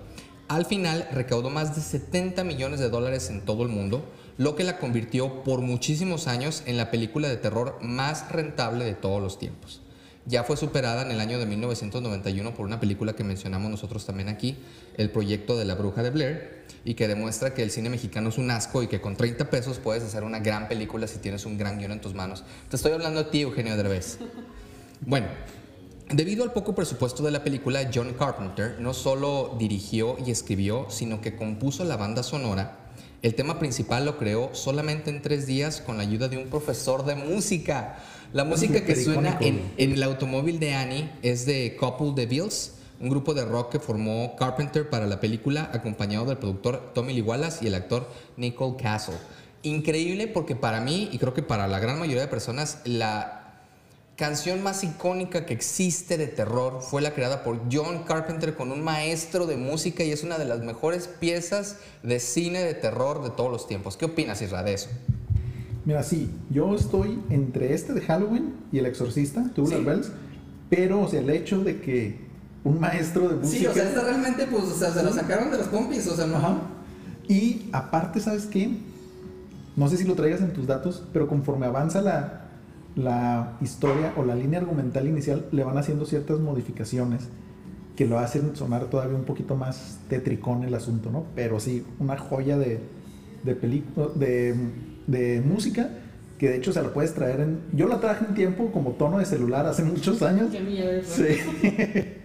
Al 0.50 0.66
final 0.66 1.08
recaudó 1.12 1.50
más 1.50 1.76
de 1.76 1.82
70 1.82 2.44
millones 2.44 2.80
de 2.80 2.90
dólares 2.90 3.30
en 3.30 3.42
todo 3.46 3.64
el 3.64 3.70
mundo, 3.70 4.04
lo 4.38 4.56
que 4.56 4.64
la 4.64 4.78
convirtió 4.78 5.44
por 5.44 5.62
muchísimos 5.62 6.28
años 6.28 6.64
en 6.66 6.78
la 6.78 6.92
película 6.92 7.30
de 7.30 7.38
terror 7.38 7.78
más 7.82 8.32
rentable 8.32 8.84
de 8.86 8.96
todos 8.96 9.22
los 9.22 9.38
tiempos. 9.40 9.82
Ya 10.26 10.44
fue 10.44 10.58
superada 10.58 11.02
en 11.02 11.12
el 11.12 11.20
año 11.20 11.40
de 11.40 11.46
1991 11.46 12.54
por 12.54 12.66
una 12.66 12.80
película 12.80 13.14
que 13.14 13.24
mencionamos 13.24 13.72
nosotros 13.72 14.06
también 14.06 14.30
aquí, 14.30 14.58
El 14.98 15.10
proyecto 15.12 15.58
de 15.58 15.66
la 15.66 15.76
bruja 15.76 16.04
de 16.04 16.10
Blair, 16.12 16.66
y 16.86 16.94
que 16.94 17.08
demuestra 17.08 17.54
que 17.54 17.64
el 17.64 17.72
cine 17.72 17.90
mexicano 17.90 18.30
es 18.30 18.38
un 18.38 18.52
asco 18.52 18.84
y 18.84 18.88
que 18.88 19.02
con 19.02 19.16
30 19.16 19.50
pesos 19.50 19.80
puedes 19.80 20.04
hacer 20.04 20.24
una 20.24 20.40
gran 20.40 20.68
película 20.68 21.08
si 21.08 21.20
tienes 21.20 21.46
un 21.46 21.58
gran 21.58 21.80
guion 21.80 21.94
en 21.94 22.02
tus 22.02 22.14
manos. 22.14 22.44
Te 22.70 22.76
estoy 22.76 22.92
hablando 22.92 23.22
a 23.22 23.32
ti, 23.32 23.42
Eugenio 23.42 23.76
Derbez. 23.76 24.20
Bueno, 25.02 25.28
Debido 26.12 26.44
al 26.44 26.54
poco 26.54 26.74
presupuesto 26.74 27.22
de 27.22 27.30
la 27.30 27.44
película, 27.44 27.88
John 27.94 28.16
Carpenter 28.18 28.78
no 28.80 28.96
solo 28.96 29.56
dirigió 29.60 30.18
y 30.26 30.32
escribió, 30.32 30.88
sino 30.90 31.22
que 31.22 31.36
compuso 31.36 31.84
la 31.84 31.98
banda 31.98 32.24
sonora. 32.24 32.80
El 33.22 33.36
tema 33.36 33.60
principal 33.60 34.06
lo 34.06 34.18
creó 34.18 34.50
solamente 34.54 35.12
en 35.12 35.22
tres 35.22 35.46
días 35.46 35.82
con 35.82 35.98
la 35.98 36.04
ayuda 36.04 36.28
de 36.28 36.38
un 36.38 36.50
profesor 36.50 37.06
de 37.06 37.14
música. 37.14 38.00
La 38.32 38.44
música 38.44 38.86
que 38.86 38.96
suena 38.96 39.40
en, 39.42 39.74
en 39.78 39.94
el 39.94 40.04
automóvil 40.04 40.60
de 40.60 40.76
Annie 40.76 41.10
es 41.24 41.48
de 41.48 41.76
Couple 41.80 42.14
de 42.14 42.28
Bills, 42.28 42.74
un 43.00 43.10
grupo 43.10 43.34
de 43.34 43.44
rock 43.44 43.72
que 43.72 43.80
formó 43.80 44.36
Carpenter 44.36 44.88
para 44.88 45.08
la 45.08 45.20
película, 45.20 45.72
acompañado 45.74 46.26
del 46.26 46.38
productor 46.38 46.92
Tommy 46.94 47.14
Lee 47.14 47.24
Wallace 47.24 47.66
y 47.66 47.68
el 47.68 47.74
actor 47.74 48.08
Nicole 48.38 48.78
Castle. 48.78 49.16
Increíble 49.64 50.28
porque 50.28 50.56
para 50.56 50.80
mí, 50.80 51.10
y 51.12 51.18
creo 51.18 51.34
que 51.34 51.42
para 51.42 51.68
la 51.68 51.80
gran 51.80 51.98
mayoría 51.98 52.22
de 52.22 52.28
personas, 52.28 52.82
la 52.86 53.64
canción 54.16 54.62
más 54.62 54.84
icónica 54.84 55.48
que 55.48 55.56
existe 55.56 56.18
de 56.18 56.28
terror 56.28 56.82
fue 56.84 57.02
la 57.02 57.16
creada 57.16 57.44
por 57.44 57.62
John 57.72 58.04
Carpenter 58.04 58.54
con 58.54 58.72
un 58.72 58.84
maestro 58.84 59.48
de 59.48 59.58
música 59.58 60.04
y 60.04 60.12
es 60.12 60.24
una 60.24 60.38
de 60.38 60.46
las 60.46 60.60
mejores 60.60 61.08
piezas 61.08 61.78
de 62.04 62.20
cine 62.20 62.60
de 62.60 62.76
terror 62.76 63.24
de 63.24 63.32
todos 63.32 63.52
los 63.52 63.66
tiempos. 63.66 63.98
¿Qué 63.98 64.06
opinas, 64.06 64.42
Isra, 64.44 64.62
de 64.62 64.74
eso? 64.74 64.90
Mira, 65.90 66.04
sí, 66.04 66.30
yo 66.52 66.76
estoy 66.76 67.20
entre 67.32 67.74
este 67.74 67.94
de 67.94 68.02
Halloween 68.02 68.54
y 68.72 68.78
El 68.78 68.86
Exorcista, 68.86 69.50
Tubular 69.56 69.80
Sí. 69.80 69.86
Bells, 69.86 70.12
pero 70.70 71.02
o 71.02 71.08
sea, 71.08 71.20
el 71.20 71.32
hecho 71.32 71.64
de 71.64 71.82
que 71.82 72.20
un 72.64 72.80
maestro 72.80 73.28
de 73.28 73.38
música... 73.38 73.72
realmente, 73.74 74.46
pues, 74.52 74.66
o 74.66 74.76
sea, 74.76 74.92
se 74.92 75.02
lo 75.02 75.12
sacaron 75.12 75.50
de 75.50 75.58
los 75.58 75.66
pompis, 75.70 76.06
o 76.06 76.16
sea, 76.16 76.26
Ajá. 76.26 76.58
Y 77.28 77.70
aparte, 77.72 78.20
¿sabes 78.20 78.46
qué? 78.46 78.78
No 79.76 79.88
sé 79.88 79.98
si 79.98 80.04
lo 80.04 80.14
traigas 80.14 80.42
en 80.42 80.54
tus 80.54 80.68
datos, 80.68 81.04
pero 81.12 81.28
conforme 81.28 81.66
avanza 81.66 82.04
la, 82.04 82.46
la 82.96 83.58
historia 83.60 84.14
o 84.16 84.24
la 84.24 84.36
línea 84.36 84.60
argumental 84.60 85.08
inicial, 85.08 85.48
le 85.52 85.64
van 85.64 85.80
haciendo 85.80 86.06
ciertas 86.06 86.40
modificaciones 86.40 87.24
que 87.96 88.06
lo 88.06 88.20
hacen 88.20 88.56
sonar 88.56 88.92
todavía 88.92 89.18
un 89.18 89.24
poquito 89.26 89.56
más 89.56 89.98
tétricón 90.08 90.64
el 90.66 90.76
asunto, 90.76 91.10
¿no? 91.10 91.24
Pero 91.34 91.60
sí, 91.60 91.84
una 91.98 92.16
joya 92.16 92.60
de, 92.60 92.80
de, 93.44 93.60
pelicu- 93.60 94.14
de, 94.14 94.54
de 95.10 95.42
música 95.42 95.90
que 96.38 96.50
de 96.50 96.56
hecho 96.58 96.72
se 96.72 96.82
la 96.82 96.94
puedes 96.94 97.14
traer 97.14 97.42
en... 97.42 97.62
Yo 97.74 97.88
la 97.88 98.00
traje 98.00 98.24
un 98.26 98.34
tiempo 98.34 98.72
como 98.72 98.92
tono 98.92 99.20
de 99.20 99.26
celular 99.26 99.66
hace 99.66 99.84
muchos 99.84 100.22
años. 100.22 100.50
Qué 100.52 100.62
miedo. 100.62 101.02
Sí. 101.04 101.38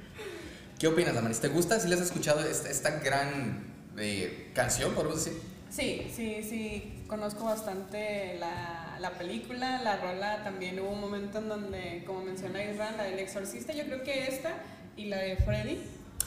¿Qué 0.79 0.87
opinas, 0.87 1.15
Damaris? 1.15 1.41
¿Te 1.41 1.49
gusta? 1.49 1.81
¿Si 1.81 1.89
les 1.89 1.99
has 2.01 2.07
escuchado 2.07 2.41
esta, 2.41 2.71
esta 2.71 3.01
gran 3.01 3.65
eh, 3.99 4.51
canción, 4.55 4.93
podemos 4.93 5.25
decir? 5.25 5.41
Sí, 5.71 6.07
sí, 6.15 6.43
sí, 6.49 7.03
conozco 7.09 7.45
bastante 7.47 8.37
la, 8.39 8.97
la 9.01 9.11
película, 9.19 9.83
la 9.83 9.97
rola 9.97 10.45
también 10.45 10.79
hubo 10.79 10.91
un 10.91 11.01
momento 11.01 11.39
en 11.39 11.49
donde, 11.49 12.05
como 12.07 12.23
menciona 12.23 12.63
Israel, 12.63 12.95
la 12.97 13.05
del 13.05 13.19
exorcista, 13.19 13.73
yo 13.73 13.85
creo 13.85 14.05
que 14.05 14.29
esta 14.29 14.51
y 14.97 15.07
la 15.07 15.17
de 15.19 15.37
Freddy 15.39 15.81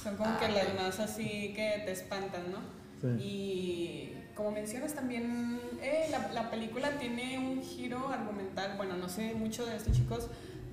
son 0.04 0.18
como 0.18 0.30
Ah, 0.32 0.38
que 0.40 0.50
las 0.52 0.68
ok. 0.68 0.74
más 0.82 1.00
así 1.00 1.54
que 1.56 1.84
te 1.86 1.92
espantan, 1.94 2.52
¿no? 2.52 2.58
Sí. 3.18 3.24
Y 3.24 4.14
como 4.38 4.52
mencionas 4.52 4.94
también, 4.94 5.60
eh, 5.82 6.08
la, 6.12 6.32
la 6.32 6.52
película 6.52 6.92
tiene 7.00 7.40
un 7.40 7.64
giro 7.64 8.08
argumental, 8.08 8.76
bueno, 8.78 8.96
no 8.96 9.10
sé 9.10 9.34
mucho 9.34 9.66
de 9.66 9.76
esto 9.76 9.92
chicos, 9.92 10.28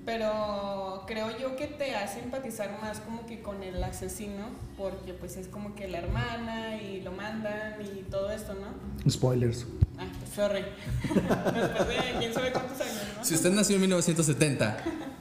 pero 0.05 1.03
creo 1.07 1.35
yo 1.37 1.55
que 1.55 1.65
te 1.65 1.95
hace 1.95 2.19
empatizar 2.19 2.79
más 2.79 2.99
como 2.99 3.25
que 3.25 3.41
con 3.41 3.63
el 3.63 3.83
asesino, 3.83 4.49
porque 4.77 5.13
pues 5.13 5.35
es 5.35 5.47
como 5.47 5.73
que 5.73 5.87
la 5.87 5.97
hermana 5.97 6.79
y 6.79 7.01
lo 7.01 7.11
mandan 7.11 7.81
y 7.81 8.03
todo 8.03 8.31
esto, 8.31 8.53
¿no? 8.53 9.09
Spoilers. 9.09 9.65
Ah, 9.97 10.05
pues, 10.19 10.31
sorry. 10.31 10.63
Después 11.01 12.05
de 12.05 12.19
quién 12.19 12.33
sabe 12.33 12.51
cuántos 12.51 12.79
años, 12.79 13.01
¿no? 13.17 13.25
Si 13.25 13.33
usted 13.33 13.51
nació 13.51 13.75
en 13.75 13.81
1970, 13.81 14.77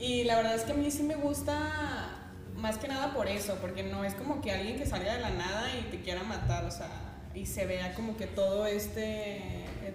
Y 0.00 0.24
la 0.24 0.36
verdad 0.36 0.54
es 0.54 0.62
que 0.62 0.72
a 0.72 0.74
mí 0.74 0.90
sí 0.90 1.02
me 1.02 1.14
gusta 1.14 2.16
más 2.56 2.78
que 2.78 2.88
nada 2.88 3.12
por 3.12 3.28
eso, 3.28 3.58
porque 3.60 3.82
no 3.82 4.02
es 4.02 4.14
como 4.14 4.40
que 4.40 4.50
alguien 4.50 4.78
que 4.78 4.86
salga 4.86 5.14
de 5.14 5.20
la 5.20 5.30
nada 5.30 5.68
y 5.78 5.90
te 5.90 6.00
quiera 6.00 6.22
matar, 6.22 6.64
o 6.64 6.70
sea, 6.70 6.88
y 7.34 7.46
se 7.46 7.66
vea 7.66 7.94
como 7.94 8.16
que 8.16 8.26
todo 8.26 8.66
este, 8.66 9.40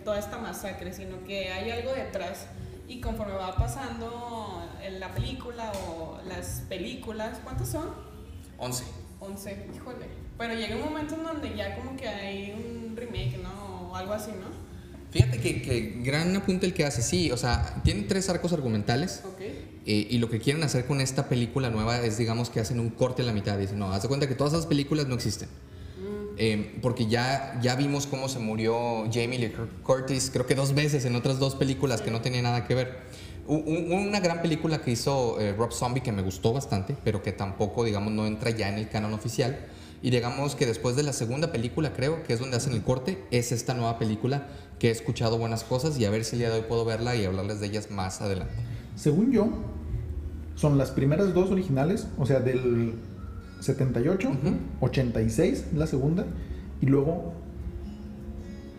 toda 0.04 0.19
esta 0.19 0.38
masacre, 0.38 0.93
sino 0.93 1.24
que 1.26 1.52
hay 1.52 1.71
algo 1.71 1.93
detrás. 1.93 2.48
Y 2.88 3.02
conforme 3.02 3.34
va 3.34 3.56
pasando 3.56 4.63
en 4.84 5.00
la 5.00 5.13
película 5.13 5.71
o 5.89 6.19
las 6.28 6.63
películas, 6.69 7.39
¿cuántas 7.43 7.69
son? 7.69 7.89
11. 8.58 8.84
11, 9.19 9.67
híjole. 9.76 10.06
Pero 10.38 10.54
llega 10.54 10.76
un 10.76 10.84
momento 10.84 11.15
en 11.15 11.24
donde 11.24 11.56
ya 11.56 11.76
como 11.76 11.98
que 11.98 12.08
hay 12.08 12.52
un 12.52 12.95
remake, 12.95 13.39
¿no? 13.41 13.89
O 13.89 13.95
algo 13.95 14.13
así, 14.13 14.32
¿no? 14.32 14.65
Fíjate 15.12 15.39
que, 15.39 15.62
que 15.62 16.02
gran 16.04 16.36
apunte 16.36 16.65
el 16.65 16.74
que 16.74 16.84
hace, 16.86 17.02
sí, 17.02 17.32
o 17.32 17.38
sea, 17.38 17.82
tiene 17.84 18.04
tres 18.04 18.30
arcos 18.30 18.52
argumentales. 18.54 19.24
Ok. 19.26 19.39
eh, 19.41 20.08
y 20.10 20.17
lo 20.17 20.30
que 20.30 20.39
quieren 20.39 20.62
hacer 20.63 20.86
con 20.86 21.00
esta 21.00 21.30
película 21.30 21.69
nueva 21.69 22.00
es, 22.02 22.17
digamos, 22.17 22.50
que 22.50 22.60
hacen 22.60 22.80
un 22.80 22.89
corte 22.89 23.21
en 23.21 23.28
la 23.28 23.34
mitad. 23.34 23.58
Dicen, 23.58 23.80
no, 23.80 23.91
haz 23.91 24.02
de 24.04 24.10
cuenta 24.10 24.28
que 24.28 24.36
todas 24.36 24.54
esas 24.54 24.65
películas 24.67 25.08
no 25.08 25.15
existen. 25.15 25.48
Eh, 26.38 26.78
porque 26.82 27.08
ya, 27.08 27.60
ya 27.62 27.76
vimos 27.76 28.08
cómo 28.08 28.28
se 28.28 28.39
murió 28.39 29.06
Jamie 29.12 29.39
Lee 29.39 29.54
Curtis, 29.84 30.30
creo 30.32 30.45
que 30.45 30.56
dos 30.56 30.74
veces 30.76 31.06
en 31.06 31.15
otras 31.15 31.39
dos 31.39 31.56
películas 31.56 32.02
que 32.02 32.12
no 32.12 32.21
tenían 32.21 32.43
nada 32.43 32.67
que 32.67 32.76
ver. 32.76 32.98
Una 33.48 34.19
gran 34.19 34.41
película 34.41 34.82
que 34.82 34.91
hizo 34.91 35.39
eh, 35.39 35.54
Rob 35.54 35.71
Zombie 35.71 36.02
que 36.02 36.12
me 36.12 36.24
gustó 36.24 36.52
bastante, 36.52 36.98
pero 37.04 37.21
que 37.21 37.32
tampoco, 37.32 37.84
digamos, 37.84 38.12
no 38.12 38.26
entra 38.26 38.50
ya 38.50 38.69
en 38.69 38.80
el 38.80 38.89
canon 38.89 39.13
oficial. 39.13 39.58
Y 40.02 40.10
digamos 40.10 40.56
que 40.56 40.65
después 40.65 40.95
de 40.95 41.04
la 41.04 41.13
segunda 41.13 41.52
película, 41.52 41.93
creo, 41.93 42.24
que 42.24 42.34
es 42.34 42.39
donde 42.39 42.58
hacen 42.58 42.74
el 42.74 42.82
corte, 42.82 43.24
es 43.32 43.52
esta 43.52 43.74
nueva 43.74 43.98
película 44.00 44.48
que 44.80 44.89
he 44.89 44.91
escuchado 44.91 45.38
buenas 45.38 45.63
cosas 45.63 45.98
y 46.00 46.06
a 46.06 46.10
ver 46.10 46.26
si 46.26 46.36
el 46.36 46.39
día 46.39 46.50
de 46.50 46.58
hoy 46.60 46.65
puedo 46.67 46.86
verla 46.86 47.15
y 47.15 47.24
hablarles 47.24 47.60
de 47.60 47.67
ellas 47.67 47.91
más 47.91 48.21
adelante. 48.21 48.54
Según 48.95 49.32
yo, 49.32 49.48
son 50.56 50.78
las 50.78 50.91
primeras 50.91 51.34
dos 51.34 51.52
originales, 51.52 52.08
o 52.17 52.26
sea, 52.26 52.39
del 52.39 52.95
78, 53.60 54.30
Ujú. 54.30 54.38
86, 54.82 55.65
la 55.76 55.88
segunda, 55.88 56.26
y 56.82 56.86
luego 56.88 57.34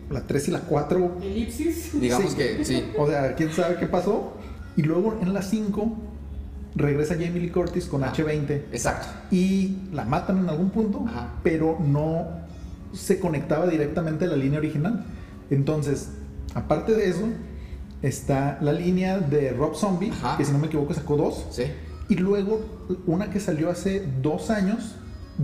la 0.09 0.21
3 0.21 0.47
y 0.47 0.51
la 0.51 0.59
4, 0.61 1.17
Elipsis. 1.21 1.91
Digamos 1.99 2.31
Sí. 2.31 2.37
que 2.37 2.65
sí. 2.65 2.83
o 2.97 3.07
sea, 3.07 3.35
quién 3.35 3.51
sabe 3.51 3.75
qué 3.77 3.87
pasó, 3.87 4.33
y 4.75 4.83
luego 4.83 5.17
en 5.21 5.33
la 5.33 5.41
5 5.41 5.97
regresa 6.75 7.15
Jamie 7.15 7.41
Lee 7.41 7.49
Curtis 7.49 7.85
con 7.85 8.03
Ah. 8.03 8.13
H20 8.15 8.51
Exacto. 8.71 9.07
y 9.31 9.77
la 9.93 10.05
matan 10.05 10.37
en 10.39 10.49
algún 10.49 10.69
punto, 10.69 11.03
Ajá. 11.07 11.33
pero 11.43 11.77
no 11.79 12.27
se 12.93 13.19
conectaba 13.19 13.67
directamente 13.67 14.25
a 14.25 14.27
la 14.29 14.35
línea 14.37 14.59
original. 14.59 15.03
Entonces, 15.49 16.09
aparte 16.53 16.93
de 16.93 17.09
eso, 17.09 17.27
está 18.01 18.59
la 18.61 18.71
línea 18.73 19.17
de 19.19 19.51
Rob 19.51 19.75
Zombie, 19.75 20.11
Ajá. 20.11 20.37
que 20.37 20.45
si 20.45 20.51
no 20.51 20.59
me 20.59 20.67
equivoco 20.67 20.93
sacó 20.93 21.17
dos, 21.17 21.47
Sí. 21.49 21.63
Y 22.09 22.15
luego 22.15 22.61
una 23.05 23.29
que 23.29 23.39
salió 23.39 23.69
hace 23.69 24.05
dos 24.21 24.49
años, 24.49 24.95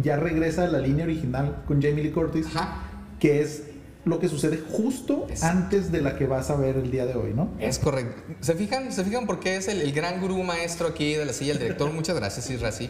ya 0.02 0.18
regresa 0.18 0.64
a 0.64 0.68
la 0.68 0.80
línea 0.80 1.06
original 1.06 1.64
con 1.68 1.82
Jamie 1.82 2.04
Lee 2.04 2.12
Curtis, 2.12 2.48
Ajá. 2.48 2.84
que 3.20 3.42
es 3.42 3.64
lo 4.06 4.20
que 4.20 4.28
sucede 4.28 4.58
justo 4.58 5.28
Exacto. 5.30 5.58
antes 5.58 5.92
de 5.92 6.02
la 6.02 6.18
que 6.18 6.26
vas 6.26 6.50
a 6.50 6.56
ver 6.56 6.76
el 6.78 6.92
día 6.92 7.06
de 7.06 7.16
hoy, 7.16 7.34
¿no? 7.34 7.50
Es 7.60 7.80
correcto. 7.80 8.22
¿Se 8.42 8.54
fijan? 8.56 8.92
¿Se 8.92 9.04
fijan 9.04 9.26
por 9.26 9.40
qué 9.40 9.56
es 9.56 9.68
el, 9.68 9.82
el 9.82 9.94
gran 9.94 10.20
gurú 10.20 10.44
maestro 10.44 10.88
aquí 10.88 11.14
de 11.14 11.26
la 11.26 11.34
silla, 11.34 11.54
el 11.54 11.60
director? 11.60 11.90
Muchas 11.94 12.16
gracias, 12.16 12.50
Isra, 12.50 12.72
sí. 12.72 12.90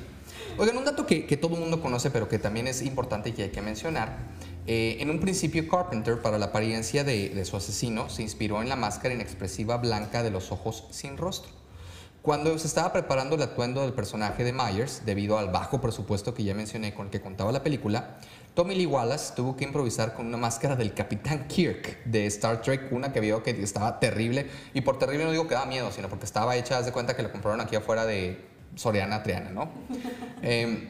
Oigan, 0.57 0.77
un 0.77 0.85
dato 0.85 1.05
que, 1.05 1.25
que 1.25 1.37
todo 1.37 1.55
el 1.55 1.61
mundo 1.61 1.81
conoce, 1.81 2.09
pero 2.09 2.29
que 2.29 2.39
también 2.39 2.67
es 2.67 2.81
importante 2.81 3.29
y 3.29 3.33
que 3.33 3.43
hay 3.43 3.49
que 3.49 3.61
mencionar. 3.61 4.17
Eh, 4.65 4.97
en 4.99 5.09
un 5.09 5.19
principio, 5.19 5.67
Carpenter, 5.67 6.21
para 6.21 6.37
la 6.37 6.47
apariencia 6.47 7.03
de, 7.03 7.29
de 7.29 7.45
su 7.45 7.57
asesino, 7.57 8.09
se 8.09 8.21
inspiró 8.21 8.61
en 8.61 8.69
la 8.69 8.75
máscara 8.75 9.13
inexpresiva 9.13 9.77
blanca 9.77 10.23
de 10.23 10.31
los 10.31 10.51
ojos 10.51 10.85
sin 10.91 11.17
rostro. 11.17 11.51
Cuando 12.23 12.57
se 12.57 12.67
estaba 12.67 12.93
preparando 12.93 13.35
el 13.35 13.41
atuendo 13.41 13.81
del 13.81 13.91
personaje 13.91 14.45
de 14.45 14.53
Myers, 14.53 15.01
debido 15.05 15.37
al 15.37 15.49
bajo 15.49 15.81
presupuesto 15.81 16.33
que 16.33 16.45
ya 16.45 16.55
mencioné 16.55 16.93
con 16.93 17.07
el 17.07 17.11
que 17.11 17.19
contaba 17.19 17.51
la 17.51 17.63
película, 17.63 18.15
Tommy 18.53 18.75
Lee 18.75 18.85
Wallace 18.85 19.33
tuvo 19.35 19.57
que 19.57 19.65
improvisar 19.65 20.13
con 20.13 20.27
una 20.27 20.37
máscara 20.37 20.77
del 20.77 20.93
Capitán 20.93 21.49
Kirk 21.49 22.01
de 22.05 22.25
Star 22.27 22.61
Trek, 22.61 22.93
una 22.93 23.11
que 23.11 23.19
vio 23.19 23.43
que 23.43 23.49
estaba 23.61 23.99
terrible, 23.99 24.47
y 24.73 24.79
por 24.79 24.97
terrible 24.97 25.25
no 25.25 25.31
digo 25.31 25.49
que 25.49 25.55
da 25.55 25.65
miedo, 25.65 25.91
sino 25.91 26.07
porque 26.07 26.23
estaba 26.23 26.55
hecha, 26.55 26.77
haz 26.77 26.85
de 26.85 26.93
cuenta 26.93 27.13
que 27.13 27.23
la 27.23 27.29
compraron 27.29 27.59
aquí 27.59 27.75
afuera 27.75 28.05
de 28.05 28.39
Soriana 28.75 29.21
Triana, 29.21 29.49
¿no? 29.49 29.69
Em, 30.41 30.87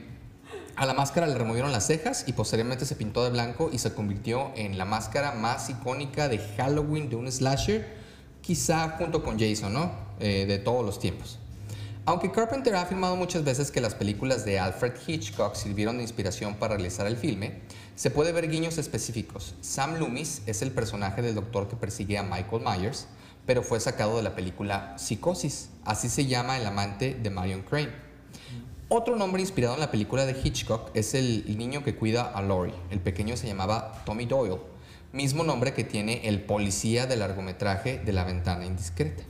a 0.75 0.85
la 0.85 0.93
máscara 0.93 1.25
le 1.25 1.33
removieron 1.33 1.71
las 1.71 1.87
cejas 1.87 2.25
y 2.27 2.33
posteriormente 2.33 2.85
se 2.85 2.95
pintó 2.95 3.23
de 3.23 3.31
blanco 3.31 3.71
y 3.73 3.79
se 3.79 3.91
convirtió 3.95 4.51
en 4.55 4.77
la 4.77 4.85
máscara 4.85 5.31
más 5.31 5.67
icónica 5.71 6.29
de 6.29 6.37
Halloween 6.37 7.09
de 7.09 7.15
un 7.15 7.31
slasher, 7.31 8.03
quizá 8.43 8.89
junto 8.99 9.23
con 9.23 9.39
Jason, 9.39 9.73
¿no? 9.73 10.12
Eh, 10.25 10.45
de 10.45 10.57
todos 10.57 10.85
los 10.85 10.99
tiempos. 10.99 11.37
Aunque 12.05 12.31
Carpenter 12.31 12.75
ha 12.75 12.83
afirmado 12.83 13.17
muchas 13.17 13.43
veces 13.43 13.71
que 13.71 13.81
las 13.81 13.93
películas 13.93 14.45
de 14.45 14.57
Alfred 14.57 14.93
Hitchcock 15.05 15.53
sirvieron 15.53 15.97
de 15.97 16.03
inspiración 16.03 16.55
para 16.55 16.75
realizar 16.75 17.07
el 17.07 17.17
filme, 17.17 17.59
se 17.97 18.09
puede 18.09 18.31
ver 18.31 18.49
guiños 18.49 18.77
específicos. 18.77 19.53
Sam 19.59 19.99
Loomis 19.99 20.41
es 20.45 20.61
el 20.61 20.71
personaje 20.71 21.21
del 21.21 21.35
doctor 21.35 21.67
que 21.67 21.75
persigue 21.75 22.17
a 22.17 22.23
Michael 22.23 22.63
Myers, 22.63 23.07
pero 23.45 23.63
fue 23.63 23.81
sacado 23.81 24.15
de 24.15 24.23
la 24.23 24.33
película 24.33 24.97
Psicosis, 24.97 25.71
así 25.83 26.07
se 26.07 26.25
llama 26.25 26.57
el 26.57 26.65
amante 26.67 27.15
de 27.15 27.29
Marion 27.29 27.63
Crane. 27.63 27.91
Otro 28.87 29.17
nombre 29.17 29.41
inspirado 29.41 29.73
en 29.73 29.81
la 29.81 29.91
película 29.91 30.25
de 30.25 30.39
Hitchcock 30.41 30.89
es 30.93 31.15
el 31.15 31.57
niño 31.57 31.83
que 31.83 31.97
cuida 31.97 32.31
a 32.31 32.41
Laurie. 32.41 32.75
El 32.91 33.01
pequeño 33.01 33.35
se 33.35 33.47
llamaba 33.47 34.01
Tommy 34.05 34.25
Doyle, 34.25 34.61
mismo 35.11 35.43
nombre 35.43 35.73
que 35.73 35.83
tiene 35.83 36.29
el 36.29 36.43
policía 36.43 37.07
del 37.07 37.19
largometraje 37.19 37.99
de 37.99 38.13
La 38.13 38.23
ventana 38.23 38.65
indiscreta. 38.65 39.23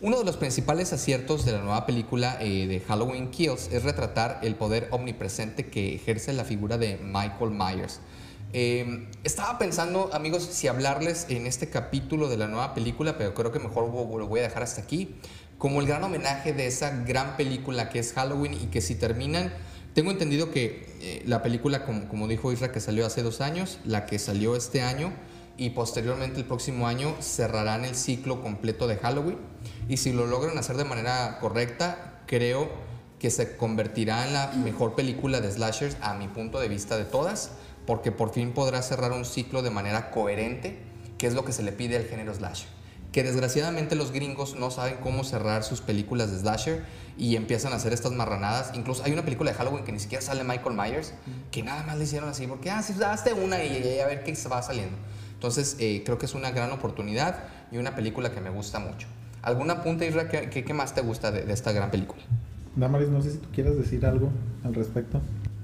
¿No? 0.00 0.06
Uno 0.06 0.18
de 0.18 0.24
los 0.24 0.36
principales 0.36 0.92
aciertos 0.92 1.44
de 1.44 1.52
la 1.52 1.60
nueva 1.60 1.86
película 1.86 2.38
eh, 2.40 2.66
de 2.66 2.80
Halloween 2.80 3.30
Kills 3.30 3.68
es 3.72 3.82
retratar 3.82 4.40
el 4.42 4.54
poder 4.54 4.88
omnipresente 4.90 5.66
que 5.66 5.94
ejerce 5.94 6.32
la 6.32 6.44
figura 6.44 6.78
de 6.78 6.98
Michael 6.98 7.50
Myers. 7.50 8.00
Eh, 8.52 9.08
estaba 9.24 9.58
pensando, 9.58 10.10
amigos, 10.12 10.44
si 10.44 10.68
hablarles 10.68 11.26
en 11.28 11.46
este 11.46 11.68
capítulo 11.68 12.28
de 12.28 12.36
la 12.36 12.46
nueva 12.46 12.74
película, 12.74 13.18
pero 13.18 13.34
creo 13.34 13.52
que 13.52 13.58
mejor 13.58 13.88
lo 13.88 14.26
voy 14.26 14.40
a 14.40 14.42
dejar 14.44 14.62
hasta 14.62 14.82
aquí, 14.82 15.14
como 15.58 15.80
el 15.80 15.86
gran 15.86 16.04
homenaje 16.04 16.52
de 16.52 16.66
esa 16.66 17.02
gran 17.04 17.36
película 17.36 17.88
que 17.88 17.98
es 17.98 18.12
Halloween 18.12 18.54
y 18.54 18.66
que 18.66 18.80
si 18.80 18.94
terminan, 18.94 19.52
tengo 19.94 20.10
entendido 20.10 20.50
que 20.50 20.86
eh, 21.00 21.22
la 21.26 21.42
película, 21.42 21.84
como, 21.84 22.06
como 22.08 22.28
dijo 22.28 22.52
Isra, 22.52 22.70
que 22.70 22.80
salió 22.80 23.06
hace 23.06 23.22
dos 23.22 23.40
años, 23.40 23.78
la 23.84 24.06
que 24.06 24.18
salió 24.18 24.54
este 24.54 24.82
año 24.82 25.12
y 25.58 25.70
posteriormente 25.70 26.40
el 26.40 26.44
próximo 26.44 26.86
año 26.86 27.16
cerrarán 27.20 27.84
el 27.84 27.94
ciclo 27.94 28.42
completo 28.42 28.86
de 28.86 28.96
Halloween 28.96 29.38
y 29.88 29.96
si 29.98 30.12
lo 30.12 30.26
logran 30.26 30.58
hacer 30.58 30.76
de 30.76 30.84
manera 30.84 31.38
correcta, 31.40 32.20
creo 32.26 32.68
que 33.18 33.30
se 33.30 33.56
convertirá 33.56 34.26
en 34.26 34.32
la 34.34 34.52
mejor 34.52 34.94
película 34.94 35.40
de 35.40 35.50
slashers 35.50 35.96
a 36.00 36.14
mi 36.14 36.28
punto 36.28 36.60
de 36.60 36.68
vista 36.68 36.96
de 36.96 37.04
todas 37.04 37.52
porque 37.86 38.12
por 38.12 38.32
fin 38.32 38.52
podrá 38.52 38.82
cerrar 38.82 39.12
un 39.12 39.24
ciclo 39.24 39.62
de 39.62 39.70
manera 39.70 40.10
coherente, 40.10 40.78
que 41.18 41.26
es 41.26 41.34
lo 41.34 41.44
que 41.44 41.52
se 41.52 41.62
le 41.62 41.72
pide 41.72 41.96
al 41.96 42.04
género 42.04 42.34
slasher. 42.34 42.68
Que 43.12 43.22
desgraciadamente 43.22 43.94
los 43.94 44.12
gringos 44.12 44.56
no 44.56 44.70
saben 44.70 44.96
cómo 45.00 45.24
cerrar 45.24 45.62
sus 45.62 45.80
películas 45.80 46.30
de 46.30 46.38
slasher 46.38 46.84
y 47.16 47.36
empiezan 47.36 47.72
a 47.72 47.76
hacer 47.76 47.94
estas 47.94 48.12
marranadas. 48.12 48.72
Incluso 48.74 49.04
hay 49.04 49.12
una 49.12 49.24
película 49.24 49.52
de 49.52 49.56
Halloween 49.56 49.84
que 49.84 49.92
ni 49.92 50.00
siquiera 50.00 50.20
sale 50.20 50.44
Michael 50.44 50.76
Myers, 50.76 51.14
que 51.50 51.62
nada 51.62 51.82
más 51.84 51.96
le 51.96 52.04
hicieron 52.04 52.28
así, 52.28 52.46
porque, 52.46 52.70
ah, 52.70 52.82
sí, 52.82 52.92
daste 52.94 53.32
una 53.32 53.62
y, 53.64 54.00
a 54.00 54.06
ver 54.06 54.22
qué 54.22 54.36
se 54.36 54.48
va 54.48 54.60
saliendo. 54.60 54.98
Entonces, 55.32 55.76
eh, 55.78 56.02
creo 56.04 56.18
que 56.18 56.26
es 56.26 56.34
una 56.34 56.50
gran 56.50 56.72
oportunidad 56.72 57.44
y 57.70 57.78
una 57.78 57.94
película 57.94 58.32
que 58.32 58.40
me 58.40 58.50
gusta 58.50 58.80
mucho. 58.80 59.06
¿Algún 59.42 59.70
apunte, 59.70 60.06
Isra, 60.06 60.28
qué, 60.28 60.50
qué, 60.50 60.74
más 60.74 60.94
te 60.94 61.02
gusta 61.02 61.30
de, 61.30 61.42
de 61.42 61.52
esta 61.52 61.72
gran 61.72 61.90
película? 61.90 62.22
Damaris, 62.74 63.08
no 63.08 63.22
sé 63.22 63.32
si 63.32 63.38
tú 63.38 63.48
quieres 63.52 63.76
decir 63.76 64.04
algo 64.04 64.30
al 64.64 64.74
respecto 64.74 65.20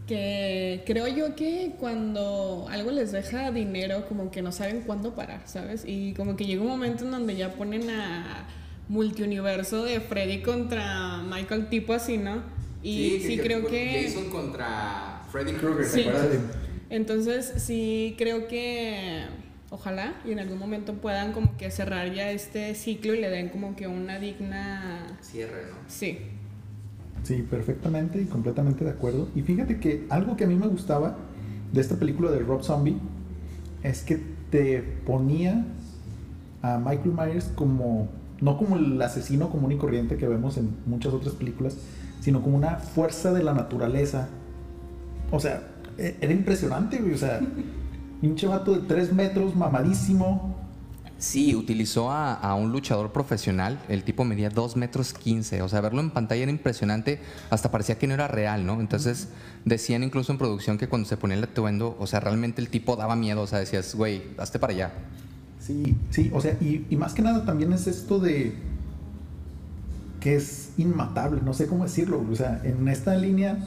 que 0.07 0.83
creo 0.85 1.09
yo 1.09 1.35
que 1.37 1.73
cuando 1.79 2.67
algo 2.71 2.91
les 2.91 3.13
deja 3.13 3.51
dinero, 3.51 4.07
como 4.09 4.31
que 4.31 4.43
no 4.43 4.53
saben 4.53 4.83
cuándo 4.83 5.15
parar, 5.15 5.43
¿sabes? 5.47 5.85
Y 5.87 6.13
como 6.15 6.37
que 6.37 6.45
llega 6.45 6.63
un 6.63 6.69
momento 6.69 7.05
en 7.05 7.13
donde 7.13 7.37
ya 7.37 7.55
ponen 7.55 7.89
a 7.89 8.47
multiuniverso 8.89 9.85
de 9.85 10.01
Freddy 10.01 10.43
contra 10.43 11.23
Michael, 11.23 11.69
tipo 11.69 11.93
así, 11.93 12.19
¿no? 12.19 12.43
Y 12.83 13.21
sí, 13.21 13.39
creo 13.39 13.67
que... 13.67 14.05
Jason 14.09 14.29
contra 14.29 15.23
Freddy 15.31 15.53
Krueger, 15.53 15.87
sí. 15.87 16.05
Entonces, 16.91 17.55
sí 17.57 18.15
creo 18.19 18.49
que 18.49 19.25
ojalá 19.73 20.13
y 20.25 20.33
en 20.33 20.39
algún 20.39 20.59
momento 20.59 20.93
puedan 20.95 21.33
como 21.33 21.57
que 21.57 21.71
cerrar 21.71 22.13
ya 22.13 22.31
este 22.31 22.75
ciclo 22.75 23.15
y 23.15 23.21
le 23.21 23.31
den 23.31 23.49
como 23.49 23.75
que 23.75 23.89
una 23.89 24.19
digna... 24.19 25.19
Cierre, 25.23 25.65
¿no? 25.71 25.77
Sí. 25.89 26.19
Sí, 27.23 27.43
perfectamente 27.49 28.21
y 28.21 28.27
completamente 28.27 28.85
de 28.85 28.91
acuerdo. 28.91 29.29
Y 29.35 29.43
fíjate 29.43 29.81
que 29.81 30.07
algo 30.11 30.37
que 30.37 30.45
a 30.45 30.47
mí 30.47 30.57
me 30.57 30.67
gustaba 30.67 31.17
de 31.73 31.81
esta 31.81 31.97
película 31.97 32.31
de 32.31 32.41
Rob 32.41 32.63
Zombie 32.63 32.99
es 33.83 34.03
que 34.03 34.21
te 34.51 34.83
ponía 35.07 35.65
a 36.61 36.79
Michael 36.79 37.13
Myers 37.13 37.51
como, 37.55 38.09
no 38.43 38.59
como 38.59 38.77
el 38.77 39.01
asesino 39.01 39.49
común 39.49 39.73
y 39.73 39.79
corriente 39.79 40.17
que 40.17 40.29
vemos 40.29 40.59
en 40.59 40.77
muchas 40.85 41.15
otras 41.15 41.35
películas, 41.35 41.79
sino 42.21 42.43
como 42.43 42.59
una 42.59 42.77
fuerza 42.77 43.33
de 43.33 43.43
la 43.43 43.55
naturaleza. 43.55 44.29
O 45.31 45.41
sea, 45.41 45.63
e-, 45.97 46.17
era 46.21 46.33
impresionante, 46.33 47.01
O 47.11 47.17
sea, 47.17 47.41
un 48.29 48.37
vato 48.49 48.73
de 48.73 48.81
tres 48.87 49.13
metros, 49.13 49.55
mamadísimo, 49.55 50.57
Sí, 51.23 51.55
utilizó 51.55 52.11
a, 52.11 52.53
un 52.57 52.73
luchador 52.73 53.13
profesional. 53.13 53.81
El 53.89 54.03
tipo 54.03 54.25
medía 54.25 54.51
2 54.51 54.77
metros 54.77 55.13
15. 55.13 55.63
O 55.63 55.69
sea, 55.69 55.81
verlo 55.81 56.01
en 56.01 56.11
pantalla 56.11 56.43
era 56.43 56.51
impresionante. 56.51 57.21
Hasta 57.49 57.71
parecía 57.71 57.97
que 57.97 58.09
no 58.09 58.15
era 58.15 58.27
real, 58.27 58.67
¿no? 58.67 58.81
Entonces, 58.81 59.29
decían 59.65 60.03
incluso 60.03 60.33
en 60.33 60.39
producción 60.39 60.79
que 60.79 60.89
cuando 60.89 61.09
se 61.09 61.17
ponía 61.17 61.37
el 61.37 61.45
atuendo, 61.45 61.97
o 62.01 62.09
sea, 62.09 62.19
realmente 62.19 62.61
el 62.61 62.69
tipo 62.69 62.97
daba 62.97 63.15
miedo. 63.15 63.41
O 63.43 63.47
sea, 63.47 63.61
decías, 63.61 63.95
güey, 63.95 64.25
hazte 64.37 64.59
para 64.59 64.73
allá. 64.73 64.93
Sí, 65.61 65.97
sí, 66.11 66.29
o 66.35 66.41
sea, 66.41 66.57
y, 66.61 66.87
y 66.91 66.97
más 66.97 67.15
que 67.15 67.23
nada 67.23 67.45
también 67.45 67.73
es 67.73 67.87
esto 67.87 68.19
de 68.19 68.57
que 70.19 70.35
es 70.35 70.73
inmatable, 70.77 71.41
no 71.41 71.55
sé 71.55 71.69
cómo 71.69 71.85
decirlo. 71.85 72.27
O 72.29 72.35
sea, 72.35 72.61
en 72.65 72.89
esta 72.89 73.15
línea, 73.15 73.59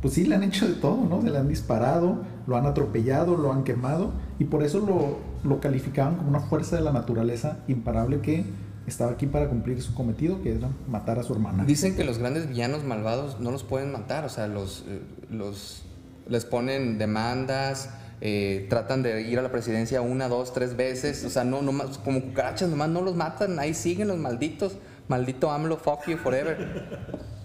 pues 0.00 0.14
sí, 0.14 0.24
le 0.24 0.34
han 0.34 0.44
hecho 0.44 0.66
de 0.66 0.76
todo, 0.76 1.04
¿no? 1.04 1.20
Se 1.20 1.28
le 1.28 1.36
han 1.36 1.48
disparado, 1.48 2.24
lo 2.46 2.56
han 2.56 2.66
atropellado, 2.66 3.36
lo 3.36 3.52
han 3.52 3.64
quemado, 3.64 4.12
y 4.38 4.44
por 4.44 4.62
eso 4.62 4.80
lo 4.80 5.36
lo 5.46 5.60
calificaban 5.60 6.16
como 6.16 6.28
una 6.28 6.40
fuerza 6.40 6.76
de 6.76 6.82
la 6.82 6.92
naturaleza 6.92 7.58
imparable 7.68 8.20
que 8.20 8.44
estaba 8.86 9.12
aquí 9.12 9.26
para 9.26 9.48
cumplir 9.48 9.82
su 9.82 9.94
cometido, 9.94 10.42
que 10.42 10.54
era 10.54 10.68
matar 10.88 11.18
a 11.18 11.22
su 11.22 11.32
hermana. 11.32 11.64
Dicen 11.64 11.96
que 11.96 12.04
los 12.04 12.18
grandes 12.18 12.48
villanos 12.48 12.84
malvados 12.84 13.40
no 13.40 13.50
los 13.50 13.64
pueden 13.64 13.92
matar, 13.92 14.24
o 14.24 14.28
sea, 14.28 14.46
los, 14.46 14.84
eh, 14.88 15.00
los 15.30 15.82
les 16.28 16.44
ponen 16.44 16.98
demandas, 16.98 17.90
eh, 18.20 18.66
tratan 18.68 19.02
de 19.02 19.22
ir 19.22 19.38
a 19.38 19.42
la 19.42 19.50
presidencia 19.50 20.00
una, 20.00 20.28
dos, 20.28 20.52
tres 20.52 20.76
veces, 20.76 21.24
o 21.24 21.30
sea, 21.30 21.44
no, 21.44 21.62
no 21.62 21.72
como 22.04 22.20
cucarachas 22.22 22.68
nomás 22.68 22.88
no 22.88 23.02
los 23.02 23.16
matan, 23.16 23.58
ahí 23.58 23.74
siguen 23.74 24.08
los 24.08 24.18
malditos, 24.18 24.76
maldito 25.08 25.50
AMLO, 25.50 25.76
fuck 25.76 26.06
you 26.06 26.16
forever. 26.16 27.35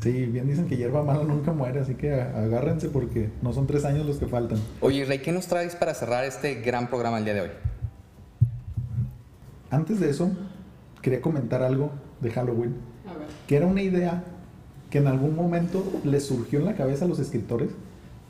Sí, 0.00 0.26
bien 0.26 0.46
dicen 0.46 0.68
que 0.68 0.76
hierba 0.76 1.02
mala 1.02 1.24
nunca 1.24 1.52
muere, 1.52 1.80
así 1.80 1.94
que 1.94 2.12
agárrense 2.12 2.88
porque 2.88 3.30
no 3.42 3.52
son 3.52 3.66
tres 3.66 3.84
años 3.84 4.06
los 4.06 4.18
que 4.18 4.26
faltan. 4.26 4.58
Oye, 4.80 5.04
Rey, 5.04 5.18
¿qué 5.18 5.32
nos 5.32 5.48
traes 5.48 5.74
para 5.74 5.92
cerrar 5.92 6.24
este 6.24 6.56
gran 6.56 6.88
programa 6.88 7.18
el 7.18 7.24
día 7.24 7.34
de 7.34 7.40
hoy? 7.40 7.50
Antes 9.70 9.98
de 9.98 10.10
eso, 10.10 10.30
quería 11.02 11.20
comentar 11.20 11.62
algo 11.62 11.90
de 12.20 12.30
Halloween, 12.30 12.76
que 13.48 13.56
era 13.56 13.66
una 13.66 13.82
idea 13.82 14.22
que 14.88 14.98
en 14.98 15.08
algún 15.08 15.34
momento 15.34 15.84
les 16.04 16.24
surgió 16.24 16.60
en 16.60 16.66
la 16.66 16.74
cabeza 16.74 17.04
a 17.04 17.08
los 17.08 17.18
escritores, 17.18 17.70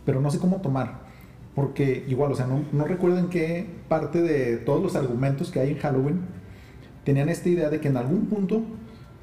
pero 0.06 0.20
no 0.20 0.30
sé 0.30 0.38
cómo 0.38 0.62
tomar. 0.62 1.06
Porque 1.54 2.04
igual, 2.08 2.32
o 2.32 2.34
sea, 2.34 2.46
no, 2.46 2.64
no 2.72 2.84
recuerdo 2.84 3.18
en 3.18 3.28
qué 3.28 3.66
parte 3.88 4.22
de 4.22 4.56
todos 4.56 4.82
los 4.82 4.96
argumentos 4.96 5.50
que 5.50 5.60
hay 5.60 5.72
en 5.72 5.78
Halloween 5.78 6.20
tenían 7.04 7.28
esta 7.28 7.48
idea 7.48 7.68
de 7.68 7.80
que 7.80 7.88
en 7.88 7.96
algún 7.96 8.26
punto 8.26 8.62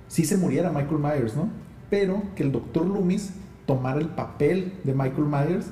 sí 0.08 0.26
se 0.26 0.38
muriera 0.38 0.72
Michael 0.72 1.00
Myers, 1.00 1.36
¿no? 1.36 1.50
Pero 1.90 2.24
que 2.36 2.44
el 2.44 2.52
doctor 2.52 2.86
Loomis 2.86 3.34
tomara 3.66 4.00
el 4.00 4.10
papel 4.10 4.74
de 4.84 4.94
Michael 4.94 5.28
Myers, 5.28 5.68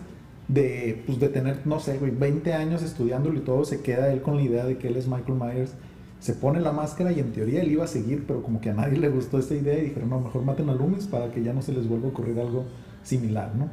de, 0.47 1.03
pues, 1.05 1.19
de 1.19 1.29
tener, 1.29 1.65
no 1.65 1.79
sé, 1.79 1.97
20 1.97 2.53
años 2.53 2.83
estudiándolo 2.83 3.37
y 3.39 3.41
todo, 3.41 3.65
se 3.65 3.81
queda 3.81 4.11
él 4.11 4.21
con 4.21 4.35
la 4.35 4.43
idea 4.43 4.65
de 4.65 4.77
que 4.77 4.87
él 4.87 4.97
es 4.97 5.07
Michael 5.07 5.39
Myers, 5.39 5.73
se 6.19 6.33
pone 6.33 6.61
la 6.61 6.71
máscara 6.71 7.11
y 7.11 7.19
en 7.19 7.33
teoría 7.33 7.61
él 7.61 7.71
iba 7.71 7.83
a 7.83 7.87
seguir, 7.87 8.25
pero 8.25 8.41
como 8.41 8.61
que 8.61 8.69
a 8.69 8.73
nadie 8.73 8.97
le 8.97 9.09
gustó 9.09 9.39
esa 9.39 9.55
idea 9.55 9.77
y 9.77 9.87
dijeron, 9.87 10.09
no, 10.09 10.19
mejor 10.19 10.43
maten 10.43 10.69
a 10.69 10.73
Loomis 10.73 11.05
para 11.05 11.31
que 11.31 11.43
ya 11.43 11.53
no 11.53 11.61
se 11.61 11.73
les 11.73 11.87
vuelva 11.87 12.07
a 12.07 12.11
ocurrir 12.11 12.39
algo 12.39 12.65
similar, 13.03 13.53
¿no? 13.55 13.69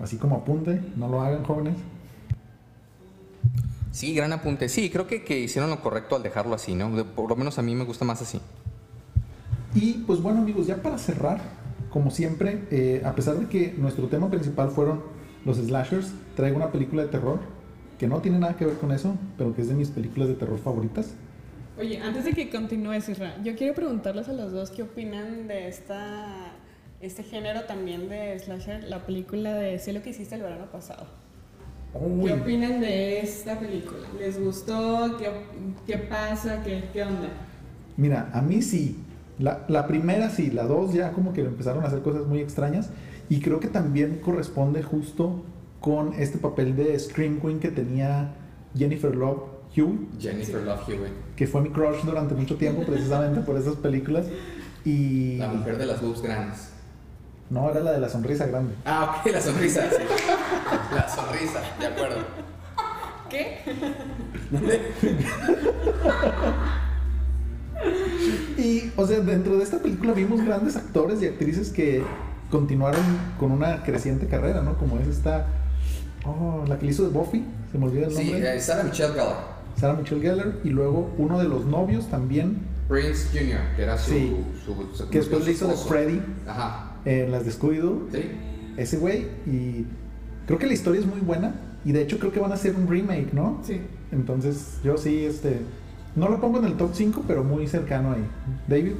Así 0.00 0.16
como 0.16 0.36
apunte, 0.36 0.80
no 0.96 1.08
lo 1.08 1.20
hagan 1.20 1.42
jóvenes. 1.44 1.74
Sí, 3.90 4.14
gran 4.14 4.32
apunte. 4.32 4.68
Sí, 4.68 4.88
creo 4.88 5.06
que, 5.06 5.24
que 5.24 5.40
hicieron 5.40 5.68
lo 5.68 5.80
correcto 5.80 6.14
al 6.14 6.22
dejarlo 6.22 6.54
así, 6.54 6.74
¿no? 6.74 7.04
Por 7.06 7.28
lo 7.28 7.36
menos 7.36 7.58
a 7.58 7.62
mí 7.62 7.74
me 7.74 7.84
gusta 7.84 8.04
más 8.04 8.22
así. 8.22 8.40
Y 9.74 10.04
pues 10.06 10.20
bueno 10.20 10.40
amigos, 10.40 10.66
ya 10.66 10.80
para 10.82 10.98
cerrar, 10.98 11.40
como 11.90 12.10
siempre, 12.10 12.62
eh, 12.70 13.02
a 13.04 13.14
pesar 13.14 13.36
de 13.36 13.46
que 13.46 13.74
nuestro 13.76 14.06
tema 14.06 14.30
principal 14.30 14.70
fueron 14.70 15.02
los 15.44 15.56
slashers, 15.56 16.12
traigo 16.36 16.56
una 16.56 16.70
película 16.70 17.02
de 17.02 17.08
terror 17.08 17.40
que 17.98 18.06
no 18.06 18.20
tiene 18.20 18.38
nada 18.38 18.56
que 18.56 18.64
ver 18.64 18.76
con 18.76 18.92
eso, 18.92 19.16
pero 19.36 19.54
que 19.54 19.62
es 19.62 19.68
de 19.68 19.74
mis 19.74 19.90
películas 19.90 20.28
de 20.28 20.34
terror 20.34 20.58
favoritas. 20.58 21.14
Oye, 21.78 21.98
antes 21.98 22.24
de 22.24 22.32
que 22.32 22.48
continúes, 22.50 23.08
Isra, 23.08 23.42
yo 23.42 23.54
quiero 23.56 23.74
preguntarles 23.74 24.28
a 24.28 24.32
los 24.32 24.52
dos 24.52 24.70
qué 24.70 24.82
opinan 24.82 25.48
de 25.48 25.68
esta, 25.68 26.52
este 27.00 27.22
género 27.22 27.64
también 27.64 28.08
de 28.08 28.38
slasher, 28.38 28.84
la 28.84 29.04
película 29.04 29.54
de 29.54 29.78
Sé 29.78 29.92
lo 29.92 30.02
que 30.02 30.10
hiciste 30.10 30.34
el 30.34 30.42
verano 30.42 30.66
pasado. 30.70 31.06
¿Qué 31.92 32.32
opinan 32.32 32.80
de 32.80 33.20
esta 33.20 33.58
película? 33.58 34.06
¿Les 34.18 34.40
gustó? 34.42 35.16
¿Qué, 35.18 35.28
qué 35.86 35.98
pasa? 35.98 36.62
¿Qué, 36.62 36.84
¿Qué 36.92 37.02
onda? 37.02 37.28
Mira, 37.96 38.30
a 38.32 38.40
mí 38.40 38.62
sí, 38.62 38.96
la, 39.40 39.86
primera 39.86 40.30
sí, 40.30 40.50
la 40.50 40.64
dos 40.64 40.92
ya 40.92 41.12
como 41.12 41.32
que 41.32 41.42
empezaron 41.42 41.84
a 41.84 41.88
hacer 41.88 42.02
cosas 42.02 42.26
muy 42.26 42.40
extrañas 42.40 42.90
y 43.28 43.40
creo 43.40 43.60
que 43.60 43.68
también 43.68 44.20
corresponde 44.22 44.82
justo 44.82 45.42
con 45.80 46.14
este 46.14 46.38
papel 46.38 46.76
de 46.76 46.98
Scream 46.98 47.40
Queen 47.40 47.58
que 47.58 47.70
tenía 47.70 48.34
Jennifer 48.76 49.14
Love 49.14 49.42
Hewitt. 49.74 50.20
Jennifer 50.20 50.62
Love 50.62 50.88
Hewitt. 50.88 51.12
Que 51.36 51.46
fue 51.46 51.62
mi 51.62 51.70
crush 51.70 52.04
durante 52.04 52.34
mucho 52.34 52.56
tiempo 52.56 52.82
precisamente 52.82 53.40
por 53.40 53.56
esas 53.56 53.76
películas. 53.76 54.26
Y... 54.84 55.38
La 55.38 55.48
mujer 55.48 55.78
de 55.78 55.86
las 55.86 56.02
boobs 56.02 56.22
grandes. 56.22 56.70
No, 57.48 57.70
era 57.70 57.80
la 57.80 57.92
de 57.92 58.00
la 58.00 58.08
sonrisa 58.08 58.46
grande. 58.46 58.74
Ah, 58.84 59.20
ok, 59.20 59.32
la 59.32 59.40
sonrisa, 59.40 59.88
sí. 59.90 60.02
La 60.94 61.08
sonrisa, 61.08 61.60
de 61.80 61.86
acuerdo. 61.86 62.18
¿Qué? 63.28 63.58
O 69.00 69.06
sea, 69.06 69.20
dentro 69.20 69.56
de 69.56 69.64
esta 69.64 69.78
película 69.78 70.12
vimos 70.12 70.44
grandes 70.44 70.76
actores 70.76 71.22
y 71.22 71.26
actrices 71.26 71.70
que 71.70 72.02
continuaron 72.50 73.00
con 73.38 73.50
una 73.52 73.82
creciente 73.82 74.26
carrera, 74.26 74.62
¿no? 74.62 74.76
Como 74.76 74.98
es 74.98 75.08
esta. 75.08 75.46
Oh, 76.26 76.64
la 76.68 76.78
que 76.78 76.84
le 76.84 76.92
hizo 76.92 77.04
de 77.04 77.08
Buffy, 77.10 77.44
se 77.72 77.78
me 77.78 77.86
olvida 77.86 78.08
el 78.08 78.14
nombre. 78.14 78.58
Sí, 78.60 78.66
Sarah 78.66 78.82
Michelle 78.84 79.12
Gellar. 79.14 79.36
Sarah 79.76 79.94
Michelle 79.94 80.20
Gellar. 80.20 80.52
Y 80.64 80.68
luego 80.68 81.10
uno 81.16 81.38
de 81.38 81.48
los 81.48 81.64
novios 81.64 82.08
también 82.08 82.58
Prince 82.88 83.28
Jr., 83.32 83.60
que 83.76 83.82
era 83.82 83.96
su. 83.96 84.10
Sí. 84.10 84.36
su- 84.66 84.96
su- 84.96 85.08
Que 85.08 85.18
después 85.18 85.40
su 85.40 85.46
le 85.46 85.52
hizo 85.52 85.68
de. 85.68 85.76
Freddy 85.76 86.20
Ajá. 86.46 86.96
en 87.06 87.32
las 87.32 87.46
de 87.46 87.52
Scooby-Doo. 87.52 88.08
Sí. 88.12 88.22
Ese 88.76 88.98
güey. 88.98 89.28
Y 89.46 89.86
creo 90.46 90.58
que 90.58 90.66
la 90.66 90.74
historia 90.74 91.00
es 91.00 91.06
muy 91.06 91.20
buena. 91.20 91.54
Y 91.86 91.92
de 91.92 92.02
hecho 92.02 92.18
creo 92.18 92.32
que 92.32 92.40
van 92.40 92.50
a 92.52 92.56
hacer 92.56 92.74
un 92.76 92.86
remake, 92.86 93.32
¿no? 93.32 93.60
Sí. 93.64 93.80
Entonces 94.12 94.78
yo 94.84 94.98
sí, 94.98 95.24
este... 95.24 95.60
No 96.16 96.28
lo 96.28 96.40
pongo 96.40 96.58
en 96.58 96.64
el 96.66 96.76
top 96.76 96.90
5, 96.94 97.24
pero 97.26 97.44
muy 97.44 97.66
cercano 97.68 98.12
ahí. 98.12 98.24
David. 98.66 98.92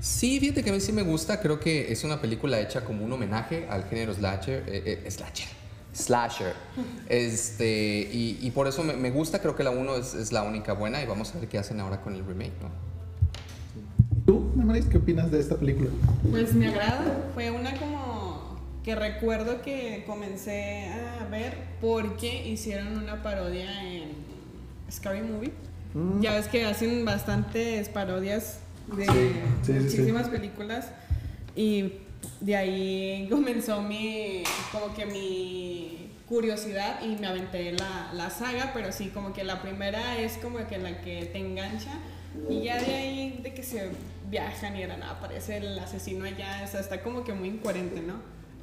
Sí, 0.00 0.38
fíjate 0.38 0.62
que 0.62 0.70
a 0.70 0.72
mí 0.72 0.80
sí 0.80 0.92
me 0.92 1.02
gusta. 1.02 1.40
Creo 1.40 1.58
que 1.60 1.90
es 1.92 2.04
una 2.04 2.20
película 2.20 2.60
hecha 2.60 2.84
como 2.84 3.04
un 3.04 3.12
homenaje 3.12 3.66
al 3.68 3.84
género 3.84 4.14
slasher. 4.14 4.64
eh, 4.66 5.00
eh, 5.04 5.10
slasher. 5.10 5.48
Slasher. 5.92 6.54
Este, 7.08 8.08
y, 8.12 8.38
y 8.42 8.50
por 8.50 8.66
eso 8.66 8.82
me, 8.82 8.94
me 8.94 9.10
gusta. 9.10 9.40
Creo 9.40 9.54
que 9.56 9.62
la 9.64 9.70
1 9.70 9.96
es, 9.96 10.14
es 10.14 10.32
la 10.32 10.42
única 10.42 10.72
buena. 10.72 11.02
Y 11.02 11.06
vamos 11.06 11.34
a 11.34 11.38
ver 11.38 11.48
qué 11.48 11.58
hacen 11.58 11.80
ahora 11.80 12.00
con 12.00 12.14
el 12.14 12.24
remake, 12.24 12.52
¿no? 12.60 12.68
¿Tú, 14.26 14.50
Damaris, 14.54 14.86
qué 14.86 14.98
opinas 14.98 15.30
de 15.30 15.40
esta 15.40 15.56
película? 15.56 15.90
Pues 16.30 16.54
me 16.54 16.68
agrada. 16.68 17.30
Fue 17.34 17.50
una 17.50 17.76
como 17.76 18.58
que 18.82 18.94
recuerdo 18.94 19.62
que 19.62 20.04
comencé 20.06 20.88
a 21.20 21.26
ver 21.26 21.56
porque 21.80 22.46
hicieron 22.48 22.98
una 22.98 23.22
parodia 23.22 23.70
en 23.90 24.10
Scary 24.90 25.22
Movie. 25.22 25.52
Mm. 25.94 26.20
Ya 26.20 26.34
ves 26.34 26.48
que 26.48 26.64
hacen 26.66 27.04
bastantes 27.04 27.88
parodias 27.88 28.58
de 28.94 29.06
Sí, 29.06 29.12
sí, 29.12 29.32
sí, 29.62 29.72
sí. 29.72 29.72
muchísimas 29.80 30.28
películas 30.28 30.88
y 31.56 31.92
de 32.40 32.56
ahí 32.56 33.28
comenzó 33.30 33.80
mi 33.80 34.42
como 34.72 34.92
que 34.94 35.06
mi 35.06 36.10
curiosidad 36.28 37.00
y 37.02 37.16
me 37.20 37.26
aventé 37.26 37.72
la, 37.72 38.10
la 38.12 38.30
saga, 38.30 38.72
pero 38.74 38.92
sí 38.92 39.08
como 39.08 39.32
que 39.32 39.44
la 39.44 39.62
primera 39.62 40.18
es 40.18 40.36
como 40.38 40.66
que 40.66 40.78
la 40.78 41.00
que 41.00 41.26
te 41.26 41.38
engancha 41.38 41.92
y 42.50 42.64
ya 42.64 42.80
de 42.80 42.94
ahí 42.94 43.40
de 43.42 43.54
que 43.54 43.62
se 43.62 43.90
viajan 44.30 44.76
y 44.76 44.82
era 44.82 44.96
nada, 44.96 45.12
aparece 45.12 45.58
el 45.58 45.78
asesino 45.78 46.24
allá, 46.24 46.62
o 46.64 46.66
sea, 46.66 46.80
está 46.80 47.02
como 47.02 47.22
que 47.22 47.32
muy 47.32 47.48
incoherente, 47.48 48.00
¿no? 48.00 48.14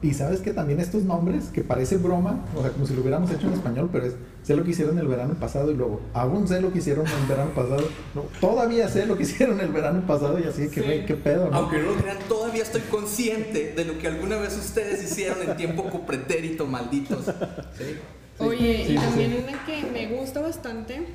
Y 0.03 0.15
sabes 0.15 0.39
que 0.39 0.51
también 0.51 0.79
estos 0.79 1.03
nombres, 1.03 1.45
que 1.53 1.61
parece 1.61 1.97
broma, 1.97 2.43
o 2.55 2.61
sea, 2.63 2.71
como 2.71 2.87
si 2.87 2.95
lo 2.95 3.01
hubiéramos 3.01 3.29
hecho 3.29 3.45
en 3.47 3.53
español, 3.53 3.89
pero 3.91 4.05
es, 4.07 4.15
sé 4.41 4.55
lo 4.55 4.63
que 4.63 4.71
hicieron 4.71 4.97
el 4.97 5.07
verano 5.07 5.35
pasado 5.35 5.69
y 5.71 5.75
luego, 5.75 6.01
aún 6.13 6.47
sé 6.47 6.59
lo 6.59 6.73
que 6.73 6.79
hicieron 6.79 7.05
el 7.05 7.27
verano 7.29 7.51
pasado, 7.51 7.87
no, 8.15 8.23
todavía 8.39 8.89
sé 8.89 9.05
lo 9.05 9.15
que 9.15 9.23
hicieron 9.23 9.59
el 9.59 9.67
verano 9.67 10.01
pasado 10.07 10.39
y 10.39 10.43
así 10.45 10.69
que, 10.69 10.81
Sí. 10.81 11.05
qué 11.05 11.13
pedo, 11.15 11.51
¿no? 11.51 11.55
Aunque 11.57 11.77
no 11.77 11.91
lo 11.91 11.97
crean, 11.97 12.17
todavía 12.27 12.63
estoy 12.63 12.81
consciente 12.89 13.73
de 13.75 13.85
lo 13.85 13.99
que 13.99 14.07
alguna 14.07 14.37
vez 14.37 14.57
ustedes 14.57 15.03
hicieron 15.03 15.37
en 15.47 15.55
tiempo 15.55 15.87
copretérito, 15.87 16.65
malditos. 16.65 17.25
¿Sí? 17.77 17.95
Oye, 18.39 18.77
sí, 18.87 18.93
y 18.93 18.95
sí, 18.97 19.03
también 19.03 19.31
sí. 19.33 19.43
una 19.47 19.65
que 19.67 19.83
me 19.91 20.17
gusta 20.17 20.41
bastante 20.41 21.05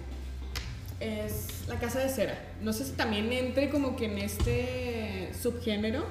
es 1.00 1.48
La 1.68 1.78
Casa 1.80 1.98
de 1.98 2.08
Cera. 2.08 2.38
No 2.62 2.72
sé 2.72 2.84
si 2.84 2.92
también 2.92 3.32
entre 3.32 3.68
como 3.68 3.96
que 3.96 4.04
en 4.06 4.18
este 4.18 5.30
subgénero, 5.42 6.04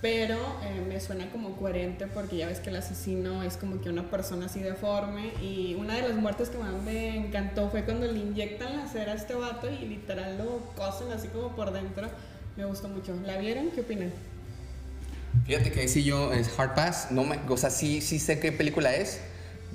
pero 0.00 0.36
eh, 0.62 0.84
me 0.86 1.00
suena 1.00 1.30
como 1.30 1.56
coherente 1.56 2.06
porque 2.06 2.36
ya 2.36 2.46
ves 2.46 2.60
que 2.60 2.70
el 2.70 2.76
asesino 2.76 3.42
es 3.42 3.56
como 3.56 3.80
que 3.80 3.90
una 3.90 4.08
persona 4.08 4.46
así 4.46 4.60
deforme 4.60 5.32
y 5.42 5.74
una 5.74 5.94
de 5.94 6.02
las 6.02 6.16
muertes 6.16 6.50
que 6.50 6.58
más 6.58 6.80
me 6.84 7.16
encantó 7.16 7.68
fue 7.68 7.82
cuando 7.84 8.06
le 8.06 8.18
inyectan 8.18 8.76
la 8.76 8.86
cera 8.86 9.12
a 9.12 9.14
este 9.16 9.34
vato 9.34 9.68
y 9.70 9.86
literal 9.86 10.38
lo 10.38 10.60
cosen 10.76 11.10
así 11.12 11.28
como 11.28 11.56
por 11.56 11.72
dentro. 11.72 12.08
Me 12.56 12.64
gustó 12.64 12.88
mucho. 12.88 13.14
¿La 13.24 13.38
vieron? 13.38 13.70
¿Qué 13.70 13.80
opinan? 13.80 14.12
Fíjate 15.46 15.72
que 15.72 15.88
sí 15.88 16.04
yo 16.04 16.32
es 16.32 16.50
Hard 16.58 16.74
Pass, 16.74 17.08
no 17.10 17.24
me, 17.24 17.38
o 17.48 17.56
sea, 17.56 17.70
sí, 17.70 18.00
sí 18.00 18.18
sé 18.18 18.38
qué 18.40 18.52
película 18.52 18.94
es, 18.94 19.20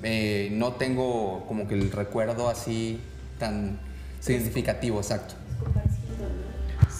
eh, 0.02 0.48
no 0.52 0.74
tengo 0.74 1.44
como 1.46 1.66
que 1.68 1.74
el 1.74 1.90
recuerdo 1.90 2.48
así 2.48 3.00
tan 3.38 3.78
significativo, 4.20 4.98
exacto. 4.98 5.34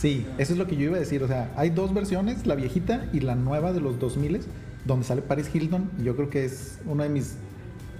Sí, 0.05 0.27
eso 0.37 0.53
es 0.53 0.59
lo 0.59 0.67
que 0.67 0.77
yo 0.77 0.83
iba 0.83 0.97
a 0.99 1.01
decir, 1.01 1.23
o 1.23 1.27
sea, 1.29 1.51
hay 1.57 1.71
dos 1.71 1.95
versiones, 1.95 2.47
la 2.47 2.55
viejita 2.57 3.07
y 3.15 3.21
la 3.21 3.37
nueva 3.37 3.73
de 3.73 3.81
los 3.81 3.99
2000 3.99 4.41
donde 4.85 5.07
sale 5.07 5.23
Paris 5.23 5.49
Hilton, 5.51 5.91
y 5.99 6.03
yo 6.05 6.15
creo 6.15 6.29
que 6.29 6.45
es 6.45 6.79
uno 6.85 7.05
de 7.05 7.09
mis 7.09 7.37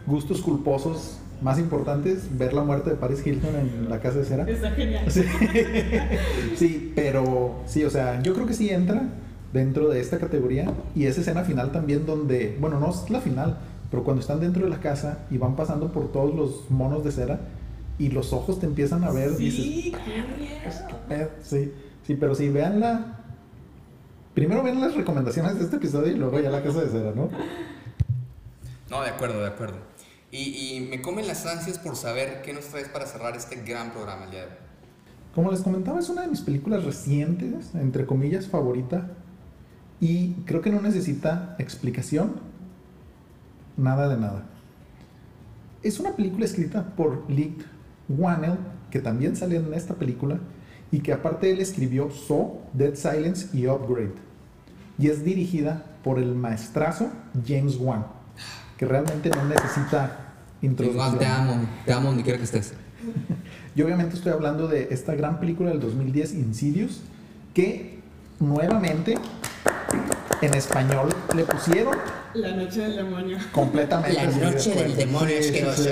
gustos 0.07 0.43
culposos 0.43 1.17
más 1.41 1.59
importantes, 1.59 2.25
ver 2.37 2.53
la 2.53 2.63
muerte 2.63 2.91
de 2.91 2.97
Paris 2.97 3.27
Hilton 3.27 3.57
en 3.57 3.89
la 3.89 4.01
casa 4.01 4.19
de 4.19 4.27
cera. 4.27 4.45
Está 4.47 4.73
genial. 4.73 5.11
Sí. 5.11 5.23
Sí, 6.57 6.93
pero 6.95 7.63
sí, 7.65 7.85
o 7.85 7.89
sea, 7.91 8.23
yo 8.23 8.35
creo 8.35 8.47
que 8.47 8.53
sí 8.53 8.69
entra 8.69 9.09
dentro 9.55 9.89
de 9.89 9.99
esta 10.03 10.19
categoría 10.19 10.71
y 10.95 11.07
esa 11.07 11.23
escena 11.23 11.43
final 11.45 11.73
también 11.73 12.05
donde, 12.05 12.55
bueno, 12.61 12.79
no 12.81 12.91
es 12.91 13.09
la 13.09 13.23
final, 13.23 13.57
pero 13.91 14.05
cuando 14.05 14.21
están 14.21 14.41
dentro 14.41 14.65
de 14.65 14.69
la 14.69 14.81
casa 14.81 15.21
y 15.31 15.39
van 15.39 15.57
pasando 15.57 15.91
por 15.91 16.13
todos 16.13 16.35
los 16.35 16.71
monos 16.71 17.03
de 17.03 17.13
cera 17.13 17.41
y 17.99 18.09
los 18.11 18.35
ojos 18.35 18.61
te 18.61 18.67
empiezan 18.67 19.05
a 19.05 19.11
ver, 19.11 19.35
dices, 19.39 19.65
Sí, 19.65 19.93
qué 20.05 20.43
miedo. 20.43 20.87
"¿Qué 20.89 20.95
pedo?". 21.09 21.31
sí, 21.43 21.73
sí, 22.05 22.15
pero 22.15 22.35
sí, 22.35 22.49
veanla. 22.49 23.21
Primero 24.35 24.63
vean 24.63 24.81
las 24.81 24.95
recomendaciones 24.95 25.59
de 25.59 25.65
este 25.65 25.77
episodio 25.77 26.13
y 26.13 26.17
luego 26.17 26.41
ya 26.41 26.51
la 26.51 26.63
casa 26.63 26.83
de 26.83 26.89
cera, 26.89 27.13
¿no? 27.15 27.29
No, 28.91 29.03
de 29.03 29.11
acuerdo, 29.11 29.41
de 29.41 29.49
acuerdo. 29.49 29.77
Y, 30.31 30.77
y 30.77 30.89
me 30.91 31.01
comen 31.01 31.27
las 31.27 31.47
ansias 31.47 31.79
por 31.79 31.97
saber 31.97 32.43
qué 32.43 32.53
nos 32.53 32.67
traes 32.67 32.89
para 32.89 33.07
cerrar 33.07 33.37
este 33.37 33.57
gran 33.63 33.93
programa 33.93 34.25
el 34.25 34.31
día 34.31 34.41
de 34.41 34.47
hoy. 34.47 34.65
Como 35.35 35.51
les 35.51 35.63
comentaba, 35.63 35.99
es 35.99 36.09
una 36.09 36.23
de 36.23 36.29
mis 36.29 36.43
películas 36.43 36.85
recientes, 36.85 37.75
entre 37.75 38.07
comillas, 38.07 38.47
favorita. 38.47 39.11
Y 40.01 40.33
creo 40.47 40.61
que 40.61 40.71
no 40.71 40.81
necesita 40.81 41.57
explicación. 41.59 42.35
Nada 43.77 44.09
de 44.09 44.17
nada. 44.17 44.47
Es 45.83 45.99
una 45.99 46.13
película 46.13 46.45
escrita 46.45 46.95
por 46.97 47.29
Lee 47.29 47.57
Whannell, 48.09 48.59
que 48.91 49.01
también 49.01 49.35
sale 49.37 49.57
en 49.57 49.75
esta 49.75 49.95
película, 49.95 50.39
y 50.91 51.01
que 51.01 51.13
aparte 51.13 51.51
él 51.51 51.61
escribió 51.61 52.11
Saw, 52.11 52.61
Dead 52.73 52.95
Silence 52.95 53.49
y 53.53 53.67
Upgrade. 53.67 54.15
Y 54.99 55.09
es 55.09 55.25
dirigida 55.25 55.85
por 56.05 56.19
el 56.19 56.35
maestrazo 56.35 57.11
James 57.47 57.77
Wan, 57.77 58.07
que 58.79 58.87
realmente 58.87 59.31
no 59.31 59.45
necesita 59.45 60.35
introducción. 60.63 61.19
te 61.19 61.27
amo, 61.27 61.67
te 61.85 61.93
amo 61.93 62.09
donde 62.09 62.23
quiera 62.23 62.39
que 62.39 62.45
estés. 62.45 62.75
Y 63.77 63.83
obviamente 63.83 64.15
estoy 64.15 64.31
hablando 64.31 64.69
de 64.69 64.87
esta 64.93 65.17
gran 65.17 65.41
película 65.41 65.71
del 65.71 65.81
2010, 65.81 66.35
Insidious, 66.35 67.01
que 67.55 67.99
nuevamente 68.39 69.17
en 70.41 70.55
español 70.55 71.09
le 71.35 71.45
pusieron 71.45 71.97
La 72.35 72.55
noche 72.55 72.83
del 72.83 72.97
demonio. 72.97 73.39
completamente. 73.51 74.15
La 74.15 74.51
noche 74.51 74.75
del 74.75 74.95
demonio 74.95 75.39
asqueroso. 75.41 75.91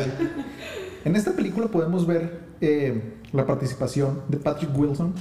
En 1.05 1.17
esta 1.17 1.33
película 1.33 1.67
podemos 1.67 2.07
ver 2.07 2.39
eh, 2.61 3.03
la 3.33 3.47
participación 3.47 4.21
de 4.29 4.37
Patrick 4.37 4.77
Wilson, 4.77 5.15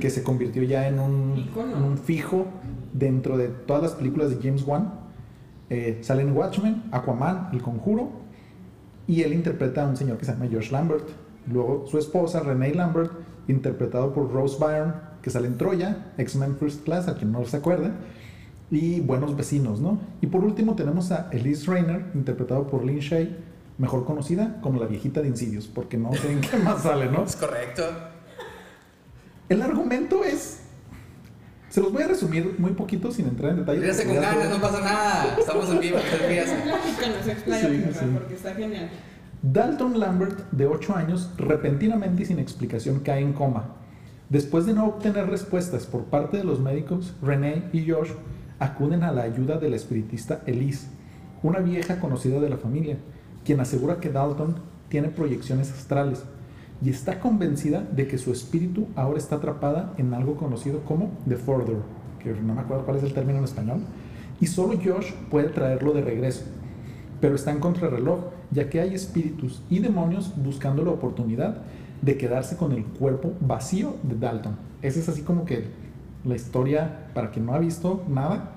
que 0.00 0.10
se 0.10 0.22
convirtió 0.22 0.62
ya 0.62 0.88
en 0.88 0.98
un, 0.98 1.36
Ícono. 1.36 1.76
en 1.76 1.82
un 1.82 1.98
fijo 1.98 2.46
dentro 2.92 3.36
de 3.36 3.48
todas 3.48 3.82
las 3.82 3.92
películas 3.92 4.30
de 4.30 4.36
James 4.42 4.64
Wan. 4.66 4.94
Eh, 5.68 5.98
sale 6.02 6.22
en 6.22 6.36
Watchmen, 6.36 6.84
Aquaman, 6.90 7.50
El 7.52 7.62
Conjuro, 7.62 8.10
y 9.06 9.22
él 9.22 9.32
interpreta 9.32 9.84
a 9.84 9.88
un 9.88 9.96
señor 9.96 10.18
que 10.18 10.24
se 10.24 10.32
llama 10.32 10.48
Josh 10.50 10.70
Lambert. 10.70 11.08
Luego 11.50 11.86
su 11.86 11.98
esposa, 11.98 12.40
Renee 12.40 12.74
Lambert, 12.74 13.12
interpretado 13.48 14.12
por 14.12 14.32
Rose 14.32 14.56
Byrne, 14.58 14.92
que 15.22 15.30
sale 15.30 15.48
en 15.48 15.56
Troya, 15.56 16.12
X-Men 16.18 16.56
First 16.56 16.84
Class, 16.84 17.08
a 17.08 17.16
quien 17.16 17.32
no 17.32 17.44
se 17.44 17.56
acuerde, 17.56 17.90
y 18.70 19.00
Buenos 19.00 19.36
Vecinos, 19.36 19.80
¿no? 19.80 19.98
Y 20.20 20.28
por 20.28 20.44
último 20.44 20.74
tenemos 20.74 21.10
a 21.12 21.28
Elise 21.32 21.70
Rayner, 21.70 22.06
interpretado 22.14 22.66
por 22.66 22.84
Lynn 22.84 23.00
Shay, 23.00 23.36
mejor 23.80 24.04
conocida 24.04 24.60
como 24.60 24.78
la 24.78 24.86
viejita 24.86 25.22
de 25.22 25.28
Insidious, 25.28 25.66
porque 25.66 25.96
no 25.96 26.12
sé 26.12 26.30
en 26.30 26.42
qué 26.42 26.58
más 26.58 26.82
sale, 26.82 27.10
¿no? 27.10 27.24
Es 27.24 27.34
correcto. 27.34 27.82
El 29.48 29.62
argumento 29.62 30.22
es... 30.22 30.60
Se 31.70 31.80
los 31.80 31.90
voy 31.90 32.02
a 32.02 32.08
resumir 32.08 32.56
muy 32.58 32.72
poquito 32.72 33.10
sin 33.10 33.26
entrar 33.26 33.52
en 33.52 33.58
detalle. 33.58 33.80
Ríase 33.80 34.04
con 34.04 34.16
ganas, 34.16 34.50
no 34.50 34.60
pasa 34.60 34.80
nada. 34.80 35.36
Estamos 35.38 35.70
en 35.70 35.80
vivo, 35.80 35.96
ríase. 36.28 36.56
Porque 38.12 38.34
está 38.34 38.54
genial. 38.54 38.90
Dalton 39.40 39.98
Lambert, 39.98 40.50
de 40.50 40.66
8 40.66 40.96
años, 40.96 41.30
repentinamente 41.38 42.24
y 42.24 42.26
sin 42.26 42.38
explicación 42.38 43.00
cae 43.00 43.22
en 43.22 43.32
coma. 43.32 43.76
Después 44.28 44.66
de 44.66 44.74
no 44.74 44.86
obtener 44.86 45.28
respuestas 45.28 45.86
por 45.86 46.04
parte 46.04 46.36
de 46.36 46.44
los 46.44 46.60
médicos, 46.60 47.14
Renee 47.22 47.62
y 47.72 47.90
Josh 47.90 48.10
acuden 48.58 49.04
a 49.04 49.12
la 49.12 49.22
ayuda 49.22 49.56
del 49.56 49.72
espiritista 49.72 50.42
Elise, 50.46 50.88
una 51.42 51.60
vieja 51.60 51.98
conocida 51.98 52.40
de 52.40 52.50
la 52.50 52.58
familia, 52.58 52.98
quien 53.44 53.60
asegura 53.60 54.00
que 54.00 54.10
Dalton 54.10 54.56
tiene 54.88 55.08
proyecciones 55.08 55.70
astrales 55.72 56.24
y 56.82 56.90
está 56.90 57.20
convencida 57.20 57.82
de 57.82 58.06
que 58.06 58.18
su 58.18 58.32
espíritu 58.32 58.88
ahora 58.96 59.18
está 59.18 59.36
atrapada 59.36 59.92
en 59.98 60.14
algo 60.14 60.36
conocido 60.36 60.80
como 60.84 61.10
The 61.28 61.36
Further, 61.36 61.76
que 62.18 62.32
no 62.32 62.54
me 62.54 62.60
acuerdo 62.60 62.84
cuál 62.84 62.96
es 62.96 63.02
el 63.02 63.12
término 63.12 63.38
en 63.38 63.44
español, 63.44 63.80
y 64.40 64.46
solo 64.46 64.78
Josh 64.82 65.12
puede 65.30 65.48
traerlo 65.48 65.92
de 65.92 66.00
regreso 66.00 66.44
pero 67.20 67.34
está 67.34 67.50
en 67.50 67.60
contrarreloj, 67.60 68.20
ya 68.50 68.68
que 68.68 68.80
hay 68.80 68.94
espíritus 68.94 69.62
y 69.68 69.78
demonios 69.78 70.32
buscando 70.36 70.84
la 70.84 70.90
oportunidad 70.90 71.58
de 72.02 72.16
quedarse 72.16 72.56
con 72.56 72.72
el 72.72 72.84
cuerpo 72.84 73.32
vacío 73.40 73.96
de 74.02 74.16
Dalton. 74.16 74.56
Esa 74.82 75.00
es 75.00 75.08
así 75.08 75.22
como 75.22 75.44
que 75.44 75.66
la 76.24 76.34
historia 76.34 77.08
para 77.14 77.30
quien 77.30 77.46
no 77.46 77.54
ha 77.54 77.58
visto 77.58 78.02
nada, 78.08 78.52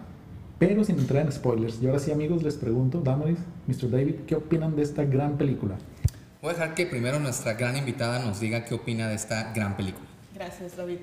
pero 0.60 0.84
sin 0.84 0.98
entrar 0.98 1.26
en 1.26 1.32
spoilers. 1.32 1.82
Y 1.82 1.88
ahora 1.88 2.00
sí, 2.00 2.12
amigos, 2.12 2.42
les 2.42 2.56
pregunto, 2.56 3.02
Damaris, 3.02 3.40
Mr. 3.68 3.89
David, 3.89 4.16
¿qué 4.28 4.36
opinan 4.36 4.76
de 4.76 4.84
esta 4.84 5.03
gran 5.03 5.38
película? 5.38 5.76
Voy 6.41 6.51
a 6.51 6.53
dejar 6.53 6.76
que 6.76 6.86
primero 6.86 7.20
nuestra 7.20 7.53
gran 7.53 7.78
invitada 7.78 8.20
nos 8.20 8.41
diga 8.41 8.66
qué 8.66 8.74
opina 8.74 9.07
de 9.07 9.16
esta 9.16 9.53
gran 9.53 9.78
película. 9.78 10.05
Gracias, 10.34 10.76
David. 10.76 10.97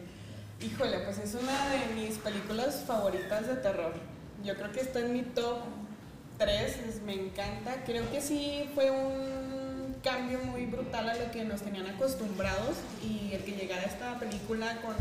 Híjole, 0.61 0.99
pues 0.99 1.19
es 1.19 1.35
una 1.35 1.71
de 1.71 1.95
mis 1.95 2.19
películas 2.19 2.85
favoritas 2.87 3.47
de 3.47 3.55
terror. 3.55 3.95
Yo 4.45 4.55
creo 4.57 4.73
que 4.73 4.81
está 4.81 5.01
en 5.01 5.15
mi 5.15 5.23
top 5.23 5.61
3, 6.37 7.01
me 7.07 7.15
encanta. 7.15 7.83
Creo 7.87 8.11
que 8.11 8.21
sí 8.21 8.69
fue 8.75 8.91
un 8.91 9.95
cambio 10.05 10.39
muy 10.45 10.67
brutal 10.67 11.09
a 11.09 11.15
lo 11.15 11.31
que 11.31 11.45
nos 11.45 11.63
tenían 11.63 11.87
acostumbrados 11.87 12.77
y 13.03 13.33
el 13.33 13.43
que 13.43 13.53
llegara 13.53 13.83
esta 13.83 14.19
película 14.19 14.83
con 14.83 14.95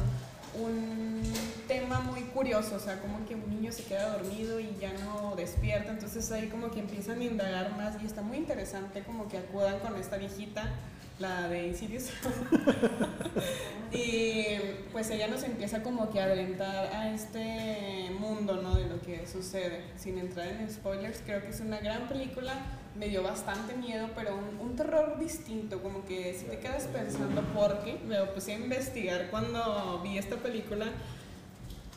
un 0.56 1.22
tema 1.68 2.00
muy 2.00 2.22
curioso, 2.22 2.76
o 2.76 2.80
sea, 2.80 3.00
como 3.00 3.26
que 3.28 3.36
un 3.36 3.50
niño 3.50 3.72
se 3.72 3.84
queda 3.84 4.18
dormido 4.18 4.60
y 4.60 4.76
ya 4.80 4.92
no 4.94 5.36
despierta, 5.36 5.92
entonces 5.92 6.32
ahí 6.32 6.48
como 6.48 6.72
que 6.72 6.80
empiezan 6.80 7.20
a 7.20 7.24
indagar 7.24 7.76
más 7.76 8.02
y 8.02 8.06
está 8.06 8.22
muy 8.22 8.38
interesante 8.38 9.04
como 9.04 9.28
que 9.28 9.38
acudan 9.38 9.80
con 9.80 9.96
esta 9.96 10.18
viejita 10.18 10.70
la 11.20 11.48
de 11.50 11.68
Insidious. 11.68 12.10
y 13.92 14.44
pues 14.92 15.10
ella 15.10 15.28
nos 15.28 15.44
empieza 15.44 15.84
como 15.84 16.10
que 16.10 16.20
a 16.22 16.26
adelantar 16.26 16.88
a 16.94 17.14
este 17.14 18.10
mundo, 18.20 18.62
¿no? 18.62 18.76
De 18.76 18.86
lo 18.88 19.02
que 19.02 19.28
sucede. 19.28 19.84
Sin 19.98 20.18
entrar 20.18 20.48
en 20.48 20.70
spoilers, 20.70 21.22
creo 21.26 21.42
que 21.42 21.50
es 21.50 21.60
una 21.60 21.80
gran 21.80 22.08
película. 22.08 22.54
Me 22.96 23.08
dio 23.08 23.22
bastante 23.22 23.76
miedo, 23.76 24.10
pero 24.16 24.38
un, 24.60 24.76
terror 24.76 25.20
distinto, 25.20 25.82
como 25.82 26.06
que 26.06 26.34
si 26.34 26.46
te 26.46 26.60
quedas 26.60 26.88
pensando 26.88 27.42
por 27.54 27.84
qué, 27.84 28.00
me 28.08 28.18
puse 28.28 28.54
a 28.54 28.56
investigar 28.56 29.30
cuando 29.30 30.02
vi 30.04 30.18
esta 30.18 30.38
película 30.38 30.88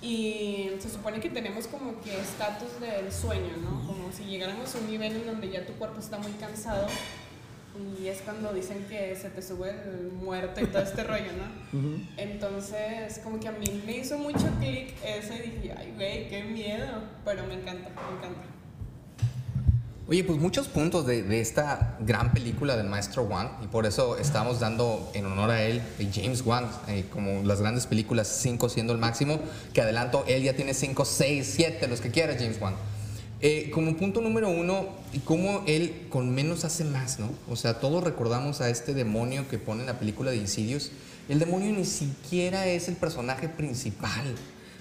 y 0.01 0.71
se 0.81 0.91
supone 0.91 1.21
que 1.21 1.31
tenemos 1.31 1.69
como 1.69 2.01
que 2.01 2.21
estatus 2.21 2.81
del 2.81 3.11
sueño, 3.13 3.57
¿no? 3.63 3.87
Como 3.87 4.13
si 4.13 4.25
llegáramos 4.25 4.75
a 4.75 4.79
un 4.79 4.91
nivel 4.91 5.13
en 5.13 5.27
donde 5.27 5.49
ya 5.49 5.65
tu 5.65 5.73
cuerpo 5.75 6.01
está 6.01 6.19
muy 6.19 6.33
cansado 6.33 6.87
y 8.01 8.09
es 8.09 8.21
cuando 8.21 8.53
dicen 8.53 8.85
que 8.89 9.17
se 9.17 9.31
te 9.31 9.41
sube 9.41 9.71
el 9.71 10.13
muerto 10.13 10.61
y 10.61 10.67
todo 10.67 10.83
este 10.83 11.05
rollo, 11.05 11.33
¿no? 11.39 11.81
Entonces, 12.17 13.21
como 13.25 13.41
que 13.41 13.49
a 13.49 13.53
mí 13.53 13.83
me 13.87 13.99
hizo 13.99 14.19
mucho 14.19 14.47
clic 14.61 14.95
ese 15.05 15.37
y 15.37 15.51
dije, 15.51 15.75
ay, 15.77 15.93
güey, 15.97 16.29
qué 16.29 16.45
miedo. 16.45 16.87
Pero 17.25 17.47
me 17.47 17.55
encanta, 17.55 17.89
me 17.89 18.19
encanta. 18.19 18.53
Oye, 20.09 20.25
pues 20.25 20.39
muchos 20.39 20.69
puntos 20.69 21.07
de, 21.07 21.23
de, 21.23 21.41
esta 21.41 21.97
gran 22.01 22.33
película 22.33 22.77
del 22.77 22.87
maestro 22.87 23.23
Wang, 23.23 23.49
y 23.63 23.69
por 23.69 23.87
eso 23.87 24.19
estamos 24.19 24.61
dando 24.61 25.11
en 25.15 25.25
honor 25.25 25.51
a 25.51 25.63
él, 25.63 25.81
James 26.13 26.43
Wang, 26.45 26.67
eh, 26.89 27.07
como 27.11 27.43
las 27.45 27.61
grandes 27.61 27.87
películas, 27.87 28.29
5 28.43 28.69
siendo 28.69 28.93
el 28.93 28.99
máximo, 28.99 29.39
que 29.73 29.81
adelanto, 29.81 30.25
él 30.27 30.43
ya 30.43 30.55
tiene 30.55 30.75
5, 30.75 31.05
6, 31.05 31.53
7, 31.57 31.87
los 31.87 32.01
que 32.01 32.11
quiera, 32.11 32.35
James 32.35 32.61
Wang. 32.61 32.75
Eh, 33.45 33.71
como 33.75 33.97
punto 33.97 34.21
número 34.21 34.49
uno, 34.49 34.87
y 35.13 35.19
cómo 35.19 35.65
él 35.67 36.07
con 36.11 36.33
menos 36.33 36.65
hace 36.65 36.85
más, 36.85 37.19
¿no? 37.19 37.29
O 37.51 37.57
sea, 37.57 37.81
todos 37.81 38.05
recordamos 38.05 38.61
a 38.61 38.71
este 38.71 38.95
demonio 38.95 39.49
que 39.49 39.59
pone 39.59 39.81
en 39.81 39.89
la 39.89 39.99
película 39.99 40.31
de 40.31 40.37
Insidious. 40.37 40.93
El 41.29 41.41
demonio 41.41 41.73
ni 41.73 41.85
siquiera 41.85 42.69
es 42.69 42.87
el 42.87 42.95
personaje 42.95 43.49
principal. 43.49 44.37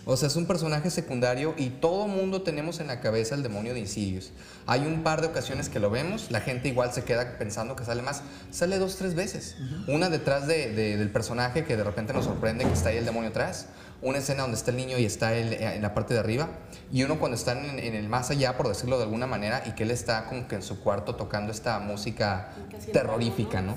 O 0.05 0.18
sea, 0.18 0.28
es 0.28 0.36
un 0.36 0.45
personaje 0.45 0.89
secundario 0.89 1.53
y 1.57 1.70
todo 1.70 2.07
mundo 2.07 2.41
tenemos 2.41 2.80
en 2.80 2.88
la 2.88 3.01
cabeza 3.01 3.36
el 3.36 3.43
demonio 3.43 3.74
de 3.74 3.80
Insidious. 3.80 4.32
Hay 4.66 4.82
un 4.82 5.03
par 5.03 5.22
de 5.22 5.28
ocasiones 5.28 5.70
que 5.70 5.80
lo 5.80 5.89
vemos, 5.89 6.32
la 6.32 6.41
gente 6.41 6.68
igual 6.68 6.91
se 6.91 7.03
queda 7.03 7.38
pensando 7.38 7.76
que 7.76 7.84
sale 7.84 8.01
más. 8.01 8.24
Sale 8.51 8.78
dos, 8.78 8.95
tres 8.95 9.16
veces. 9.16 9.55
Una 9.88 10.09
detrás 10.09 10.45
del 10.45 11.09
personaje 11.12 11.66
que 11.66 11.78
de 11.78 11.84
repente 11.84 12.14
nos 12.14 12.26
sorprende 12.26 12.66
que 12.66 12.74
está 12.74 12.89
ahí 12.89 12.97
el 12.97 13.05
demonio 13.05 13.30
atrás. 13.30 13.68
Una 14.02 14.18
escena 14.18 14.41
donde 14.41 14.58
está 14.58 14.72
el 14.72 14.78
niño 14.78 14.97
y 14.97 15.06
está 15.06 15.34
él 15.34 15.54
eh, 15.54 15.76
en 15.76 15.82
la 15.82 15.93
parte 15.93 16.14
de 16.14 16.20
arriba. 16.20 16.49
Y 16.91 17.04
uno 17.04 17.20
cuando 17.20 17.36
están 17.36 17.80
en, 17.80 17.95
el 17.95 18.10
más 18.10 18.32
allá, 18.32 18.58
por 18.58 18.68
decirlo 18.68 18.97
de 18.97 19.04
alguna 19.04 19.28
manera, 19.28 19.64
y 19.66 19.72
que 19.72 19.84
él 19.84 19.91
está 19.91 20.26
como 20.26 20.47
que 20.47 20.56
en 20.56 20.64
su 20.64 20.80
cuarto 20.80 21.16
tocando 21.16 21.52
esta 21.52 21.80
música 21.80 22.54
terrorífica, 22.91 23.62
¿no? 23.62 23.76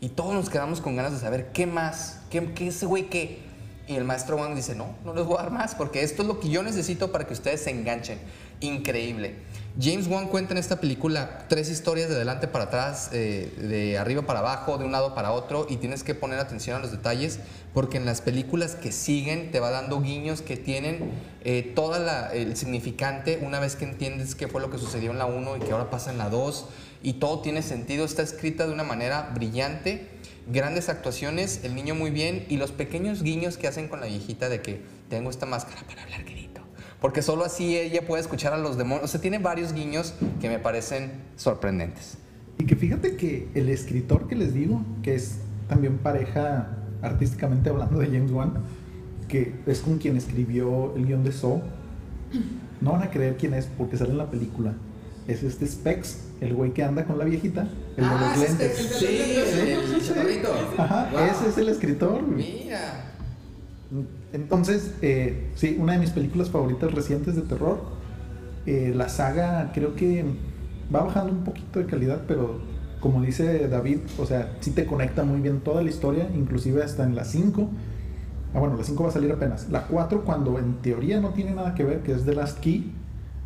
Y 0.00 0.10
todos 0.10 0.34
nos 0.34 0.48
quedamos 0.48 0.80
con 0.80 0.96
ganas 0.96 1.12
de 1.12 1.18
saber 1.18 1.52
qué 1.52 1.66
más, 1.66 2.20
qué, 2.30 2.52
qué 2.52 2.68
ese 2.68 2.86
güey 2.86 3.08
qué 3.08 3.54
y 3.86 3.96
el 3.96 4.04
maestro 4.04 4.36
Wang 4.36 4.54
dice, 4.54 4.74
no, 4.74 4.94
no 5.04 5.14
les 5.14 5.24
voy 5.26 5.36
a 5.38 5.42
dar 5.42 5.50
más 5.50 5.74
porque 5.74 6.02
esto 6.02 6.22
es 6.22 6.28
lo 6.28 6.40
que 6.40 6.48
yo 6.48 6.62
necesito 6.62 7.12
para 7.12 7.26
que 7.26 7.34
ustedes 7.34 7.62
se 7.62 7.70
enganchen. 7.70 8.18
Increíble. 8.60 9.34
James 9.80 10.06
Wan 10.06 10.28
cuenta 10.28 10.52
en 10.52 10.58
esta 10.58 10.80
película 10.80 11.46
tres 11.48 11.68
historias 11.68 12.08
de 12.08 12.14
adelante 12.14 12.46
para 12.46 12.66
atrás, 12.66 13.10
eh, 13.12 13.52
de 13.58 13.98
arriba 13.98 14.22
para 14.22 14.38
abajo, 14.38 14.78
de 14.78 14.84
un 14.84 14.92
lado 14.92 15.16
para 15.16 15.32
otro, 15.32 15.66
y 15.68 15.78
tienes 15.78 16.04
que 16.04 16.14
poner 16.14 16.38
atención 16.38 16.76
a 16.76 16.78
los 16.78 16.92
detalles 16.92 17.40
porque 17.72 17.96
en 17.96 18.06
las 18.06 18.20
películas 18.20 18.76
que 18.76 18.92
siguen 18.92 19.50
te 19.50 19.58
va 19.58 19.70
dando 19.70 20.00
guiños 20.00 20.42
que 20.42 20.56
tienen 20.56 21.10
eh, 21.42 21.72
todo 21.74 21.96
el 22.32 22.56
significante 22.56 23.40
una 23.42 23.58
vez 23.58 23.74
que 23.74 23.84
entiendes 23.84 24.36
qué 24.36 24.46
fue 24.46 24.60
lo 24.60 24.70
que 24.70 24.78
sucedió 24.78 25.10
en 25.10 25.18
la 25.18 25.26
1 25.26 25.56
y 25.56 25.60
que 25.60 25.72
ahora 25.72 25.90
pasa 25.90 26.12
en 26.12 26.18
la 26.18 26.30
2, 26.30 26.66
y 27.02 27.14
todo 27.14 27.40
tiene 27.40 27.60
sentido, 27.60 28.04
está 28.04 28.22
escrita 28.22 28.68
de 28.68 28.72
una 28.72 28.84
manera 28.84 29.32
brillante 29.34 30.08
grandes 30.46 30.88
actuaciones, 30.88 31.60
el 31.64 31.74
niño 31.74 31.96
muy 31.96 32.10
bien 32.10 32.46
y 32.48 32.58
los 32.58 32.70
pequeños 32.70 33.24
guiños 33.24 33.56
que 33.56 33.66
hacen 33.66 33.88
con 33.88 34.00
la 34.00 34.06
viejita 34.06 34.48
de 34.48 34.62
que 34.62 34.82
tengo 35.08 35.30
esta 35.30 35.46
máscara 35.46 35.82
para 35.86 36.04
hablar 36.04 36.22
grito. 36.22 36.63
Porque 37.04 37.20
solo 37.20 37.44
así 37.44 37.76
ella 37.76 38.00
puede 38.06 38.22
escuchar 38.22 38.54
a 38.54 38.56
los 38.56 38.78
demonios. 38.78 39.04
O 39.04 39.08
sea, 39.08 39.20
tiene 39.20 39.36
varios 39.36 39.74
guiños 39.74 40.14
que 40.40 40.48
me 40.48 40.58
parecen 40.58 41.10
sorprendentes. 41.36 42.16
Y 42.58 42.64
que 42.64 42.76
fíjate 42.76 43.16
que 43.16 43.50
el 43.52 43.68
escritor 43.68 44.26
que 44.26 44.34
les 44.34 44.54
digo, 44.54 44.80
que 45.02 45.14
es 45.14 45.40
también 45.68 45.98
pareja 45.98 46.78
artísticamente 47.02 47.68
hablando 47.68 47.98
de 47.98 48.06
James 48.06 48.32
Wan, 48.32 48.54
que 49.28 49.52
es 49.66 49.80
con 49.80 49.98
quien 49.98 50.16
escribió 50.16 50.96
el 50.96 51.04
guion 51.04 51.24
de 51.24 51.32
Saw, 51.32 51.60
no 52.80 52.92
van 52.92 53.02
a 53.02 53.10
creer 53.10 53.36
quién 53.36 53.52
es 53.52 53.66
porque 53.66 53.98
sale 53.98 54.12
en 54.12 54.16
la 54.16 54.30
película. 54.30 54.72
Es 55.28 55.42
este 55.42 55.66
Specs, 55.66 56.20
el 56.40 56.54
güey 56.54 56.72
que 56.72 56.84
anda 56.84 57.04
con 57.04 57.18
la 57.18 57.26
viejita, 57.26 57.68
el 57.98 58.04
de 58.04 58.10
los 58.10 58.22
ah, 58.22 58.36
lentes. 58.38 58.78
sí, 58.98 59.06
el 59.06 60.02
chaparrito. 60.02 60.54
Ajá, 60.78 61.10
ese 61.30 61.50
es 61.50 61.58
el 61.58 61.68
escritor. 61.68 62.22
Mira. 62.22 63.12
Entonces, 64.34 64.92
eh, 65.00 65.48
sí, 65.54 65.76
una 65.78 65.92
de 65.92 66.00
mis 66.00 66.10
películas 66.10 66.50
favoritas 66.50 66.92
recientes 66.92 67.36
de 67.36 67.42
terror. 67.42 67.78
Eh, 68.66 68.92
la 68.94 69.08
saga 69.08 69.70
creo 69.72 69.94
que 69.94 70.24
va 70.92 71.04
bajando 71.04 71.32
un 71.32 71.44
poquito 71.44 71.78
de 71.78 71.86
calidad, 71.86 72.22
pero 72.26 72.58
como 72.98 73.22
dice 73.22 73.68
David, 73.68 73.98
o 74.18 74.26
sea, 74.26 74.56
sí 74.58 74.72
te 74.72 74.86
conecta 74.86 75.22
muy 75.22 75.40
bien 75.40 75.60
toda 75.60 75.82
la 75.82 75.88
historia, 75.88 76.28
inclusive 76.34 76.82
hasta 76.82 77.04
en 77.04 77.14
la 77.14 77.24
5. 77.24 77.70
Ah, 78.54 78.58
bueno, 78.58 78.76
la 78.76 78.82
5 78.82 79.04
va 79.04 79.08
a 79.10 79.12
salir 79.12 79.30
apenas. 79.30 79.70
La 79.70 79.86
4, 79.86 80.24
cuando 80.24 80.58
en 80.58 80.82
teoría 80.82 81.20
no 81.20 81.28
tiene 81.30 81.54
nada 81.54 81.76
que 81.76 81.84
ver, 81.84 82.00
que 82.00 82.10
es 82.10 82.24
The 82.24 82.34
Last 82.34 82.58
Key, 82.58 82.92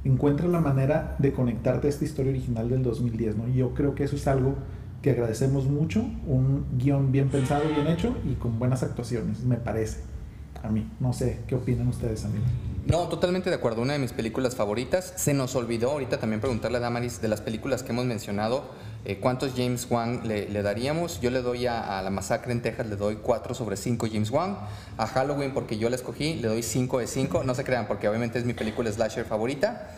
encuentra 0.04 0.48
la 0.48 0.60
manera 0.60 1.16
de 1.18 1.34
conectarte 1.34 1.88
a 1.88 1.90
esta 1.90 2.06
historia 2.06 2.30
original 2.30 2.70
del 2.70 2.82
2010, 2.82 3.36
¿no? 3.36 3.46
Y 3.46 3.56
yo 3.56 3.74
creo 3.74 3.94
que 3.94 4.04
eso 4.04 4.16
es 4.16 4.26
algo 4.26 4.54
que 5.02 5.10
agradecemos 5.10 5.66
mucho, 5.66 6.00
un 6.26 6.64
guion 6.78 7.12
bien 7.12 7.28
pensado, 7.28 7.64
bien 7.74 7.88
hecho 7.88 8.16
y 8.24 8.36
con 8.36 8.58
buenas 8.58 8.82
actuaciones, 8.82 9.44
me 9.44 9.56
parece. 9.56 10.17
A 10.62 10.68
mí, 10.68 10.86
no 11.00 11.12
sé, 11.12 11.40
¿qué 11.46 11.54
opinan 11.54 11.88
ustedes, 11.88 12.24
amigos? 12.24 12.48
No, 12.88 13.06
totalmente 13.08 13.50
de 13.50 13.56
acuerdo. 13.56 13.82
Una 13.82 13.92
de 13.92 13.98
mis 13.98 14.12
películas 14.12 14.56
favoritas. 14.56 15.12
Se 15.16 15.34
nos 15.34 15.54
olvidó 15.54 15.90
ahorita 15.90 16.18
también 16.18 16.40
preguntarle 16.40 16.78
a 16.78 16.80
Damaris 16.80 17.20
de 17.20 17.28
las 17.28 17.42
películas 17.42 17.82
que 17.82 17.92
hemos 17.92 18.06
mencionado, 18.06 18.64
eh, 19.04 19.18
¿cuántos 19.18 19.52
James 19.54 19.86
Wan 19.90 20.22
le, 20.26 20.62
daríamos? 20.62 21.20
Yo 21.20 21.30
le 21.30 21.42
doy 21.42 21.66
a, 21.66 22.00
La 22.02 22.08
Masacre 22.08 22.50
en 22.52 22.62
Texas, 22.62 22.86
le 22.86 22.96
doy 22.96 23.16
4 23.16 23.54
sobre 23.54 23.76
5 23.76 24.06
James 24.10 24.30
Wan. 24.30 24.56
A 24.96 25.06
Halloween, 25.06 25.52
porque 25.52 25.76
yo 25.76 25.90
la 25.90 25.96
escogí, 25.96 26.36
le 26.36 26.48
doy 26.48 26.62
5 26.62 27.00
de 27.00 27.06
5. 27.06 27.44
No 27.44 27.54
se 27.54 27.62
crean, 27.62 27.86
porque 27.86 28.08
obviamente 28.08 28.38
es 28.38 28.46
mi 28.46 28.54
película 28.54 28.90
slasher 28.90 29.26
favorita. 29.26 29.90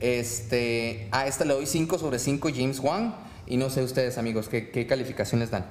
Este, 0.00 1.08
a 1.12 1.26
esta 1.26 1.44
le 1.44 1.52
doy 1.52 1.66
5 1.66 1.98
sobre 1.98 2.18
5 2.18 2.48
James 2.54 2.80
Wan. 2.80 3.14
Y 3.46 3.58
no 3.58 3.68
sé 3.68 3.82
ustedes, 3.82 4.16
amigos, 4.16 4.48
¿qué, 4.48 4.70
qué 4.70 4.86
calificación 4.86 5.40
les 5.40 5.50
dan? 5.50 5.66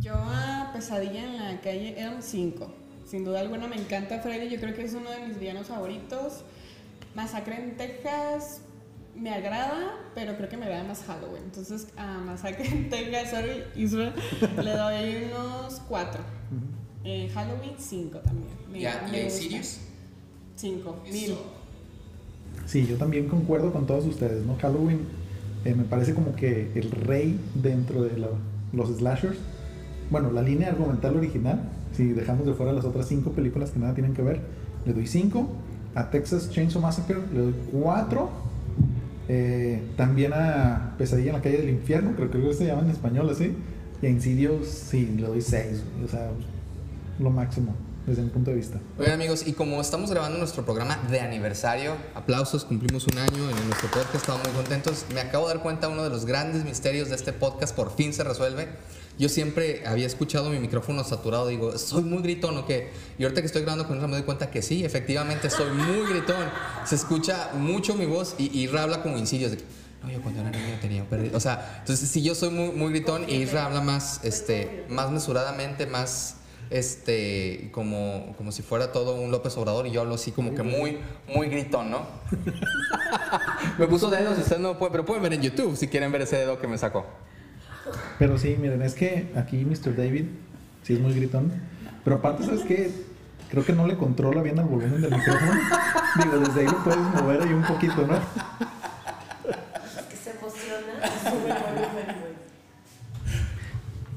Yo 0.00 0.12
a 0.14 0.70
Pesadilla 0.74 1.24
en 1.24 1.38
la 1.38 1.60
calle 1.62 1.94
era 1.98 2.10
un 2.10 2.22
5. 2.22 2.87
Sin 3.08 3.24
duda 3.24 3.40
alguna 3.40 3.68
me 3.68 3.76
encanta 3.76 4.20
Freddy, 4.20 4.50
yo 4.50 4.60
creo 4.60 4.74
que 4.74 4.84
es 4.84 4.92
uno 4.92 5.10
de 5.10 5.26
mis 5.26 5.40
villanos 5.40 5.68
favoritos. 5.68 6.44
Masacre 7.14 7.56
en 7.56 7.76
Texas 7.78 8.60
me 9.16 9.30
agrada, 9.30 9.96
pero 10.14 10.36
creo 10.36 10.50
que 10.50 10.58
me 10.58 10.66
agrada 10.66 10.84
más 10.84 11.02
Halloween. 11.04 11.44
Entonces 11.44 11.88
a 11.96 12.18
Masacre 12.18 12.66
en 12.68 12.90
Texas, 12.90 13.30
sorry, 13.30 13.64
Israel, 13.76 14.12
le 14.62 14.70
doy 14.72 15.24
unos 15.32 15.80
4. 15.88 16.20
Eh, 17.04 17.30
Halloween 17.32 17.74
5 17.78 18.18
también. 18.18 18.52
Me, 18.70 18.80
¿Ya, 18.80 19.08
¿Y 19.10 19.30
Sirius? 19.30 19.78
5, 20.56 21.02
mil. 21.10 21.34
Sí, 22.66 22.86
yo 22.86 22.96
también 22.98 23.26
concuerdo 23.28 23.72
con 23.72 23.86
todos 23.86 24.04
ustedes, 24.04 24.44
¿no? 24.44 24.56
Halloween 24.56 25.06
eh, 25.64 25.74
me 25.74 25.84
parece 25.84 26.12
como 26.12 26.36
que 26.36 26.70
el 26.74 26.90
rey 26.90 27.40
dentro 27.54 28.02
de 28.02 28.18
los 28.74 28.98
slashers. 28.98 29.38
Bueno, 30.10 30.30
la 30.30 30.42
línea 30.42 30.68
argumental 30.68 31.16
original 31.16 31.77
si 31.92 32.12
dejamos 32.12 32.46
de 32.46 32.54
fuera 32.54 32.72
las 32.72 32.84
otras 32.84 33.06
cinco 33.06 33.32
películas 33.32 33.70
que 33.70 33.78
nada 33.78 33.94
tienen 33.94 34.14
que 34.14 34.22
ver, 34.22 34.40
le 34.86 34.92
doy 34.92 35.06
5. 35.06 35.48
A 35.94 36.10
Texas 36.10 36.50
Chainsaw 36.50 36.80
Massacre 36.80 37.18
le 37.32 37.40
doy 37.40 37.54
4. 37.72 38.30
Eh, 39.30 39.82
también 39.96 40.32
a 40.32 40.94
Pesadilla 40.96 41.30
en 41.30 41.36
la 41.36 41.42
calle 41.42 41.58
del 41.58 41.70
infierno, 41.70 42.12
creo 42.16 42.30
que 42.30 42.54
se 42.54 42.66
llama 42.66 42.82
en 42.82 42.90
español 42.90 43.28
así. 43.30 43.54
Y 44.00 44.06
a 44.06 44.08
Insidious, 44.08 44.66
sí, 44.66 45.14
le 45.16 45.26
doy 45.26 45.42
6. 45.42 45.82
O 46.04 46.08
sea, 46.08 46.30
lo 47.18 47.30
máximo. 47.30 47.74
Desde 48.08 48.22
mi 48.22 48.30
punto 48.30 48.50
de 48.50 48.56
vista. 48.56 48.80
Oigan 48.98 49.14
amigos, 49.14 49.46
y 49.46 49.52
como 49.52 49.80
estamos 49.80 50.10
grabando 50.10 50.38
nuestro 50.38 50.64
programa 50.64 50.96
de 51.10 51.20
aniversario, 51.20 51.94
aplausos, 52.14 52.64
cumplimos 52.64 53.06
un 53.06 53.18
año 53.18 53.50
en 53.50 53.66
nuestro 53.66 53.90
podcast, 53.90 54.14
estamos 54.14 54.42
muy 54.44 54.52
contentos. 54.52 55.04
Me 55.12 55.20
acabo 55.20 55.46
de 55.46 55.54
dar 55.54 55.62
cuenta 55.62 55.88
uno 55.88 56.02
de 56.02 56.10
los 56.10 56.24
grandes 56.24 56.64
misterios 56.64 57.10
de 57.10 57.16
este 57.16 57.32
podcast 57.32 57.76
por 57.76 57.94
fin 57.94 58.12
se 58.12 58.24
resuelve. 58.24 58.68
Yo 59.18 59.28
siempre 59.28 59.82
había 59.86 60.06
escuchado 60.06 60.48
mi 60.48 60.58
micrófono 60.58 61.02
saturado, 61.04 61.48
digo, 61.48 61.76
soy 61.76 62.04
muy 62.04 62.22
gritón 62.22 62.56
o 62.56 62.66
qué. 62.66 62.92
Y 63.18 63.24
ahorita 63.24 63.40
que 63.42 63.46
estoy 63.46 63.62
grabando 63.62 63.86
con 63.86 63.96
Isra 63.96 64.08
me 64.08 64.14
doy 64.14 64.22
cuenta 64.22 64.50
que 64.50 64.62
sí, 64.62 64.84
efectivamente 64.84 65.50
soy 65.50 65.70
muy 65.72 66.08
gritón. 66.08 66.46
Se 66.84 66.94
escucha 66.94 67.50
mucho 67.54 67.94
mi 67.94 68.06
voz 68.06 68.36
y, 68.38 68.56
y 68.56 68.68
habla 68.76 69.02
como 69.02 69.18
insidios. 69.18 69.50
De, 69.50 69.58
no, 70.02 70.10
yo 70.10 70.22
cuando 70.22 70.40
era 70.40 70.50
niño 70.50 70.78
tenía 70.80 71.04
perdido. 71.04 71.36
O 71.36 71.40
sea, 71.40 71.78
entonces 71.80 72.08
si 72.08 72.22
yo 72.22 72.36
soy 72.36 72.50
muy, 72.50 72.70
muy 72.70 72.90
gritón 72.90 73.28
y 73.28 73.34
Isra 73.34 73.66
habla 73.66 73.80
más, 73.80 74.20
este, 74.22 74.86
más 74.88 75.10
mesuradamente, 75.10 75.86
más 75.86 76.36
este, 76.70 77.70
como, 77.72 78.34
como 78.36 78.52
si 78.52 78.62
fuera 78.62 78.92
todo 78.92 79.14
un 79.14 79.30
López 79.30 79.56
Obrador 79.56 79.86
y 79.86 79.90
yo 79.90 80.00
hablo 80.02 80.14
así 80.14 80.32
como 80.32 80.54
que 80.54 80.62
muy, 80.62 80.98
muy 81.34 81.48
gritón, 81.48 81.90
¿no? 81.90 82.06
me 83.78 83.86
puso 83.86 84.10
dedos, 84.10 84.38
ustedes 84.38 84.60
no 84.60 84.78
pueden, 84.78 84.92
pero 84.92 85.04
pueden 85.04 85.22
ver 85.22 85.32
en 85.34 85.42
YouTube 85.42 85.76
si 85.76 85.88
quieren 85.88 86.12
ver 86.12 86.22
ese 86.22 86.36
dedo 86.36 86.58
que 86.58 86.66
me 86.66 86.78
sacó. 86.78 87.06
Pero 88.18 88.38
sí, 88.38 88.56
miren, 88.60 88.82
es 88.82 88.94
que 88.94 89.32
aquí 89.36 89.64
Mr. 89.64 89.96
David 89.96 90.26
sí 90.82 90.94
es 90.94 91.00
muy 91.00 91.14
gritón. 91.14 91.52
Pero 92.04 92.16
aparte, 92.16 92.44
¿sabes 92.44 92.62
qué? 92.62 92.90
Creo 93.50 93.64
que 93.64 93.72
no 93.72 93.86
le 93.86 93.96
controla 93.96 94.42
bien 94.42 94.58
el 94.58 94.64
volumen 94.64 95.00
del 95.00 95.10
micrófono. 95.10 95.52
Digo, 96.22 96.38
desde 96.38 96.60
ahí 96.60 96.66
lo 96.66 96.84
puedes 96.84 96.98
mover 96.98 97.42
ahí 97.42 97.52
un 97.52 97.64
poquito, 97.64 98.06
¿no? 98.06 98.14
que 100.08 100.16
se 100.16 100.30
emociona, 100.30 101.00
sube 101.22 101.50
el 101.50 101.62
volumen, 101.62 102.16
güey. 102.20 102.38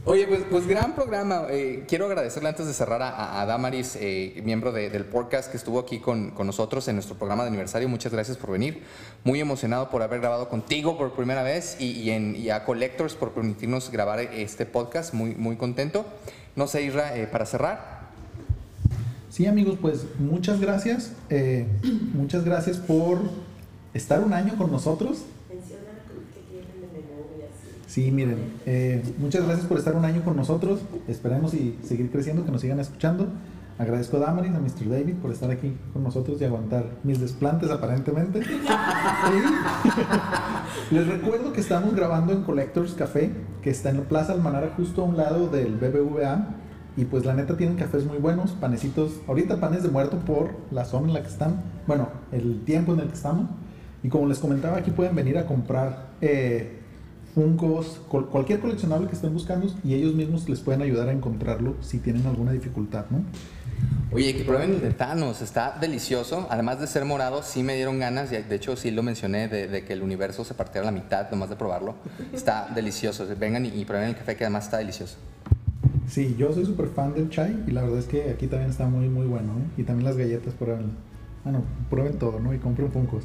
Oye, 0.04 0.26
pues, 0.28 0.42
pues 0.50 0.66
gran 0.68 0.96
programa. 0.96 1.44
Eh, 1.52 1.86
quiero 1.88 2.08
agradecerle 2.08 2.50
antes 2.50 2.66
de 2.66 2.74
cerrar 2.74 3.04
a, 3.04 3.40
a 3.40 3.46
Damaris, 3.46 3.96
eh, 4.02 4.42
miembro 4.44 4.72
de- 4.72 4.90
del 4.90 5.06
podcast 5.06 5.52
que 5.52 5.58
estuvo 5.58 5.78
aquí 5.80 6.00
con, 6.00 6.32
con 6.32 6.48
nosotros 6.48 6.88
en 6.88 6.96
nuestro 6.96 7.16
programa 7.16 7.44
de 7.44 7.50
aniversario. 7.50 7.88
Muchas 7.88 8.12
gracias 8.12 8.36
por 8.36 8.50
venir. 8.50 8.82
Muy 9.24 9.40
emocionado 9.40 9.92
por 9.92 10.02
haber 10.02 10.20
grabado 10.20 10.50
contigo 10.50 10.98
por 10.98 11.14
primera 11.14 11.44
vez 11.44 11.78
y, 11.80 11.92
y 11.92 12.10
en- 12.10 12.36
y 12.36 12.50
a 12.50 12.66
Collectors 12.66 13.14
por 13.14 13.32
permitirnos 13.32 13.92
grabar 13.92 14.20
este 14.22 14.66
podcast. 14.66 15.14
Muy, 15.14 15.36
muy 15.36 15.56
contento. 15.56 16.04
No 16.56 16.66
sé, 16.66 16.82
Isra, 16.82 17.16
eh, 17.16 17.28
para 17.28 17.46
cerrar. 17.46 18.02
Sí, 19.30 19.46
amigos, 19.46 19.78
pues 19.80 20.06
muchas 20.18 20.60
gracias. 20.60 21.12
eh, 21.30 21.68
muchas 22.14 22.44
gracias 22.44 22.78
por 22.78 23.20
estar 23.94 24.22
un 24.24 24.34
año 24.34 24.58
con 24.58 24.72
nosotros. 24.72 25.20
Menciona 25.48 25.84
que 26.34 26.42
tienen 26.50 26.82
de 26.82 26.88
menú 26.88 27.24
y 27.40 27.44
así. 27.44 27.81
Sí, 27.92 28.10
miren, 28.10 28.54
eh, 28.66 29.04
muchas 29.18 29.44
gracias 29.44 29.68
por 29.68 29.78
estar 29.78 29.94
un 29.98 30.06
año 30.06 30.24
con 30.24 30.38
nosotros. 30.38 30.80
Esperemos 31.10 31.54
y 31.54 31.78
seguir 31.84 32.10
creciendo, 32.10 32.46
que 32.46 32.52
nos 32.52 32.62
sigan 32.62 32.80
escuchando. 32.80 33.28
Agradezco 33.78 34.16
a 34.16 34.22
Damaris, 34.22 34.56
a 34.56 34.62
Mr. 34.62 34.90
David 34.90 35.16
por 35.16 35.30
estar 35.30 35.52
aquí 35.52 35.76
con 35.92 36.02
nosotros 36.02 36.40
y 36.40 36.46
aguantar 36.46 36.86
mis 37.04 37.20
desplantes 37.20 37.70
aparentemente. 37.70 38.40
Les 40.92 41.06
recuerdo 41.06 41.52
que 41.52 41.60
estamos 41.60 41.94
grabando 41.94 42.32
en 42.32 42.44
Collectors 42.44 42.94
Café, 42.94 43.30
que 43.62 43.72
está 43.72 43.90
en 43.90 43.98
la 43.98 44.04
Plaza 44.04 44.32
Almanara 44.32 44.72
justo 44.78 45.02
a 45.02 45.06
un 45.06 45.18
lado 45.18 45.50
del 45.50 45.76
BBVA. 45.76 46.48
Y 46.96 47.04
pues 47.04 47.26
la 47.26 47.34
neta 47.34 47.58
tienen 47.58 47.76
cafés 47.76 48.06
muy 48.06 48.20
buenos, 48.20 48.52
panecitos, 48.52 49.20
ahorita 49.28 49.60
panes 49.60 49.84
de 49.84 49.90
muerto 49.90 50.20
por 50.20 50.52
la 50.72 50.86
zona 50.86 51.08
en 51.08 51.14
la 51.16 51.24
que 51.24 51.30
están, 51.30 51.62
bueno, 51.88 52.08
el 52.32 52.64
tiempo 52.64 52.94
en 52.94 53.02
el 53.02 53.08
que 53.08 53.16
estamos. 53.16 53.50
Y 54.02 54.08
como 54.08 54.30
les 54.30 54.40
comentaba, 54.40 54.78
aquí 54.78 54.92
pueden 54.92 55.14
venir 55.14 55.38
a 55.38 55.46
comprar 55.46 56.12
eh, 56.22 56.78
Funkos, 57.34 58.02
cualquier 58.10 58.60
coleccionable 58.60 59.08
que 59.08 59.16
estén 59.16 59.34
buscando 59.34 59.68
y 59.84 59.94
ellos 59.94 60.14
mismos 60.14 60.48
les 60.50 60.60
pueden 60.60 60.82
ayudar 60.82 61.10
a 61.10 61.12
encontrarlo 61.12 61.76
si 61.82 62.00
tienen 62.00 62.26
alguna 62.26 62.52
dificultad, 62.52 63.06
¿no? 63.10 63.24
Oye, 64.14 64.36
que 64.36 64.44
prueben 64.44 64.72
el 64.72 64.82
de 64.82 64.92
Thanos, 64.92 65.42
está 65.42 65.78
delicioso. 65.80 66.46
Además 66.50 66.82
de 66.82 66.88
ser 66.88 67.06
morado, 67.06 67.44
sí 67.44 67.64
me 67.64 67.76
dieron 67.76 67.98
ganas, 68.00 68.32
y 68.34 68.36
de 68.36 68.56
hecho 68.56 68.76
sí 68.76 68.92
lo 68.92 69.04
mencioné, 69.04 69.48
de, 69.48 69.70
de 69.70 69.86
que 69.86 69.94
el 69.94 70.04
universo 70.04 70.44
se 70.44 70.54
partiera 70.54 70.88
a 70.88 70.92
la 70.92 71.00
mitad, 71.00 71.32
nomás 71.32 71.50
de 71.50 71.56
probarlo. 71.56 71.96
Está 72.34 72.70
delicioso. 72.76 73.26
Vengan 73.40 73.66
y, 73.66 73.70
y 73.70 73.86
prueben 73.86 74.10
el 74.10 74.16
café, 74.16 74.36
que 74.36 74.44
además 74.44 74.66
está 74.66 74.78
delicioso. 74.78 75.16
Sí, 76.10 76.36
yo 76.38 76.52
soy 76.52 76.66
súper 76.66 76.88
fan 76.88 77.14
del 77.14 77.30
chai 77.30 77.64
y 77.66 77.72
la 77.72 77.84
verdad 77.84 78.00
es 78.00 78.06
que 78.06 78.30
aquí 78.30 78.48
también 78.48 78.70
está 78.70 78.86
muy, 78.86 79.08
muy 79.08 79.28
bueno, 79.28 79.54
¿eh? 79.54 79.82
Y 79.82 79.84
también 79.84 80.04
las 80.06 80.18
galletas, 80.18 80.54
prueben. 80.56 80.92
Bueno, 81.46 81.64
prueben 81.90 82.20
todo, 82.20 82.42
¿no? 82.42 82.54
Y 82.54 82.58
compren 82.58 82.92
Funkos 82.92 83.24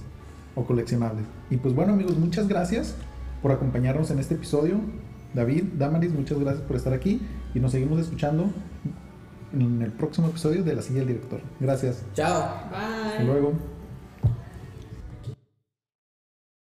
o 0.54 0.64
coleccionables. 0.64 1.24
Y 1.50 1.56
pues 1.56 1.74
bueno, 1.74 1.94
amigos, 1.94 2.16
muchas 2.16 2.46
gracias 2.46 2.94
por 3.46 3.54
acompañarnos 3.54 4.10
en 4.10 4.18
este 4.18 4.34
episodio. 4.34 4.80
David, 5.32 5.66
Damaris, 5.78 6.12
muchas 6.12 6.36
gracias 6.40 6.64
por 6.64 6.74
estar 6.74 6.92
aquí 6.92 7.20
y 7.54 7.60
nos 7.60 7.70
seguimos 7.70 8.00
escuchando 8.00 8.50
en 9.52 9.82
el 9.82 9.92
próximo 9.92 10.26
episodio 10.26 10.64
de 10.64 10.74
La 10.74 10.82
Silla 10.82 10.98
del 10.98 11.06
Director. 11.06 11.40
Gracias. 11.60 12.02
Chao. 12.12 12.42
Hasta 12.42 13.18
Bye. 13.18 13.24
luego. 13.24 13.75